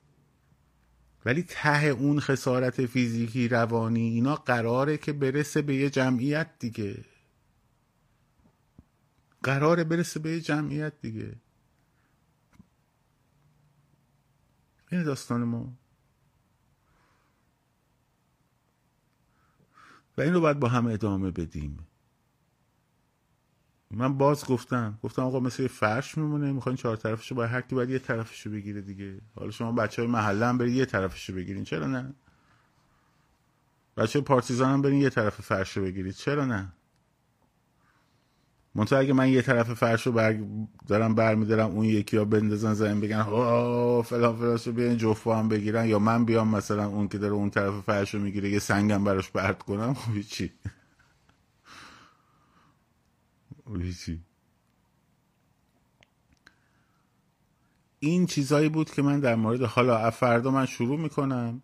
ولی 1.25 1.43
ته 1.43 1.85
اون 1.85 2.19
خسارت 2.19 2.85
فیزیکی 2.85 3.47
روانی 3.47 4.09
اینا 4.09 4.35
قراره 4.35 4.97
که 4.97 5.13
برسه 5.13 5.61
به 5.61 5.75
یه 5.75 5.89
جمعیت 5.89 6.49
دیگه. 6.59 7.05
قراره 9.43 9.83
برسه 9.83 10.19
به 10.19 10.31
یه 10.31 10.41
جمعیت 10.41 10.93
دیگه. 11.01 11.35
این 14.91 15.03
داستان 15.03 15.43
ما. 15.43 15.73
و 20.19 20.21
این 20.21 20.33
رو 20.33 20.41
باید 20.41 20.59
با 20.59 20.67
هم 20.67 20.87
ادامه 20.87 21.31
بدیم. 21.31 21.87
من 23.91 24.17
باز 24.17 24.45
گفتم 24.45 24.99
گفتم 25.03 25.21
آقا 25.21 25.39
مثل 25.39 25.67
فرش 25.67 26.17
میمونه 26.17 26.51
می‌خواین 26.51 26.75
چهار 26.75 26.95
طرفشو 26.95 27.35
باید 27.35 27.51
هر 27.51 27.61
کی 27.61 27.75
باید 27.75 27.89
یه 27.89 27.99
طرفشو 27.99 28.51
بگیره 28.51 28.81
دیگه. 28.81 29.21
حالا 29.35 29.51
شما 29.51 29.71
بچه 29.71 30.01
های 30.01 30.11
محله 30.11 30.45
هم 30.45 30.57
برید 30.57 30.75
یه 30.75 30.85
طرفشو 30.85 31.33
بگیرین 31.33 31.63
چرا 31.63 31.87
نه؟ 31.87 32.13
بچه 33.97 34.21
پارتیزان 34.21 34.73
هم 34.73 34.81
برین 34.81 35.01
یه 35.01 35.09
طرف 35.09 35.41
فرش 35.41 35.77
رو 35.77 35.83
بگیرید 35.83 36.13
چرا 36.13 36.45
نه؟ 36.45 36.73
منطقه 38.75 38.99
اگه 38.99 39.13
من 39.13 39.29
یه 39.29 39.41
طرف 39.41 39.73
فرش 39.73 40.05
رو 40.07 40.11
بر... 40.11 40.39
دارم 40.87 41.15
برمیدارم 41.15 41.69
اون 41.71 41.85
یکی 41.85 42.17
ها 42.17 42.25
بندازن 42.25 42.73
زمین 42.73 43.01
بگن 43.01 43.15
آه 43.19 44.03
فلان 44.03 44.35
فلان 44.35 44.59
رو 44.65 44.71
بیان 44.71 44.97
جفا 44.97 45.39
هم 45.39 45.49
بگیرن. 45.49 45.85
یا 45.85 45.99
من 45.99 46.25
بیام 46.25 46.55
مثلا 46.55 46.87
اون 46.87 47.07
که 47.07 47.17
داره 47.17 47.33
اون 47.33 47.49
طرف 47.49 47.73
فرش 47.81 48.13
رو 48.13 48.21
می‌گیره 48.21 48.49
یه 48.49 48.59
سنگم 48.59 49.03
براش 49.03 49.29
برد 49.29 49.63
کنم. 49.63 49.93
خب 49.99 50.21
چی؟ 50.21 50.51
این 57.99 58.25
چیزایی 58.25 58.69
بود 58.69 58.91
که 58.91 59.01
من 59.01 59.19
در 59.19 59.35
مورد 59.35 59.61
حالا 59.61 60.11
فردا 60.11 60.51
من 60.51 60.65
شروع 60.65 60.99
می‌کنم. 60.99 61.61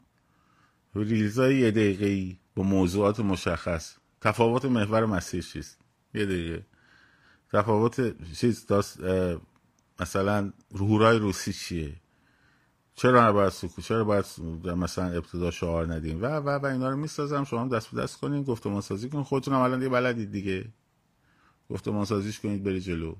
ریلزای 0.95 1.55
یه 1.59 1.71
دقیقه 1.71 2.05
ای 2.05 2.37
با 2.55 2.63
موضوعات 2.63 3.19
مشخص. 3.19 3.95
تفاوت 4.21 4.65
محور 4.65 5.05
مسیر 5.05 5.43
چیست؟ 5.43 5.79
یه 6.13 6.25
دقیقه. 6.25 6.65
تفاوت 7.53 8.33
چیز 8.33 8.65
داست 8.65 8.99
مثلا 9.99 10.53
هورای 10.71 11.19
روسی 11.19 11.53
چیه؟ 11.53 11.95
چرا 12.95 13.29
نباید 13.29 13.49
سکو 13.49 13.81
چرا 13.81 14.03
باید 14.03 14.25
مثلا 14.65 15.11
ابتدا 15.11 15.51
شعار 15.51 15.93
ندیم؟ 15.93 16.21
و 16.21 16.25
و 16.25 16.49
و 16.49 16.65
اینا 16.65 16.89
رو 16.89 16.97
می‌سازم 16.97 17.43
شما 17.43 17.61
هم 17.61 17.69
دست 17.69 17.91
به 17.91 18.01
دست 18.01 18.17
کنین 18.17 18.43
گفتمان 18.43 18.81
سازی 18.81 19.09
کنین. 19.09 19.23
خودتون 19.23 19.53
هم 19.53 19.59
الان 19.59 19.79
دیگه 19.79 19.89
بلدید 19.89 20.31
دیگه. 20.31 20.65
گفتمان 21.69 22.05
سازیش 22.05 22.39
کنید 22.39 22.63
بری 22.63 22.81
جلو. 22.81 23.15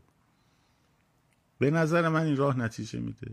به 1.60 1.72
نظر 1.72 2.10
من 2.10 2.26
این 2.26 2.38
راه 2.38 2.60
نتیجه 2.60 3.00
میده. 3.00 3.32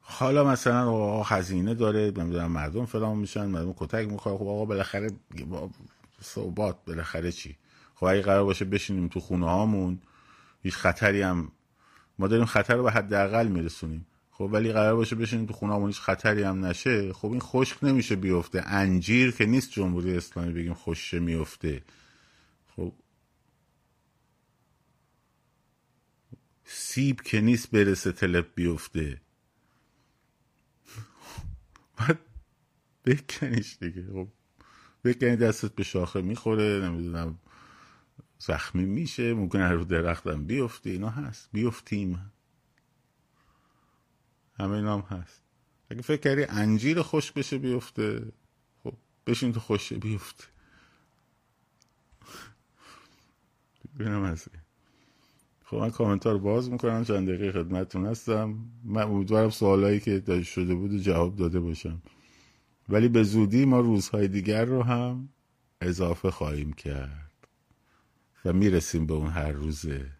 حالا 0.00 0.44
مثلا 0.44 0.90
آقا 0.90 1.22
هزینه 1.22 1.74
داره 1.74 2.12
نمی‌دونم 2.16 2.52
مردم 2.52 2.86
فلان 2.86 3.16
میشن 3.16 3.46
مردم 3.46 3.72
کتک 3.72 4.08
می‌خواد 4.08 4.36
خب 4.36 4.46
آقا 4.46 4.64
بالاخره 4.64 5.10
صحبات 6.20 6.84
بالاخره 6.86 7.32
چی؟ 7.32 7.56
خب 7.94 8.04
اگه 8.04 8.22
قرار 8.22 8.44
باشه 8.44 8.64
بشینیم 8.64 9.08
تو 9.08 9.20
خونه 9.20 9.46
هامون 9.46 9.98
هیچ 10.62 10.74
خطری 10.74 11.22
هم 11.22 11.52
ما 12.18 12.28
داریم 12.28 12.44
خطر 12.44 12.76
رو 12.76 12.82
به 12.82 12.90
حداقل 12.90 13.48
میرسونیم. 13.48 14.06
خب 14.30 14.50
ولی 14.52 14.72
قرار 14.72 14.96
باشه 14.96 15.16
بشینیم 15.16 15.46
تو 15.46 15.52
خونه 15.52 15.86
هیچ 15.86 16.00
خطری 16.00 16.42
هم 16.42 16.64
نشه 16.66 17.12
خب 17.12 17.30
این 17.30 17.40
خشک 17.40 17.84
نمیشه 17.84 18.16
بیفته. 18.16 18.62
انجیر 18.66 19.30
که 19.30 19.46
نیست 19.46 19.70
جمهوری 19.70 20.16
اسلامی 20.16 20.52
بگیم 20.52 20.74
خوشه 20.74 21.18
میفته. 21.18 21.82
خب 22.76 22.92
سیب 26.64 27.20
که 27.20 27.40
نیست 27.40 27.70
برسه 27.70 28.12
تلپ 28.12 28.46
بیفته. 28.54 29.20
بعد 31.98 32.18
بکنیش 33.04 33.76
دیگه. 33.80 34.06
خب 34.12 34.28
بکنی 35.04 35.36
دستت 35.36 35.74
به 35.74 35.82
شاخه 35.82 36.22
می‌خوره 36.22 36.80
نمی‌دونم 36.88 37.38
زخمی 38.38 38.84
میشه 38.84 39.34
ممکنه 39.34 39.68
رو 39.70 39.84
درختم 39.84 40.44
بیفتی 40.44 40.90
اینا 40.90 41.10
هست 41.10 41.48
بیفتیم. 41.52 42.32
همه 44.58 44.70
اینا 44.70 44.98
هم 44.98 45.18
هست. 45.18 45.42
اگه 45.90 46.02
فکر 46.02 46.20
کردی 46.20 46.44
انجیر 46.44 47.02
خوش 47.02 47.32
بشه 47.32 47.58
بیفته 47.58 48.32
خب 48.84 48.94
بشین 49.26 49.52
تو 49.52 49.60
خوشه 49.60 49.98
بیفته. 49.98 50.44
ببینم 53.98 54.24
هستی 54.24 54.50
خب 55.64 55.76
من 55.76 55.90
کامنتار 55.90 56.32
رو 56.32 56.38
باز 56.38 56.70
می‌کنم 56.70 57.04
چند 57.04 57.28
دقیقه 57.28 57.52
خدمتتون 57.52 58.06
هستم. 58.06 58.58
من 58.84 59.02
امیدوارم 59.02 59.50
سوالایی 59.50 60.00
که 60.00 60.42
شده 60.42 60.74
بود 60.74 60.98
جواب 60.98 61.36
داده 61.36 61.60
باشم. 61.60 62.02
ولی 62.88 63.08
به 63.08 63.22
زودی 63.22 63.64
ما 63.64 63.80
روزهای 63.80 64.28
دیگر 64.28 64.64
رو 64.64 64.82
هم 64.82 65.28
اضافه 65.80 66.30
خواهیم 66.30 66.72
کرد 66.72 67.48
و 68.44 68.52
می‌رسیم 68.52 69.06
به 69.06 69.14
اون 69.14 69.30
هر 69.30 69.52
روزه. 69.52 70.10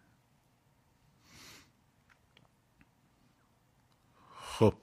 خب. 4.35 4.73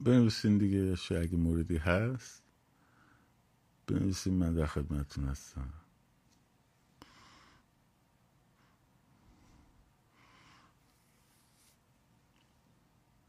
بنویسین 0.00 0.58
دیگه 0.58 0.96
اگه 1.10 1.36
موردی 1.36 1.76
هست. 1.76 2.42
بنویسین 3.86 4.34
من 4.34 4.54
در 4.54 4.66
خدمتتون 4.66 5.24
هستم. 5.24 5.72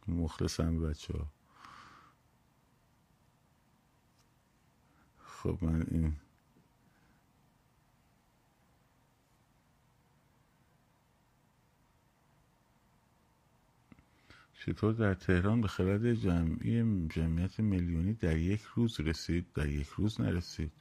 مخلصم 0.10 0.82
بچه 0.82 1.14
ها. 1.14 1.28
خب 5.24 5.58
من 5.62 5.86
این 5.92 6.14
چطور 14.54 14.94
در 14.94 15.14
تهران 15.14 15.62
به 15.62 15.68
خرد 15.68 16.14
جمعی 16.14 17.08
جمعیت 17.08 17.60
میلیونی 17.60 18.14
در 18.14 18.38
یک 18.38 18.62
روز 18.62 19.00
رسید؟ 19.00 19.46
در 19.54 19.70
یک 19.70 19.88
روز 19.88 20.22
نرسید. 20.22 20.72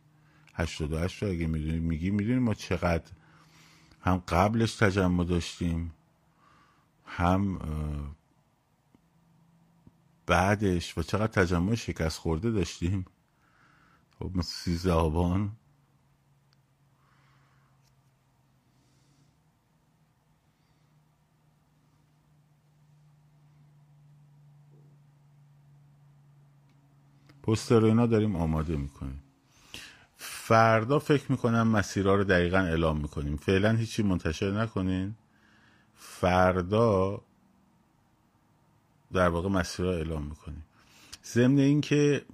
هشت 0.55 0.81
و 0.81 0.95
اگه 1.26 1.47
می‌دونی 1.47 1.79
میگی 1.79 2.11
می‌دونی 2.11 2.39
ما 2.39 2.55
چقدر 2.55 3.12
هم 4.01 4.16
قبلش 4.16 4.76
تجمع 4.76 5.24
داشتیم 5.24 5.93
هم 7.05 7.59
بعدش 10.29 10.99
و 10.99 11.03
چقدر 11.03 11.26
تجمع 11.26 11.74
شکست 11.74 12.18
خورده 12.18 12.51
داشتیم؟ 12.51 13.05
خب 14.18 14.31
مثل 14.35 14.53
سیزده 14.53 14.93
آبان. 14.93 15.53
پوستر 27.43 27.85
اینا 27.85 28.07
داریم 28.07 28.37
آماده 28.37 28.76
می‌کنیم. 28.76 29.22
فردا 30.16 30.99
فکر 30.99 31.33
می‌کنم 31.33 31.68
مسیرها 31.68 32.14
رو 32.14 32.24
دقیقا 32.24 32.59
اعلام 32.59 33.01
می‌کنیم. 33.01 33.37
فعلا 33.37 33.72
هیچی 33.72 34.03
منتشر 34.03 34.51
نکنین. 34.51 35.14
فردا 35.95 37.20
در 39.13 39.29
واقع 39.29 39.49
مسیرها 39.49 39.93
اعلام 39.93 40.25
می‌کنیم. 40.25 40.65
ضمن 41.25 41.59
اینکه 41.59 42.25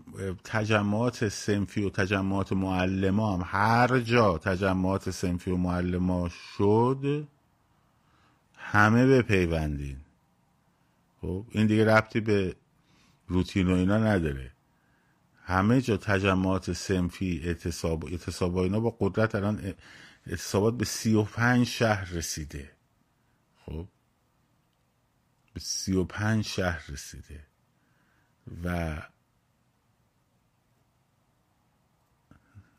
تجمعات 0.45 1.29
سنفی 1.29 1.83
و 1.83 1.91
تجمعات 1.91 2.53
معلم 2.53 3.21
هم 3.21 3.43
هر 3.45 4.01
جا 4.01 4.39
تجمعات 4.39 5.11
سنفی 5.11 5.51
و 5.51 5.57
معلم 5.57 6.29
شد 6.29 7.29
همه 8.57 9.07
به 9.07 9.23
پیوندین 9.23 9.97
خب 11.21 11.47
این 11.51 11.67
دیگه 11.67 11.85
ربطی 11.85 12.21
به 12.21 12.57
روتین 13.29 13.71
و 13.71 13.75
اینا 13.75 13.99
نداره. 13.99 14.51
همه 15.45 15.81
جا 15.81 15.97
تجمعات 15.97 16.73
سنفی 16.73 17.41
اعتصاب 17.45 18.05
اعتصاب 18.05 18.57
اینا 18.57 18.81
با 18.81 18.97
قدرت 19.01 19.35
الان 19.35 19.75
اعتصابات 20.27 20.77
به 20.77 20.85
سی 20.85 21.15
و 21.15 21.23
پنج 21.23 21.67
شهر 21.67 22.11
رسیده. 22.11 22.71
خب 23.67 23.87
به 25.55 25.61
سی 25.61 25.93
و 25.93 26.05
پنج 26.05 26.45
شهر 26.45 26.85
رسیده 26.89 27.47
و 28.65 28.97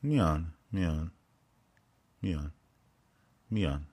میان 0.03 0.53
میان 0.71 1.11
میان 2.21 2.51
میان. 3.49 3.88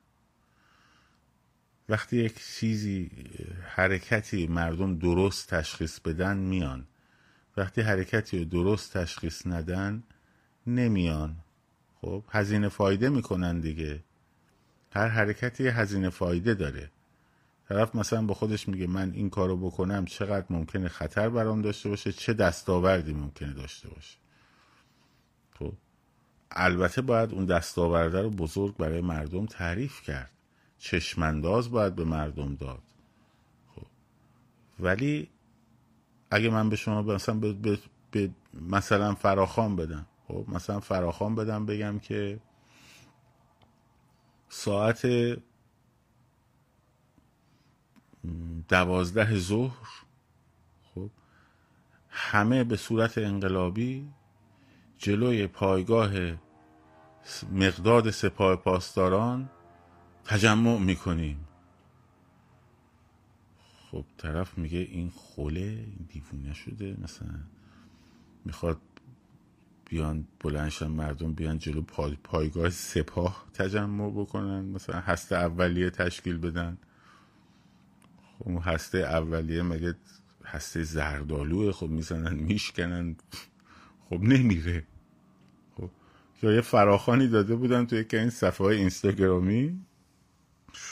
وقتی 1.89 2.16
یک 2.16 2.45
چیزی 2.45 3.11
حرکتی 3.66 4.47
مردم 4.47 4.99
درست 4.99 5.55
تشخیص 5.55 6.01
بدن 6.01 6.37
میان. 6.37 6.87
وقتی 7.57 7.80
حرکتی 7.80 8.39
رو 8.39 8.45
درست 8.45 8.97
تشخیص 8.97 9.47
ندن 9.47 10.03
نمیان. 10.66 11.37
خب 12.01 12.24
هزینه 12.28 12.68
فایده 12.68 13.09
می‌کنن 13.09 13.61
دیگه. 13.61 14.05
هر 14.93 15.09
حرکتی 15.09 15.68
هزینه 15.68 16.11
فایده 16.11 16.55
داره. 16.55 16.91
طرف 17.69 17.95
مثلا 17.95 18.27
با 18.27 18.35
خودش 18.35 18.69
میگه 18.69 18.87
من 18.87 19.13
این 19.13 19.31
کارو 19.31 19.57
بکنم 19.57 20.05
چقدر 20.05 20.47
ممکنه 20.51 20.89
خطر 20.89 21.29
برام 21.29 21.63
داشته 21.63 21.89
باشه؟ 21.89 22.13
چه 22.13 22.33
دستاوردی 22.33 23.13
ممکنه 23.13 23.53
داشته 23.53 23.89
باشه؟ 23.89 24.19
خب 25.59 25.73
البته 26.51 27.03
باید 27.03 27.33
اون 27.33 27.45
دستاورده 27.45 28.23
رو 28.23 28.31
بزرگ 28.31 28.77
برای 28.77 29.01
مردم 29.01 29.47
تعریف 29.47 30.03
کرد. 30.03 30.31
چشمانداز 30.79 31.71
باید 31.71 31.95
به 31.95 32.05
مردم 32.05 32.55
داد. 32.55 32.83
خب 33.75 33.87
ولی 34.81 35.29
اگه 36.31 36.51
من 36.51 36.69
به 36.69 36.77
شما 36.77 37.03
مثلا 37.03 37.35
به, 37.35 37.53
به, 37.53 37.79
به 38.11 38.31
مثلا 38.55 39.15
فراخان 39.15 39.77
بدم 39.77 40.07
خب 40.29 40.45
مثلا 40.49 40.81
فراخان 40.81 41.35
بدم 41.35 41.67
بگم 41.67 41.99
که 41.99 42.41
ساعت 44.49 45.07
دوازده 48.68 49.39
ظهر 49.39 49.89
خب 50.95 51.11
همه 52.09 52.64
به 52.64 52.77
صورت 52.77 53.18
انقلابی 53.18 54.09
جلوی 54.99 55.47
پایگاه 55.47 56.11
مقداد 57.53 58.11
سپاه 58.11 58.57
پاسداران 58.57 59.51
تجمع 60.25 60.79
می‌کنیم. 60.79 61.49
خب 63.91 64.05
طرف 64.18 64.59
میگه 64.59 64.79
این 64.79 65.11
خوله 65.11 65.61
این 65.61 66.07
دیوونه 66.09 66.55
شده 66.55 66.97
مثلا 67.03 67.41
می‌خواد 68.45 68.81
بیان 69.85 70.29
بلنشن 70.41 70.87
مردم 70.87 71.35
بیان 71.35 71.59
جلو 71.59 71.83
پایگاه 72.25 72.70
سپاه 72.70 73.47
تجمع 73.55 74.11
بکنن 74.11 74.64
مثلا 74.64 75.01
هسته 75.01 75.37
اولیه 75.37 75.91
تشکیل 75.91 76.39
بدن. 76.39 76.79
خب 78.45 78.59
هسته 78.64 78.99
اولیه 78.99 79.62
مگه 79.62 79.95
هسته 80.45 80.82
زردالوه؟ 80.82 81.72
خب 81.72 81.88
می‌زنن 81.88 82.34
میشکنن. 82.34 83.16
خب 84.11 84.20
نمیره. 84.20 84.86
خب 85.76 85.90
یا 86.43 86.53
یه 86.53 86.61
فراخانی 86.61 87.28
داده 87.28 87.55
بودن 87.57 87.86
توی 87.86 88.05
که 88.05 88.20
این 88.20 88.30
صفحه 88.30 88.66
های 88.66 88.76
اینستاگرامی؟ 88.76 89.86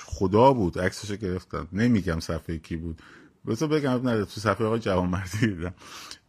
خدا 0.06 0.52
بود 0.52 0.78
عکسش 0.78 1.12
گرفتم. 1.12 1.68
نمیگم 1.72 2.20
صفحه 2.20 2.58
کی 2.58 2.76
بود. 2.76 3.02
بذار 3.46 3.68
بگم 3.68 4.08
نده 4.08 4.24
تو 4.24 4.40
صفحه 4.40 4.66
آقای 4.66 4.80
جوانمردی 4.80 5.46
دیدم. 5.46 5.74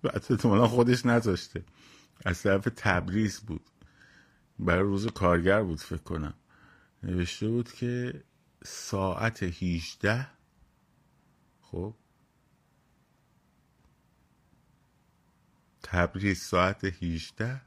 بعد 0.04 0.66
خودش 0.66 1.06
نذاشته. 1.06 1.64
از 2.26 2.44
طرف 2.44 2.68
تبریز 2.76 3.40
بود. 3.40 3.62
برای 4.60 4.84
روز 4.84 5.08
کارگر 5.08 5.64
بود 5.64 5.80
فکر 5.80 5.98
کنم. 5.98 6.34
نوشته 7.04 7.48
بود 7.48 7.72
که 7.72 8.24
ساعت 8.64 9.44
18 9.44 10.24
خب 10.24 10.41
تبریز 15.84 16.40
ساعت 16.40 16.84
18 16.84 17.62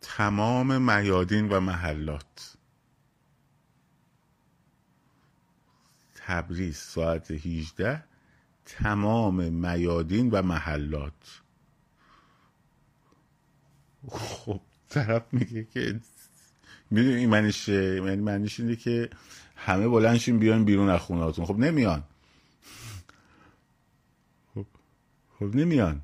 تمام 0.00 0.82
میادین 0.82 1.48
و 1.48 1.60
محلات. 1.60 2.56
تبریز 6.14 6.76
ساعت 6.76 7.30
18 7.30 8.04
تمام 8.64 9.52
میادین 9.52 10.30
و 10.30 10.42
محلات. 10.42 11.42
خب 14.08 14.60
طرف 14.88 15.22
میگه 15.32 15.64
که 15.64 16.00
می‌دونی 16.90 17.14
این 17.14 17.30
معنیش 17.30 17.68
یعنی 17.68 18.16
معنیش 18.16 18.60
اینه 18.60 18.76
که 18.76 19.10
همه 19.56 19.88
بلنشین 19.88 20.38
بیان 20.38 20.64
بیرون 20.64 20.88
از 20.88 21.00
خونهاتون 21.00 21.44
خب 21.44 21.58
نمیان. 21.58 22.04
خب 24.54 24.66
خب 25.38 25.56
نمیان. 25.56 26.02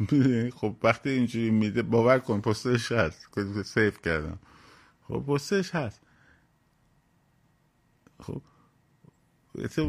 خب 0.58 0.76
وقتی 0.82 1.10
اینجوری 1.10 1.50
میده 1.50 1.82
باور 1.82 2.18
کن 2.18 2.40
پستش 2.40 2.92
هست. 2.92 3.32
که 3.34 3.62
سیف 3.62 4.02
کردم. 4.02 4.38
خب 5.08 5.24
پستش 5.28 5.74
هست. 5.74 6.00
خب 8.20 8.42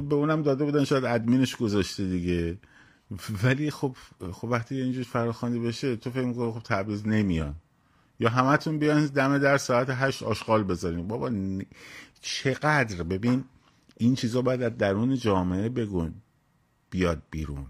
به 0.09 0.15
اونم 0.15 0.43
داده 0.43 0.65
بودن 0.65 0.83
شاید 0.83 1.05
ادمینش 1.05 1.55
گذاشته 1.55 2.07
دیگه. 2.07 2.59
ولی 3.43 3.71
خب 3.71 3.97
خب 4.33 4.45
وقتی 4.47 4.81
اینجور 4.81 5.03
فراخوانی 5.03 5.59
بشه 5.59 5.95
تو 5.95 6.11
فکر 6.11 6.25
می‌کنی 6.25 6.51
خب 6.51 6.59
تبریز 6.63 7.07
نمیان. 7.07 7.55
یا 8.19 8.29
همتون 8.29 8.79
بیان 8.79 9.05
دم 9.05 9.37
در 9.37 9.57
ساعت 9.57 9.89
هشت 9.89 10.23
آشغال 10.23 10.63
بذاریم. 10.63 11.07
بابا 11.07 11.31
چقدر؟ 12.21 13.03
ببین 13.03 13.45
این 13.97 14.15
چیزا 14.15 14.41
باید 14.41 14.61
از 14.61 14.77
درون 14.77 15.15
جامعه 15.15 15.69
بگون. 15.69 16.13
بیاد 16.89 17.21
بیرون. 17.31 17.65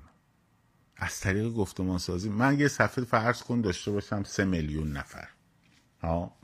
از 0.98 1.20
طریق 1.20 1.50
گفتمان 1.54 1.98
سازی 1.98 2.30
من 2.30 2.60
یه 2.60 2.68
صفحه 2.68 3.06
فرض 3.06 3.44
کن 3.44 3.62
داشته 3.62 3.92
باشم 3.92 4.24
سه 4.24 4.46
میلیون 4.46 4.92
نفر. 4.92 5.28
ها؟ 6.02 6.38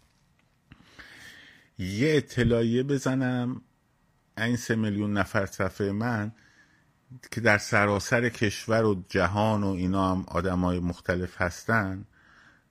یه 1.78 2.18
اطلاعیه 2.18 2.84
بزنم. 2.84 3.62
این 4.38 4.56
سه 4.56 4.76
میلیون 4.76 5.14
نفر 5.14 5.46
صفحه 5.46 5.92
من 5.92 6.32
که 7.32 7.42
در 7.42 7.58
سراسر 7.58 8.30
کشور 8.30 8.86
و 8.86 9.04
جهان 9.10 9.64
و 9.64 9.68
اینا 9.68 10.12
هم 10.12 10.26
آدم 10.28 10.60
های 10.60 10.80
مختلف 10.80 11.42
هستن. 11.42 12.06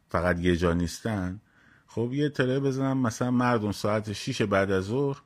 فقط 0.08 0.40
یه 0.40 0.56
جا 0.56 0.72
نیستن. 0.72 1.40
خب 1.86 2.10
یه 2.12 2.26
اطلاعیه 2.26 2.60
بزنم 2.60 2.98
مثلا 2.98 3.30
مردم 3.30 3.72
ساعت 3.72 4.12
6 4.12 4.42
بعد 4.42 4.70
از 4.70 4.84
ظهر 4.84 5.22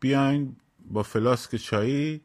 بیاین 0.00 0.56
با 0.90 1.02
فلاسک 1.02 1.56
چایی 1.56 2.20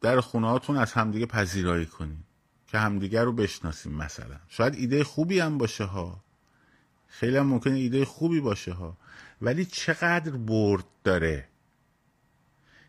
در 0.00 0.20
خونه 0.20 0.48
هاتون 0.48 0.76
از 0.76 0.92
همدیگه 0.92 1.26
پذیرایی 1.26 1.86
کنیم 1.86 2.24
که 2.66 2.78
همدیگه 2.78 3.24
رو 3.24 3.32
بشناسیم 3.32 3.92
مثلا. 3.92 4.36
شاید 4.48 4.74
ایده 4.74 5.04
خوبی 5.04 5.40
هم 5.40 5.58
باشه 5.58 5.84
ها. 5.84 6.24
خیلی 7.06 7.36
هم 7.36 7.46
ممکنه 7.46 7.74
ایده 7.74 8.04
خوبی 8.04 8.40
باشه 8.40 8.72
ها. 8.72 8.96
ولی 9.42 9.64
چقدر 9.64 10.32
برد 10.32 10.84
داره 11.04 11.48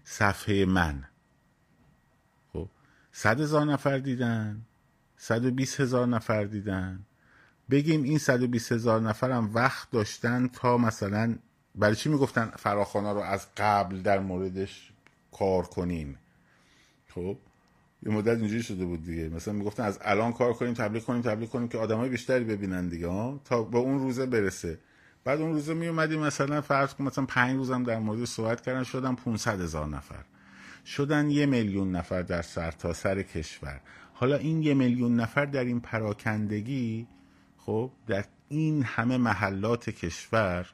صفحه 0.03 0.65
من؟ 0.65 1.03
خب 2.53 2.69
صد 3.11 3.41
هزار 3.41 3.65
نفر 3.65 3.97
دیدن 3.97 4.65
صد 5.17 5.45
و 5.45 5.51
بیس 5.51 5.79
هزار 5.79 6.07
نفر 6.07 6.43
دیدن. 6.43 7.05
بگیم 7.72 8.03
این 8.03 8.17
120 8.17 8.72
هزار 8.72 9.01
نفرم 9.01 9.51
وقت 9.53 9.91
داشتن 9.91 10.47
تا 10.47 10.78
مثلا 10.78 11.36
برای 11.76 11.95
چی 11.95 12.09
می‌گفتن 12.09 12.51
فراخانا 12.55 13.11
رو 13.11 13.19
از 13.19 13.47
قبل 13.57 14.01
در 14.01 14.19
موردش 14.19 14.91
کار 15.32 15.63
کنیم؟ 15.63 16.17
خب 17.07 17.38
یه 18.03 18.11
مدت 18.11 18.38
اینجوری 18.38 18.63
شده 18.63 18.86
بود 18.86 19.05
دیگه. 19.05 19.30
مثلا 19.30 19.53
می‌گفتن 19.53 19.84
از 19.84 19.99
الان 20.01 20.34
کار 20.34 20.53
کنیم 20.53 20.74
تبلیغ 20.74 21.03
کنیم 21.03 21.22
تبلیغ 21.22 21.49
کنیم 21.49 21.67
که 21.67 21.78
آدمای 21.78 22.09
بیشتری 22.09 22.43
ببینن 22.43 22.88
دیگه 22.88 23.07
ها 23.07 23.41
تا 23.45 23.63
به 23.63 23.78
اون 23.78 23.99
روزه 23.99 24.26
برسه. 24.26 24.80
بعد 25.24 25.41
اون 25.41 25.53
روزه 25.53 25.74
می 25.74 25.88
اومدیم 25.88 26.19
مثلا 26.19 26.61
فرض 26.61 26.93
کن 26.93 27.03
مثلا 27.03 27.26
پنج 27.26 27.55
روزم 27.55 27.84
در 27.84 27.99
مورد 27.99 28.26
صحبت 28.26 28.61
کردن 28.61 28.84
شدن 28.84 29.15
500 29.15 29.61
هزار 29.61 29.88
نفر. 29.88 30.24
شدن 30.86 31.30
یه 31.30 31.45
میلیون 31.45 31.95
نفر 31.95 32.22
در 32.22 32.41
سرتاسر 32.41 33.15
سر 33.15 33.22
کشور. 33.22 33.82
حالا 34.13 34.36
این 34.36 34.63
یه 34.63 34.74
میلیون 34.74 35.15
نفر 35.15 35.45
در 35.45 35.63
این 35.63 35.80
پراکندگی 35.80 37.07
خب 37.72 37.91
در 38.07 38.26
این 38.49 38.84
همه 38.84 39.17
محلات 39.17 39.89
کشور 39.89 40.69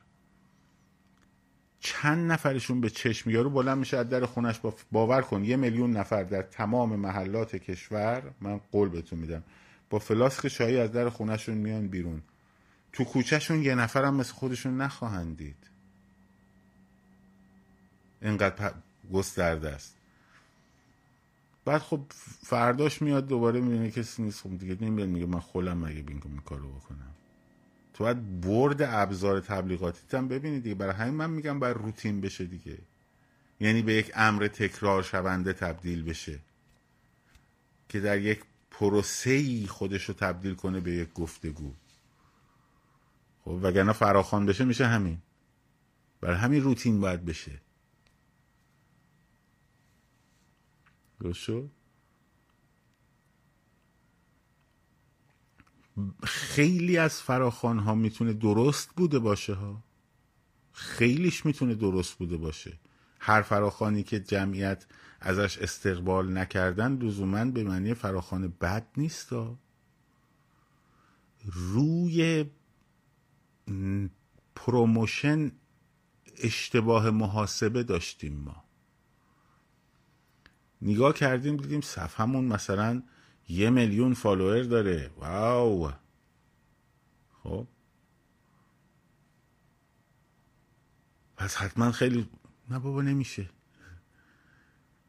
چند 1.80 2.32
نفرشون 2.32 2.82
به 2.82 2.90
چشم 2.90 3.30
یارو 3.30 3.50
بلند 3.50 3.78
میشه 3.78 3.98
از 3.98 4.10
در 4.10 4.26
خونش 4.26 4.60
باور 4.92 5.22
کن 5.22 5.44
یه 5.44 5.56
میلیون 5.56 5.92
نفر 5.92 6.24
در 6.24 6.42
تمام 6.42 6.96
محلات 6.96 7.56
کشور 7.56 8.24
من 8.42 8.58
قول 8.72 8.90
بهتون 8.90 9.20
میدم 9.20 9.44
با 9.90 10.00
فلاسک 10.00 10.48
چایی 10.48 10.78
از 10.78 10.92
در 10.92 11.10
خونشون 11.10 11.56
میان 11.56 11.88
بیرون. 11.88 12.22
تو 12.94 13.04
کوچهشون 13.04 13.64
یه 13.64 13.76
نفرم 13.76 14.16
مثل 14.16 14.34
خودشون 14.34 14.82
نخواهند 14.82 15.38
دید. 15.38 15.68
اینقدر 18.22 18.74
گسترده 19.14 19.70
است. 19.70 19.97
بعد 21.68 21.82
خب 21.82 22.02
فرداش 22.46 23.02
میاد 23.02 23.28
دوباره 23.28 23.62
می‌بینه 23.62 23.92
کسی 23.92 24.24
نیست. 24.24 24.42
خب 24.42 24.58
دیگه 24.58 24.78
نمیاد 24.82 25.10
میگه 25.10 25.26
من 25.26 25.40
خولم 25.40 25.78
مگه 25.78 26.02
بین 26.02 26.22
این 26.26 26.40
کارو 26.40 26.70
بکنم. 26.70 27.16
تو 27.94 28.04
باید 28.04 28.42
برد 28.42 28.82
ابزار 28.82 29.40
تبلیغاتی 29.40 30.18
هم 30.18 30.28
ببینید 30.28 30.64
دیگه. 30.64 30.76
برای 30.76 30.94
همین 30.94 31.14
من 31.14 31.30
میگم 31.30 31.60
باید 31.60 31.78
روتین 31.78 32.22
بشه 32.22 32.46
دیگه. 32.46 32.78
یعنی 33.60 33.82
به 33.82 33.94
یک 33.94 34.12
امر 34.16 34.48
تکرار 34.48 35.04
شونده 35.04 35.54
تبدیل 35.54 36.04
بشه. 36.04 36.40
که 37.90 38.00
در 38.00 38.22
یک 38.22 38.44
پروسه‌ای 38.72 39.68
خودش 39.68 40.04
رو 40.06 40.14
تبدیل 40.14 40.54
کنه 40.54 40.80
به 40.80 40.92
یک 40.92 41.14
گفتگو. 41.14 41.74
خب 43.46 43.60
وگرنه 43.64 43.94
فراخوان 43.94 44.46
بشه 44.46 44.66
میشه 44.66 44.88
همین. 44.88 45.18
برای 46.22 46.38
همین 46.38 46.64
روتین 46.64 47.02
باید 47.02 47.26
بشه. 47.26 47.52
درست 51.20 51.50
خیلی 56.24 56.98
از 56.98 57.22
فراخان 57.22 57.80
ها 57.80 57.96
می‌تونه 57.96 58.34
درست 58.34 58.90
بوده 58.96 59.20
باشه 59.20 59.54
ها. 59.54 59.84
خیلیش 60.72 61.46
می‌تونه 61.46 61.76
درست 61.76 62.18
بوده 62.18 62.38
باشه. 62.38 62.80
هر 63.20 63.42
فراخوانی 63.42 64.04
که 64.04 64.20
جمعیت 64.20 64.86
ازش 65.20 65.58
استقبال 65.58 66.38
نکردن 66.38 66.98
لزوما 66.98 67.46
به 67.46 67.64
معنی 67.64 67.94
فراخوان 67.94 68.48
بد 68.48 68.88
نیست 68.98 69.34
ها. 69.34 69.60
روی 71.46 72.46
promotion 74.56 75.52
اشتباه 76.38 77.10
محاسبه 77.10 77.84
داشتیم 77.84 78.34
ما. 78.34 78.67
نگاه 80.82 81.14
کردیم 81.14 81.58
دیدیم 81.58 81.82
صفحمون 81.82 82.46
مثلا 82.46 83.04
یه 83.50 83.70
میلیون 83.70 84.14
follower 84.14 84.64
داره. 84.64 85.12
wow! 85.18 85.92
خب. 87.44 87.68
پس 91.38 91.56
حتما 91.56 91.92
خیلی 91.92 92.30
نه 92.70 92.80
بابا 92.80 93.02
نمیشه. 93.02 93.50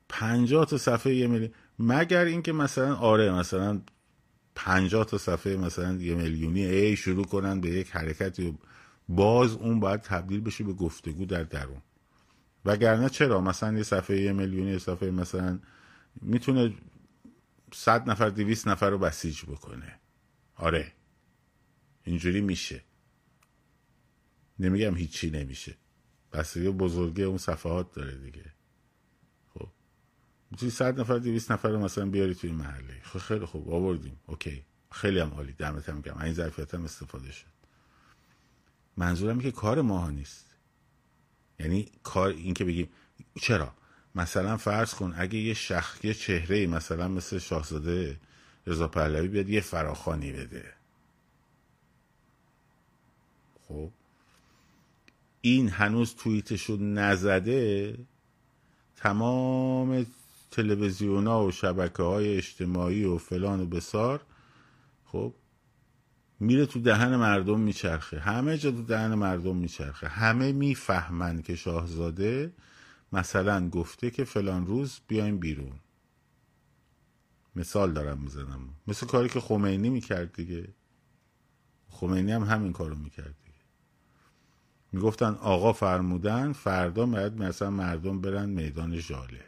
پنجاه 0.08 0.66
تا 0.66 0.78
صفحه 0.78 1.14
یه 1.14 1.26
میلیون 1.26 1.50
مگر 1.78 2.24
اینکه 2.24 2.52
مثلا 2.52 2.94
آره 2.96 3.32
مثلا 3.32 3.80
پنجاه 4.54 5.04
تا 5.04 5.18
صفحه 5.18 5.56
مثلا 5.56 5.94
یه 5.94 6.14
میلیونی 6.14 6.64
ای 6.64 6.96
شروع 6.96 7.24
کنن 7.24 7.60
به 7.60 7.68
یک 7.68 7.90
حرکتی 7.90 8.58
باز 9.08 9.52
اون 9.52 9.80
باید 9.80 10.00
تبدیل 10.00 10.40
بشه 10.40 10.64
به 10.64 10.72
گفتگو 10.72 11.24
در 11.26 11.42
درون. 11.42 11.82
وگرنه 12.64 13.08
چرا؟ 13.08 13.40
مثلا 13.40 13.76
یه 13.76 13.82
صفحه 13.82 14.20
یه 14.20 14.32
میلیونی 14.32 14.70
یه 14.70 14.78
صفحه 14.78 15.10
مثلا 15.10 15.58
می‌تونه 16.22 16.74
صد 17.72 18.10
نفر 18.10 18.28
دویست 18.28 18.68
نفر 18.68 18.90
رو 18.90 18.98
بسیج 18.98 19.42
بکنه. 19.42 20.00
آره. 20.54 20.92
اینجوری 22.04 22.40
میشه. 22.40 22.82
نمیگم 24.58 24.96
هیچی 24.96 25.30
نمیشه. 25.30 25.74
بستگی 26.32 26.68
بزرگی 26.68 27.22
اون 27.22 27.38
صفحات 27.38 27.92
داره 27.92 28.14
دیگه. 28.14 28.52
خب. 29.54 29.68
می‌تونی 30.50 30.70
صد 30.70 31.00
نفر 31.00 31.18
دویست 31.18 31.52
نفر 31.52 31.68
رو 31.68 31.78
مثلا 31.78 32.06
بیاری 32.06 32.34
توی 32.34 32.52
محله. 32.52 33.00
خب 33.02 33.18
خیلی 33.18 33.44
خوب. 33.44 33.70
آوردیم. 33.70 34.20
اوکی. 34.26 34.64
خیلی 34.92 35.18
هم 35.18 35.30
عالی. 35.30 35.52
دمت 35.52 35.88
هم 35.88 36.00
گم 36.00 36.18
این 36.18 36.34
ظرفیت 36.34 36.74
هم 36.74 36.84
استفاده 36.84 37.32
شد. 37.32 37.46
منظورم 38.96 39.40
که 39.40 39.50
کار 39.50 39.82
ماها 39.82 40.10
نیست. 40.10 40.47
یعنی 41.60 41.86
کار 42.02 42.28
این 42.28 42.54
که 42.54 42.64
بگیم 42.64 42.88
چرا؟ 43.40 43.72
مثلا 44.14 44.56
فرض 44.56 44.94
کن 44.94 45.14
اگه 45.16 45.38
یه 45.38 45.54
شخص 45.54 46.04
یه 46.04 46.14
چهره 46.14 46.66
مثلا 46.66 47.08
مثل 47.08 47.38
شاهزاده 47.38 48.16
رضا 48.66 48.88
پهلوی 48.88 49.28
بیاد 49.28 49.48
یه 49.48 49.60
فراخانی 49.60 50.32
بده. 50.32 50.64
خب؟ 53.68 53.90
این 55.40 55.68
هنوز 55.68 56.14
توییتشو 56.14 56.76
نزده 56.76 57.98
تمام 58.96 60.06
تلویزیون 60.50 61.26
و 61.26 61.50
شبکه 61.50 62.02
های 62.02 62.36
اجتماعی 62.36 63.04
و 63.04 63.18
فلان 63.18 63.60
و 63.60 63.66
بسار 63.66 64.20
خب؟ 65.06 65.34
میره 66.40 66.66
تو 66.66 66.80
دهن 66.80 67.16
مردم 67.16 67.60
میچرخه. 67.60 68.18
همه 68.18 68.58
جا 68.58 68.70
تو 68.70 68.82
دهن 68.82 69.14
مردم 69.14 69.56
میچرخه. 69.56 70.08
همه 70.08 70.52
می‌فهمن 70.52 71.42
که 71.42 71.56
شاهزاده 71.56 72.52
مثلا 73.12 73.68
گفته 73.68 74.10
که 74.10 74.24
فلان 74.24 74.66
روز 74.66 75.00
بیایم 75.08 75.38
بیرون. 75.38 75.80
مثال 77.56 77.92
دارم 77.92 78.18
می‌زنم 78.18 78.60
مثل 78.86 79.06
کاری 79.06 79.28
که 79.28 79.40
خمینی 79.40 79.90
می‌کرد 79.90 80.32
دیگه. 80.32 80.68
خمینی 81.90 82.32
هم 82.32 82.42
همین 82.42 82.72
کارو 82.72 82.94
می‌کرد 82.94 83.34
دیگه. 83.44 83.58
می‌گفتن 84.92 85.34
آقا 85.34 85.72
فرمودن 85.72 86.52
فردا 86.52 87.06
باید 87.06 87.42
مثلا 87.42 87.70
مردم 87.70 88.20
برن 88.20 88.48
میدان 88.48 88.98
ژاله. 88.98 89.44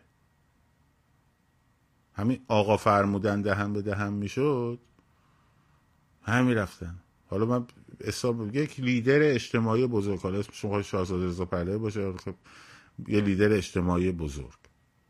همین 2.12 2.40
آقا 2.48 2.76
فرمودن 2.76 3.42
دهن 3.42 3.72
به 3.72 3.82
دهن 3.82 4.12
می‌شد؟ 4.12 4.78
همین 6.22 6.56
رفتن 6.56 7.02
حالا 7.26 7.46
من 7.46 7.66
حساب 8.04 8.56
یک 8.56 8.80
لیدر 8.80 9.18
اجتماعی 9.22 9.86
بزرگ. 9.86 10.20
حالا 10.20 10.38
اسمش 10.38 10.60
شما 10.60 10.82
شاهزاده 10.82 11.26
رضا 11.26 11.44
پهلوی 11.44 11.78
باشه. 11.78 12.12
خب 12.12 12.34
یه 13.08 13.20
لیدر 13.20 13.52
اجتماعی 13.52 14.12
بزرگ 14.12 14.58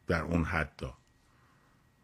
در 0.06 0.22
اون 0.22 0.44
حد. 0.44 0.80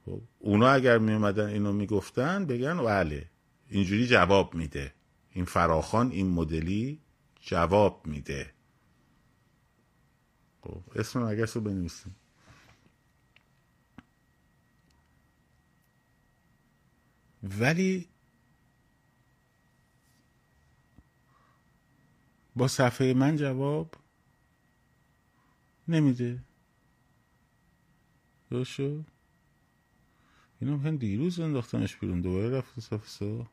خب 0.07 0.21
اونا 0.39 0.69
اگر 0.69 0.99
می 0.99 1.13
اومدن 1.13 1.47
اینو 1.47 1.73
می‌گفتن 1.73 2.47
بگن 2.47 2.77
بله 2.77 3.31
اینجوری 3.69 4.07
جواب 4.07 4.55
میده. 4.55 4.95
این 5.31 5.45
فراخان 5.45 6.11
این 6.11 6.31
مدلی 6.31 7.01
جواب 7.41 8.07
میده. 8.07 8.53
خب 10.61 10.83
اسم 10.95 11.23
اگر 11.23 11.47
رو 11.55 11.61
بنویسیم. 11.61 12.17
ولی 17.43 18.09
با 22.57 22.69
صفحه 22.69 23.15
من 23.15 23.37
جواب 23.37 23.95
نمیده. 25.89 26.39
درست 28.51 28.71
شد؟ 28.71 29.05
اینو 30.61 30.79
هم 30.79 30.97
دیروز 30.97 31.41
انداختنش 31.41 31.97
بیرون 31.97 32.21
دوباره 32.21 32.51
رفت 32.59 32.81
صفحه 32.81 33.07
سه؟ 33.07 33.47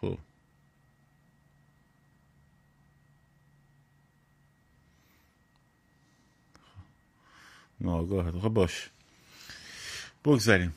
خب. 0.00 0.18
ناگاه 7.80 8.40
خب 8.40 8.48
باش. 8.48 8.90
بگذاریم. 10.24 10.74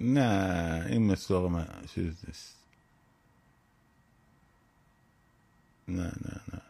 نه 0.00 0.86
این 0.88 1.12
مساق 1.12 1.46
من 1.46 1.84
چیز 1.94 2.24
نیست. 2.26 2.56
نه 5.88 6.04
نه 6.04 6.40
نه. 6.54 6.62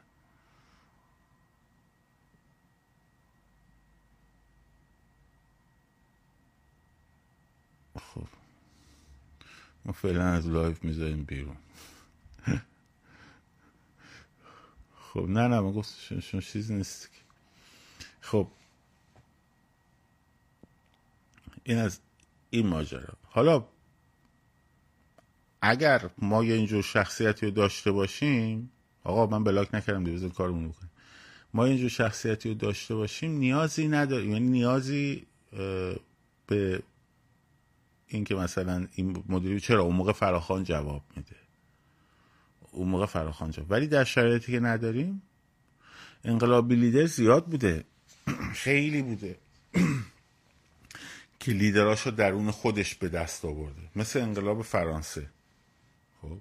خب. 8.00 8.28
ما 9.84 9.92
فعلا 9.92 10.24
از 10.24 10.46
لایف 10.48 10.84
می‌ذاریم 10.84 11.24
بیرون. 11.24 11.56
خب 14.96 15.26
نه 15.28 15.48
نه 15.48 15.60
ما 15.60 15.72
گفت 15.72 16.20
شما 16.20 16.40
چیز 16.40 16.70
نیست. 16.70 17.10
خب. 18.20 18.48
این 21.64 21.78
از 21.78 22.00
این 22.50 22.66
ماجرا. 22.66 23.19
حالا 23.30 23.64
اگر 25.62 26.10
ما 26.18 26.44
یه 26.44 26.54
اینجور 26.54 26.82
شخصیتی 26.82 27.46
رو 27.46 27.52
داشته 27.52 27.92
باشیم 27.92 28.70
آقا 29.04 29.26
من 29.26 29.44
بلاک 29.44 29.74
نکردم 29.74 30.04
دیگه 30.04 30.28
کارمون 30.28 30.68
بکنیم. 30.68 30.90
ما 31.54 31.64
اینجور 31.64 31.88
شخصیتی 31.88 32.48
رو 32.48 32.54
داشته 32.54 32.94
باشیم 32.94 33.30
نیازی 33.30 33.88
نداریم. 33.88 34.32
یعنی 34.32 34.48
نیازی 34.48 35.26
به 36.46 36.82
اینکه 38.06 38.34
مثلا 38.34 38.86
این 38.94 39.24
مدیری 39.28 39.60
چرا؟ 39.60 39.82
اون 39.82 39.96
موقع 39.96 40.12
فراخان 40.12 40.64
جواب 40.64 41.02
میده. 41.16 41.36
اون 42.70 42.88
موقع 42.88 43.06
فراخان 43.06 43.50
جواب. 43.50 43.70
ولی 43.70 43.86
در 43.86 44.04
شرایطی 44.04 44.52
که 44.52 44.60
نداریم 44.60 45.22
انقلابی 46.24 46.76
لیدر 46.76 47.06
زیاد 47.06 47.46
بوده. 47.46 47.84
خیلی 48.64 49.02
بوده. 49.02 49.38
که 51.40 51.52
لیدراشو 51.52 52.10
درون 52.10 52.50
خودش 52.50 52.94
به 52.94 53.08
دست 53.08 53.44
آورده. 53.44 53.90
مثل 53.96 54.20
انقلاب 54.20 54.62
فرانسه. 54.62 55.30
خب. 56.22 56.38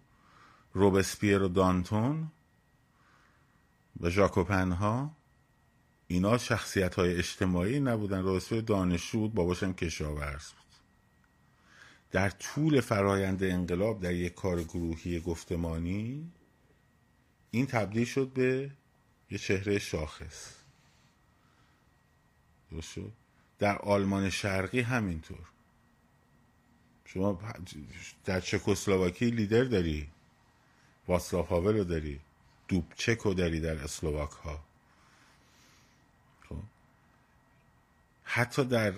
روبسپیر 0.73 1.41
و 1.41 1.47
دانتون 1.47 2.31
و 3.99 4.09
ژاکوپن 4.09 4.71
ها 4.71 5.15
اینا 6.07 6.37
شخصیت 6.37 6.95
های 6.95 7.15
اجتماعی 7.15 7.79
نبودن. 7.79 8.21
روبسپیر 8.21 8.61
دانشجو 8.61 9.19
بود 9.19 9.33
باباشم 9.33 9.73
کشاورز 9.73 10.47
بود. 10.51 10.59
در 12.11 12.29
طول 12.29 12.81
فرایند 12.81 13.43
انقلاب 13.43 14.01
در 14.01 14.13
یک 14.13 14.33
کار 14.33 14.63
گروهی 14.63 15.19
گفتمانی 15.19 16.31
این 17.51 17.65
تبدیل 17.65 18.05
شد 18.05 18.27
به 18.27 18.71
یه 19.31 19.37
چهره 19.37 19.79
شاخص. 19.79 20.55
درست 22.71 22.99
در 23.59 23.77
آلمان 23.77 24.29
شرقی 24.29 24.81
همینطور. 24.81 25.47
شما 27.05 27.41
در 28.25 28.39
چکسلواکی 28.39 29.31
لیدر 29.31 29.63
داری. 29.63 30.07
واسلاف 31.07 31.47
هاول 31.47 31.77
رو 31.77 31.83
داری. 31.83 32.19
دوبچک 32.67 33.17
رو 33.17 33.33
داری 33.33 33.59
در 33.59 33.83
اسلوواک 33.83 34.31
ها. 34.31 34.59
خب. 36.49 36.55
حتی 38.23 38.65
در 38.65 38.93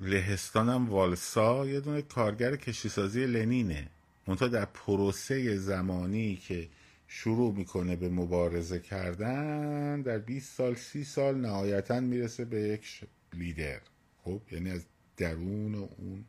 لهستان 0.00 0.68
هم 0.68 0.90
والسا 0.90 1.66
یه 1.66 1.80
دونه 1.80 2.02
کارگر 2.02 2.56
کشیسازی 2.56 3.26
لنینه. 3.26 3.90
منتها 4.26 4.48
در 4.48 4.64
پروسه 4.64 5.56
زمانی 5.56 6.36
که 6.36 6.68
شروع 7.08 7.54
می‌کنه 7.54 7.96
به 7.96 8.08
مبارزه 8.08 8.80
کردن 8.80 10.02
در 10.02 10.18
20 10.18 10.56
سال 10.56 10.74
30 10.74 11.04
سال 11.04 11.40
نهایتا 11.40 12.00
می‌رسه 12.00 12.44
به 12.44 12.60
یک 12.60 13.04
لیدر. 13.32 13.80
خب 14.24 14.40
یعنی 14.50 14.70
از 14.70 14.84
درون 15.16 15.74
اون 15.74 16.24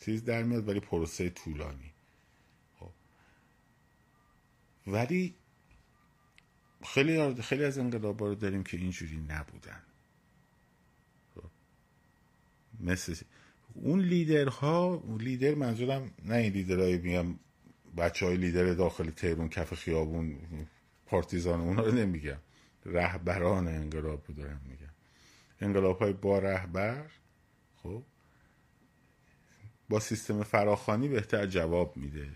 چیز 0.00 0.24
در 0.24 0.42
میاد 0.42 0.68
ولی 0.68 0.80
پروسه 0.80 1.30
طولانی. 1.30 1.92
خب. 2.80 2.90
ولی 4.86 5.34
خیلی 6.84 7.42
خیلی 7.42 7.64
از 7.64 7.78
انقلابا 7.78 8.28
رو 8.28 8.34
داریم 8.34 8.64
که 8.64 8.76
اینجوری 8.76 9.16
نبودن. 9.28 9.82
خب. 11.34 11.50
مثل 12.80 13.14
اون 13.74 14.00
لیدرها 14.00 15.02
لیدر 15.18 15.54
منظورم 15.54 16.10
نه 16.24 16.34
این 16.34 16.52
لیدرهای 16.52 16.98
میگم 16.98 17.38
بچه 17.96 18.26
های 18.26 18.36
لیدر 18.36 18.74
داخل 18.74 19.10
تهرون 19.10 19.48
کف 19.48 19.74
خیابون 19.74 20.38
پارتیزان 21.06 21.60
اونا 21.60 21.82
رو 21.82 21.92
نمیگم 21.92 22.38
رهبران 22.86 23.68
انقلاب 23.68 24.24
رو 24.28 24.34
دارم 24.34 24.60
میگم 24.64 24.92
انقلاب 25.60 25.98
های 25.98 26.12
با 26.12 26.38
رهبر 26.38 27.04
خب 27.82 28.02
با 29.88 30.00
سیستم 30.00 30.42
فراخانی 30.42 31.08
بهتر 31.08 31.46
جواب 31.46 31.96
میده. 31.96 32.28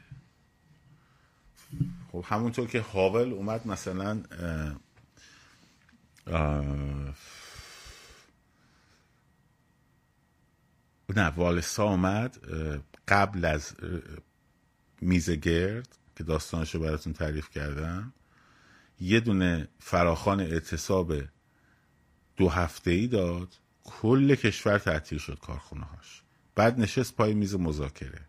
خب 2.12 2.24
همونطور 2.28 2.68
که 2.68 2.80
هاول 2.80 3.32
اومد 3.32 3.66
مثلا 3.66 4.22
نه 11.16 11.28
والسا 11.36 11.84
اومد 11.84 12.38
قبل 13.08 13.44
از 13.44 13.74
میز 15.00 15.30
گرد 15.30 15.88
که 16.16 16.24
داستانش 16.24 16.74
رو 16.74 16.80
براتون 16.80 17.12
تعریف 17.12 17.50
کردم. 17.50 18.12
یه 19.00 19.20
دونه 19.20 19.68
فراخان 19.78 20.40
اعتصاب 20.40 21.12
دو 22.36 22.48
هفته 22.48 22.90
ای 22.90 23.06
داد. 23.06 23.48
کل 23.84 24.34
کشور 24.34 24.78
تعطیل 24.78 25.18
شد 25.18 25.38
کارخونه 25.42 25.84
هاش 25.84 26.22
بعد 26.54 26.80
نشست 26.80 27.16
پای 27.16 27.34
میز 27.34 27.54
مذاکره. 27.54 28.20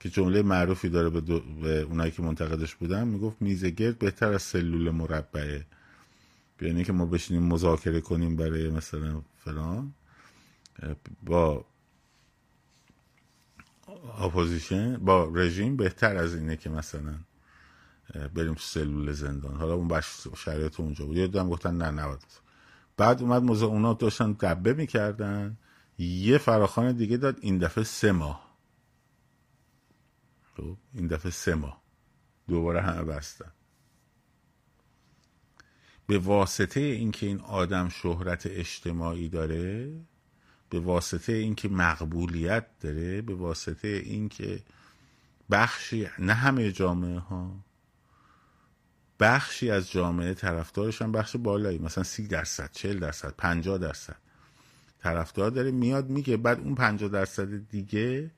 که 0.00 0.10
جمله 0.10 0.42
معروفی 0.42 0.88
داره 0.88 1.10
به. 1.10 1.20
به 1.62 1.80
اونایی 1.80 2.10
که 2.10 2.22
منتقدش 2.22 2.74
بودن. 2.74 3.08
می‌گفت 3.08 3.42
میز 3.42 3.64
گرد 3.64 3.98
بهتر 3.98 4.32
از 4.32 4.42
سلول 4.42 4.90
مربعه. 4.90 5.66
یعنی 6.60 6.84
که 6.84 6.92
ما 6.92 7.06
بشینیم 7.06 7.42
مذاکره 7.42 8.00
کنیم 8.00 8.36
برای 8.36 8.70
مثلا 8.70 9.22
فلان. 9.44 9.94
با 11.22 11.64
opposition 14.18 14.96
با 14.96 15.30
رژیم 15.34 15.76
بهتر 15.76 16.16
از 16.16 16.34
اینه 16.34 16.56
که 16.56 16.70
مثلا 16.70 17.14
بریم 18.34 18.54
سلول 18.58 19.12
زندان. 19.12 19.54
حالا 19.54 19.74
اون 19.74 19.88
بخش 19.88 20.26
شرایط 20.36 20.80
اونجا 20.80 21.06
بود. 21.06 21.16
یه 21.16 21.28
گفتن 21.28 21.76
نه 21.76 21.90
نباید 21.90 22.22
بعد 22.96 23.22
اومد 23.22 23.42
موزه 23.42 23.66
اونا 23.66 23.92
داشتن 23.92 24.32
دبه 24.32 24.74
می‌کردن. 24.74 25.58
یه 25.98 26.38
فراخوان 26.38 26.92
دیگه 26.92 27.16
داد 27.16 27.38
این 27.40 27.58
دفعه 27.58 27.84
سه 27.84 28.12
ماه. 28.12 28.56
خب، 30.56 30.76
این 30.94 31.06
دفعه 31.06 31.30
سه 31.30 31.54
ماه. 31.54 31.82
دوباره 32.48 32.82
همه 32.82 33.02
بستن. 33.02 33.52
به 36.06 36.18
واسطه 36.18 36.80
اینکه 36.80 37.26
این 37.26 37.40
آدم 37.40 37.88
شهرت 37.88 38.46
اجتماعی 38.46 39.28
داره 39.28 39.92
به 40.70 40.80
واسطه 40.80 41.32
اینکه 41.32 41.68
مقبولیت 41.68 42.66
داره 42.80 43.22
به 43.22 43.34
واسطه 43.34 43.88
اینکه 43.88 44.60
بخشی 45.50 46.08
نه 46.18 46.32
همه 46.34 46.72
جامعه 46.72 47.18
ها 47.18 47.64
بخشی 49.20 49.70
از 49.70 49.90
جامعه 49.90 50.34
طرفدارش 50.34 51.02
هم 51.02 51.12
بخش 51.12 51.36
بالایی 51.36 51.78
مثلا 51.78 52.04
سی 52.04 52.26
درصد 52.26 52.70
چل 52.72 52.98
درصد 52.98 53.34
پنجاه 53.38 53.78
درصد 53.78 54.16
طرفدار 55.02 55.50
داره 55.50 55.70
میاد 55.70 56.08
میگه 56.08 56.36
بعد 56.36 56.60
اون 56.60 56.74
پنجاه 56.74 57.08
درصد 57.08 57.68
دیگه 57.68 58.30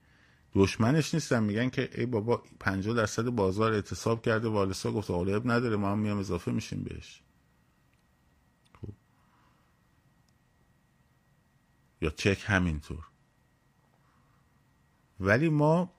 دشمنش 0.54 1.14
نیستن 1.14 1.42
میگن 1.42 1.68
که 1.68 1.90
ای 1.94 2.06
بابا 2.06 2.42
پنجاه 2.60 2.96
درصد 2.96 3.24
بازار 3.24 3.72
اعتصاب 3.72 4.22
کرده 4.22 4.48
والسا 4.48 4.92
گفت 4.92 5.10
آقا 5.10 5.24
نداره 5.24 5.76
ما 5.76 5.92
هم 5.92 5.98
میام 5.98 6.18
اضافه 6.18 6.50
میشیم 6.50 6.82
بهش. 6.82 7.22
یا 12.02 12.10
چک 12.10 12.44
همینطور. 12.46 13.04
ولی 15.20 15.48
ما 15.48 15.94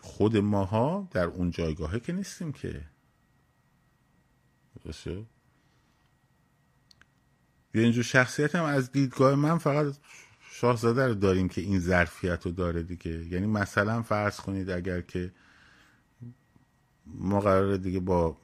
خود 0.00 0.36
ماها 0.36 1.08
در 1.10 1.24
اون 1.24 1.50
جایگاهه 1.50 2.00
که 2.00 2.12
نیستیم 2.12 2.52
که. 2.52 2.84
درسته؟ 4.84 5.24
اینجور 7.74 8.04
شخصیت 8.04 8.54
هم 8.54 8.64
از 8.64 8.92
دیدگاه 8.92 9.34
من 9.34 9.58
فقط 9.58 9.94
شاهزاده 10.50 11.06
رو 11.06 11.14
داریم 11.14 11.48
که 11.48 11.60
این 11.60 11.78
ظرفیت 11.78 12.46
رو 12.46 12.52
داره 12.52 12.82
دیگه. 12.82 13.26
یعنی 13.26 13.46
مثلا 13.46 14.02
فرض 14.02 14.40
کنید 14.40 14.70
اگر 14.70 15.00
که 15.00 15.32
ما 17.06 17.40
قرار 17.40 17.76
دیگه 17.76 18.00
با 18.00 18.36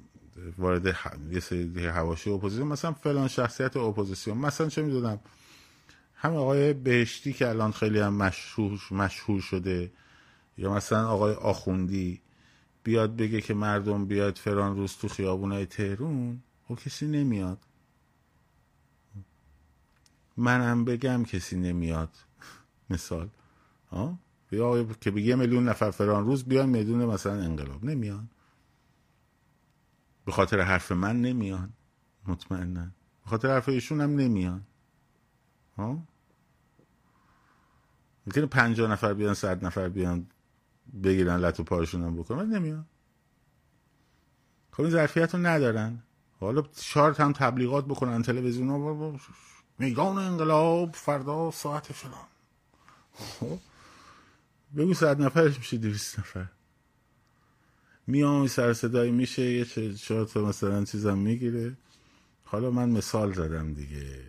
وارد 0.59 0.87
یه 1.31 1.41
سری 1.41 1.87
حواشی 1.87 2.31
اپوزیسیون 2.31 2.69
مثلا 2.69 2.93
فلان 2.93 3.29
شخصیت 3.29 3.77
اپوزیسیون. 3.77 4.39
مثلا 4.39 4.69
چه 4.69 4.83
می‌دونم 4.83 5.21
همه 6.23 6.37
آقای 6.37 6.73
بهشتی 6.73 7.33
که 7.33 7.49
الان 7.49 7.73
خیلی 7.73 7.99
هم 8.01 8.15
مشهور, 8.15 8.81
مشهور 8.91 9.41
شده 9.41 9.93
یا 10.59 10.75
مثلا 10.75 11.09
آقای 11.09 11.35
آخوندی 11.35 12.21
بیاد 12.83 13.17
بگه 13.17 13.41
که 13.41 13.55
مردم 13.55 14.07
بیاد 14.07 14.37
فلان 14.37 14.77
روز 14.77 14.97
تو 14.97 15.09
خیابونای 15.09 15.67
تهرون 15.67 16.43
خب 16.69 16.75
کسی 16.75 17.07
نمیاد. 17.07 17.59
منم 20.37 20.85
بگم 20.85 21.25
کسی 21.25 21.57
نمیاد. 21.57 22.17
مثال. 22.91 23.29
ها 23.91 24.19
بیا 24.51 24.85
که 24.85 25.11
به 25.11 25.23
یه 25.23 25.37
میلیون 25.37 25.69
نفر 25.69 25.91
فلان 25.91 26.25
روز 26.25 26.45
بیان 26.45 26.69
میدون 26.69 27.05
مثلا 27.05 27.33
انقلاب. 27.33 27.85
نمیان. 27.85 28.29
به 30.25 30.33
خاطر 30.33 30.61
حرف 30.61 30.93
من 30.93 31.21
نمیان. 31.21 31.73
مطمئنا 32.27 32.85
به 33.25 33.31
خاطر 33.31 33.49
حرف 33.49 33.69
ایشون 33.69 34.01
هم 34.01 34.17
نمیان. 34.17 34.63
ها 35.77 36.12
می‌تونه 38.27 38.47
پنجاه 38.47 38.91
نفر 38.93 39.15
بیان 39.15 39.35
صد 39.35 39.65
نفر 39.65 39.89
بیان 39.89 40.27
بگیرن 41.03 41.37
لط 41.37 41.61
و 41.61 41.65
پایشون 41.65 42.03
هم 42.03 42.17
بکنن 42.17 42.55
نمیان. 42.55 42.87
خب 44.73 44.83
این 44.83 44.93
رو 44.93 45.39
ندارن. 45.39 46.03
حالا 46.41 46.63
شارت 46.81 47.21
هم 47.21 47.33
تبلیغات 47.33 47.85
بکنن 47.85 48.23
تلویزیون 48.23 48.69
ها 48.69 49.19
میدان 49.79 50.19
انقلاب 50.19 50.95
فردا 50.95 51.51
ساعت 51.51 51.93
فلان. 51.93 52.27
خب؟ 53.13 53.59
بگو 54.77 54.95
صد 54.95 55.23
نفرش 55.23 55.59
میشه 55.59 55.77
دویست 55.77 56.19
نفر. 56.19 56.47
میام 58.07 58.47
سر 58.47 58.73
صدایی 58.73 59.11
میشه 59.11 59.43
یه 59.43 59.95
چهار 59.95 60.25
تا 60.25 60.45
مثلا 60.45 60.85
چیزم 60.85 61.19
می‌گیره. 61.19 61.77
حالا 62.45 62.71
من 62.71 62.89
مثال 62.89 63.33
زدم 63.33 63.75
دیگه. 63.75 64.25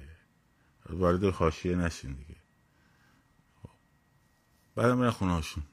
وارد 0.90 1.32
خاشیه 1.32 1.76
نشین 1.76 2.14
دیگه. 2.14 2.33
بعدم 4.76 4.98
میرن 4.98 5.12
خونه 5.12 5.32
هاشون. 5.32 5.64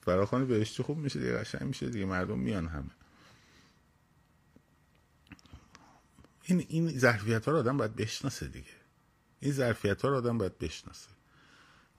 فراخانی 0.00 0.44
بهشتی 0.46 0.82
خوب 0.82 0.98
میشه 0.98 1.18
دیگه 1.18 1.38
قشنگ 1.38 1.62
میشه 1.62 1.90
دیگه 1.90 2.04
مردم 2.04 2.38
میان 2.38 2.66
همه. 2.66 2.90
این 6.44 6.66
این 6.68 6.98
ظرفیت 6.98 7.46
ها 7.46 7.52
رو 7.52 7.58
آدم 7.58 7.76
باید 7.76 7.96
بشناسه 7.96 8.46
دیگه. 8.46 8.66
این 9.40 9.52
ظرفیت 9.52 10.02
ها 10.02 10.08
رو 10.08 10.16
آدم 10.16 10.38
باید 10.38 10.58
بشناسه. 10.58 11.08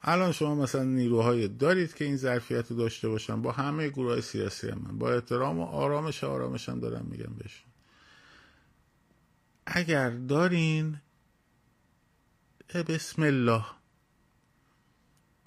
الان 0.02 0.32
شما 0.32 0.56
مثلا 0.56 0.84
نیروهای 0.84 1.48
دارید 1.48 1.94
که 1.94 2.06
این 2.06 2.18
ظرفیت 2.18 2.72
رو 2.72 2.78
داشته 2.78 3.10
باشن 3.10 3.42
با 3.42 3.52
همه 3.52 3.90
گروه 3.90 4.22
سیاسی 4.22 4.72
من 4.72 4.98
با 4.98 5.14
احترام 5.14 5.60
و 5.60 5.64
آرامش 5.64 6.24
آرامش 6.24 6.70
هم 6.70 6.80
دارم 6.80 7.06
میگم 7.06 7.34
بهشون. 7.34 7.71
اگر 9.66 10.10
دارین 10.10 11.02
بسم 12.88 13.22
الله. 13.22 13.66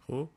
خب؟ 0.06 0.30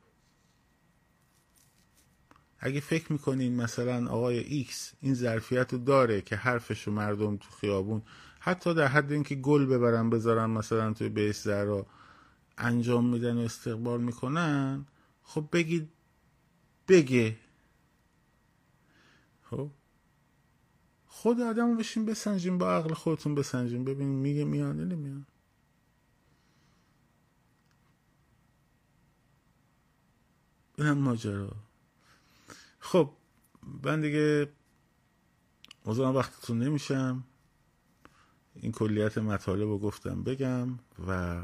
اگه 2.60 2.80
فکر 2.80 3.12
می‌کنین 3.12 3.56
مثلا 3.56 4.08
آقای 4.10 4.38
ایکس 4.38 4.94
این 5.02 5.14
ظرفیت 5.14 5.74
رو 5.74 5.80
داره 5.80 6.22
که 6.22 6.36
حرفشو 6.36 6.92
مردم 6.92 7.38
تو 7.38 7.50
خیابون 7.52 8.02
حتی 8.40 8.74
در 8.74 8.88
حد 8.88 9.12
اینکه 9.12 9.36
گل 9.36 9.66
ببرن 9.66 10.10
بذارن 10.10 10.46
مثلا 10.46 10.94
توی 10.94 11.10
بیس 11.10 11.48
رو 11.48 11.86
انجام 12.58 13.10
میدن 13.10 13.38
و 13.38 13.40
استقبال 13.40 14.02
می‌کنن 14.02 14.86
خب 15.24 15.50
بگید 15.52 15.90
بگه. 16.88 17.38
خب؟ 19.44 19.72
خود 21.18 21.41
آدم 21.41 21.72
رو 21.72 21.76
بشین 21.76 22.05
بسنجیم 22.05 22.57
با 22.57 22.72
عقل 22.72 22.93
خودتون 22.93 23.36
بسنجیم 23.36 23.84
ببینیم 23.86 24.20
میگه 24.20 24.43
میان 24.43 24.80
یا 24.80 24.86
نمیان. 24.86 25.26
اینم 30.78 30.97
ماجرا. 30.97 31.51
خب 32.80 33.09
من 33.84 34.01
دیگه 34.01 34.51
موضوع 35.86 36.09
وقتتون 36.09 36.59
نمیشم. 36.59 37.24
این 38.55 38.72
کلیت 38.72 39.18
مطالب 39.18 39.68
رو 39.68 39.80
گفتم 39.80 40.24
بگم 40.24 40.80
و 41.07 41.41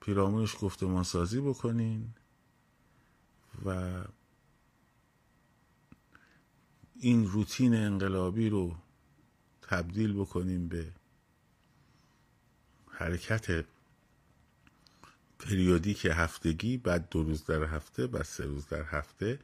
پیرامونش 0.00 0.56
گفتمان 0.60 1.02
سازی 1.02 1.40
بکنین 1.40 2.14
و 3.64 4.00
این 7.00 7.26
روتین 7.26 7.74
انقلابی 7.74 8.48
رو 8.48 8.76
تبدیل 9.62 10.12
بکنیم 10.12 10.68
به 10.68 10.92
حرکت 12.90 13.64
پریودیک 15.38 16.06
هفتگی 16.10 16.76
بعد 16.76 17.08
دو 17.08 17.22
روز 17.22 17.44
در 17.44 17.62
هفته 17.64 18.06
بعد 18.06 18.22
سه 18.22 18.44
روز 18.44 18.66
در 18.66 18.82
هفته. 18.82 19.38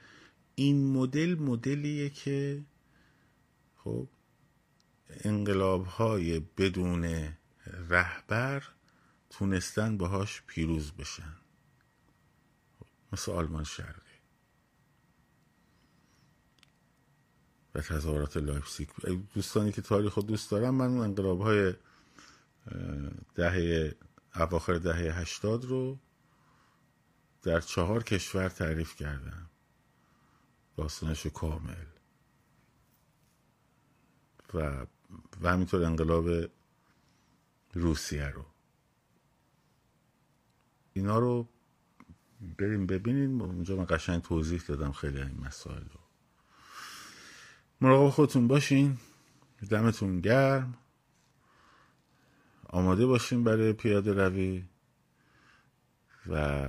این 0.55 0.92
مدل 0.92 1.34
مدلیه 1.34 2.11
که 2.11 2.64
خب 3.76 4.09
انقلاب 5.09 5.86
های 5.86 6.40
بدون 6.40 7.28
رهبر 7.88 8.62
تونستن 9.30 9.96
باهاش 9.96 10.42
پیروز 10.46 10.92
بشن. 10.92 11.36
مثل 13.12 13.32
آلمان 13.32 13.64
شرقی 13.64 14.03
و 17.75 17.81
تظاهرات 17.81 18.37
لایپزیگ 18.37 18.89
دوستانی 19.35 19.72
که 19.72 19.83
تاریخ 19.83 20.18
دوست 20.18 20.51
دارم 20.51 20.75
من 20.75 20.99
انقلاب 20.99 21.41
های 21.41 21.75
دهه 23.35 23.95
اواخر 24.35 24.75
دهه 24.75 25.20
هشتاد 25.20 25.64
رو 25.64 25.99
در 27.43 27.61
چهار 27.61 28.03
کشور 28.03 28.49
تعریف 28.49 28.97
کردم. 28.97 29.51
داستانش 30.77 31.27
کامل. 31.27 31.87
و 34.55 34.87
و 35.43 35.49
همینطور 35.49 35.85
انقلاب 35.85 36.51
روسیه 37.75 38.29
رو. 38.29 38.45
اینا 40.93 41.18
رو 41.18 41.49
بریم 42.59 42.87
ببینین 42.87 43.41
اونجا 43.43 43.77
من 43.77 43.87
قشنگ 43.89 44.22
توضیح 44.22 44.62
دادم 44.68 44.93
خیلی 44.93 45.20
این 45.20 45.41
مسائل 45.41 45.85
رو. 45.85 46.03
مراقب 47.85 48.11
خودتون 48.11 48.49
باشین. 48.49 48.99
دمتون 49.70 50.20
گرم. 50.20 50.74
آماده 52.68 53.07
باشین 53.07 53.45
برای 53.45 53.72
پیاده 53.72 54.12
روی 54.12 54.64
و 56.26 56.68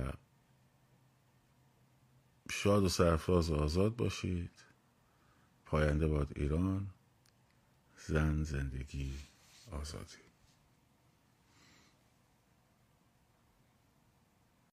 شاد 2.50 2.82
و 2.82 2.88
سرفراز 2.88 3.50
و 3.50 3.54
آزاد 3.54 3.96
باشید. 3.96 4.50
پاینده 5.66 6.06
باد 6.08 6.32
ایران. 6.36 6.86
زن 8.06 8.42
زندگی 8.42 9.14
آزادی. 9.72 10.25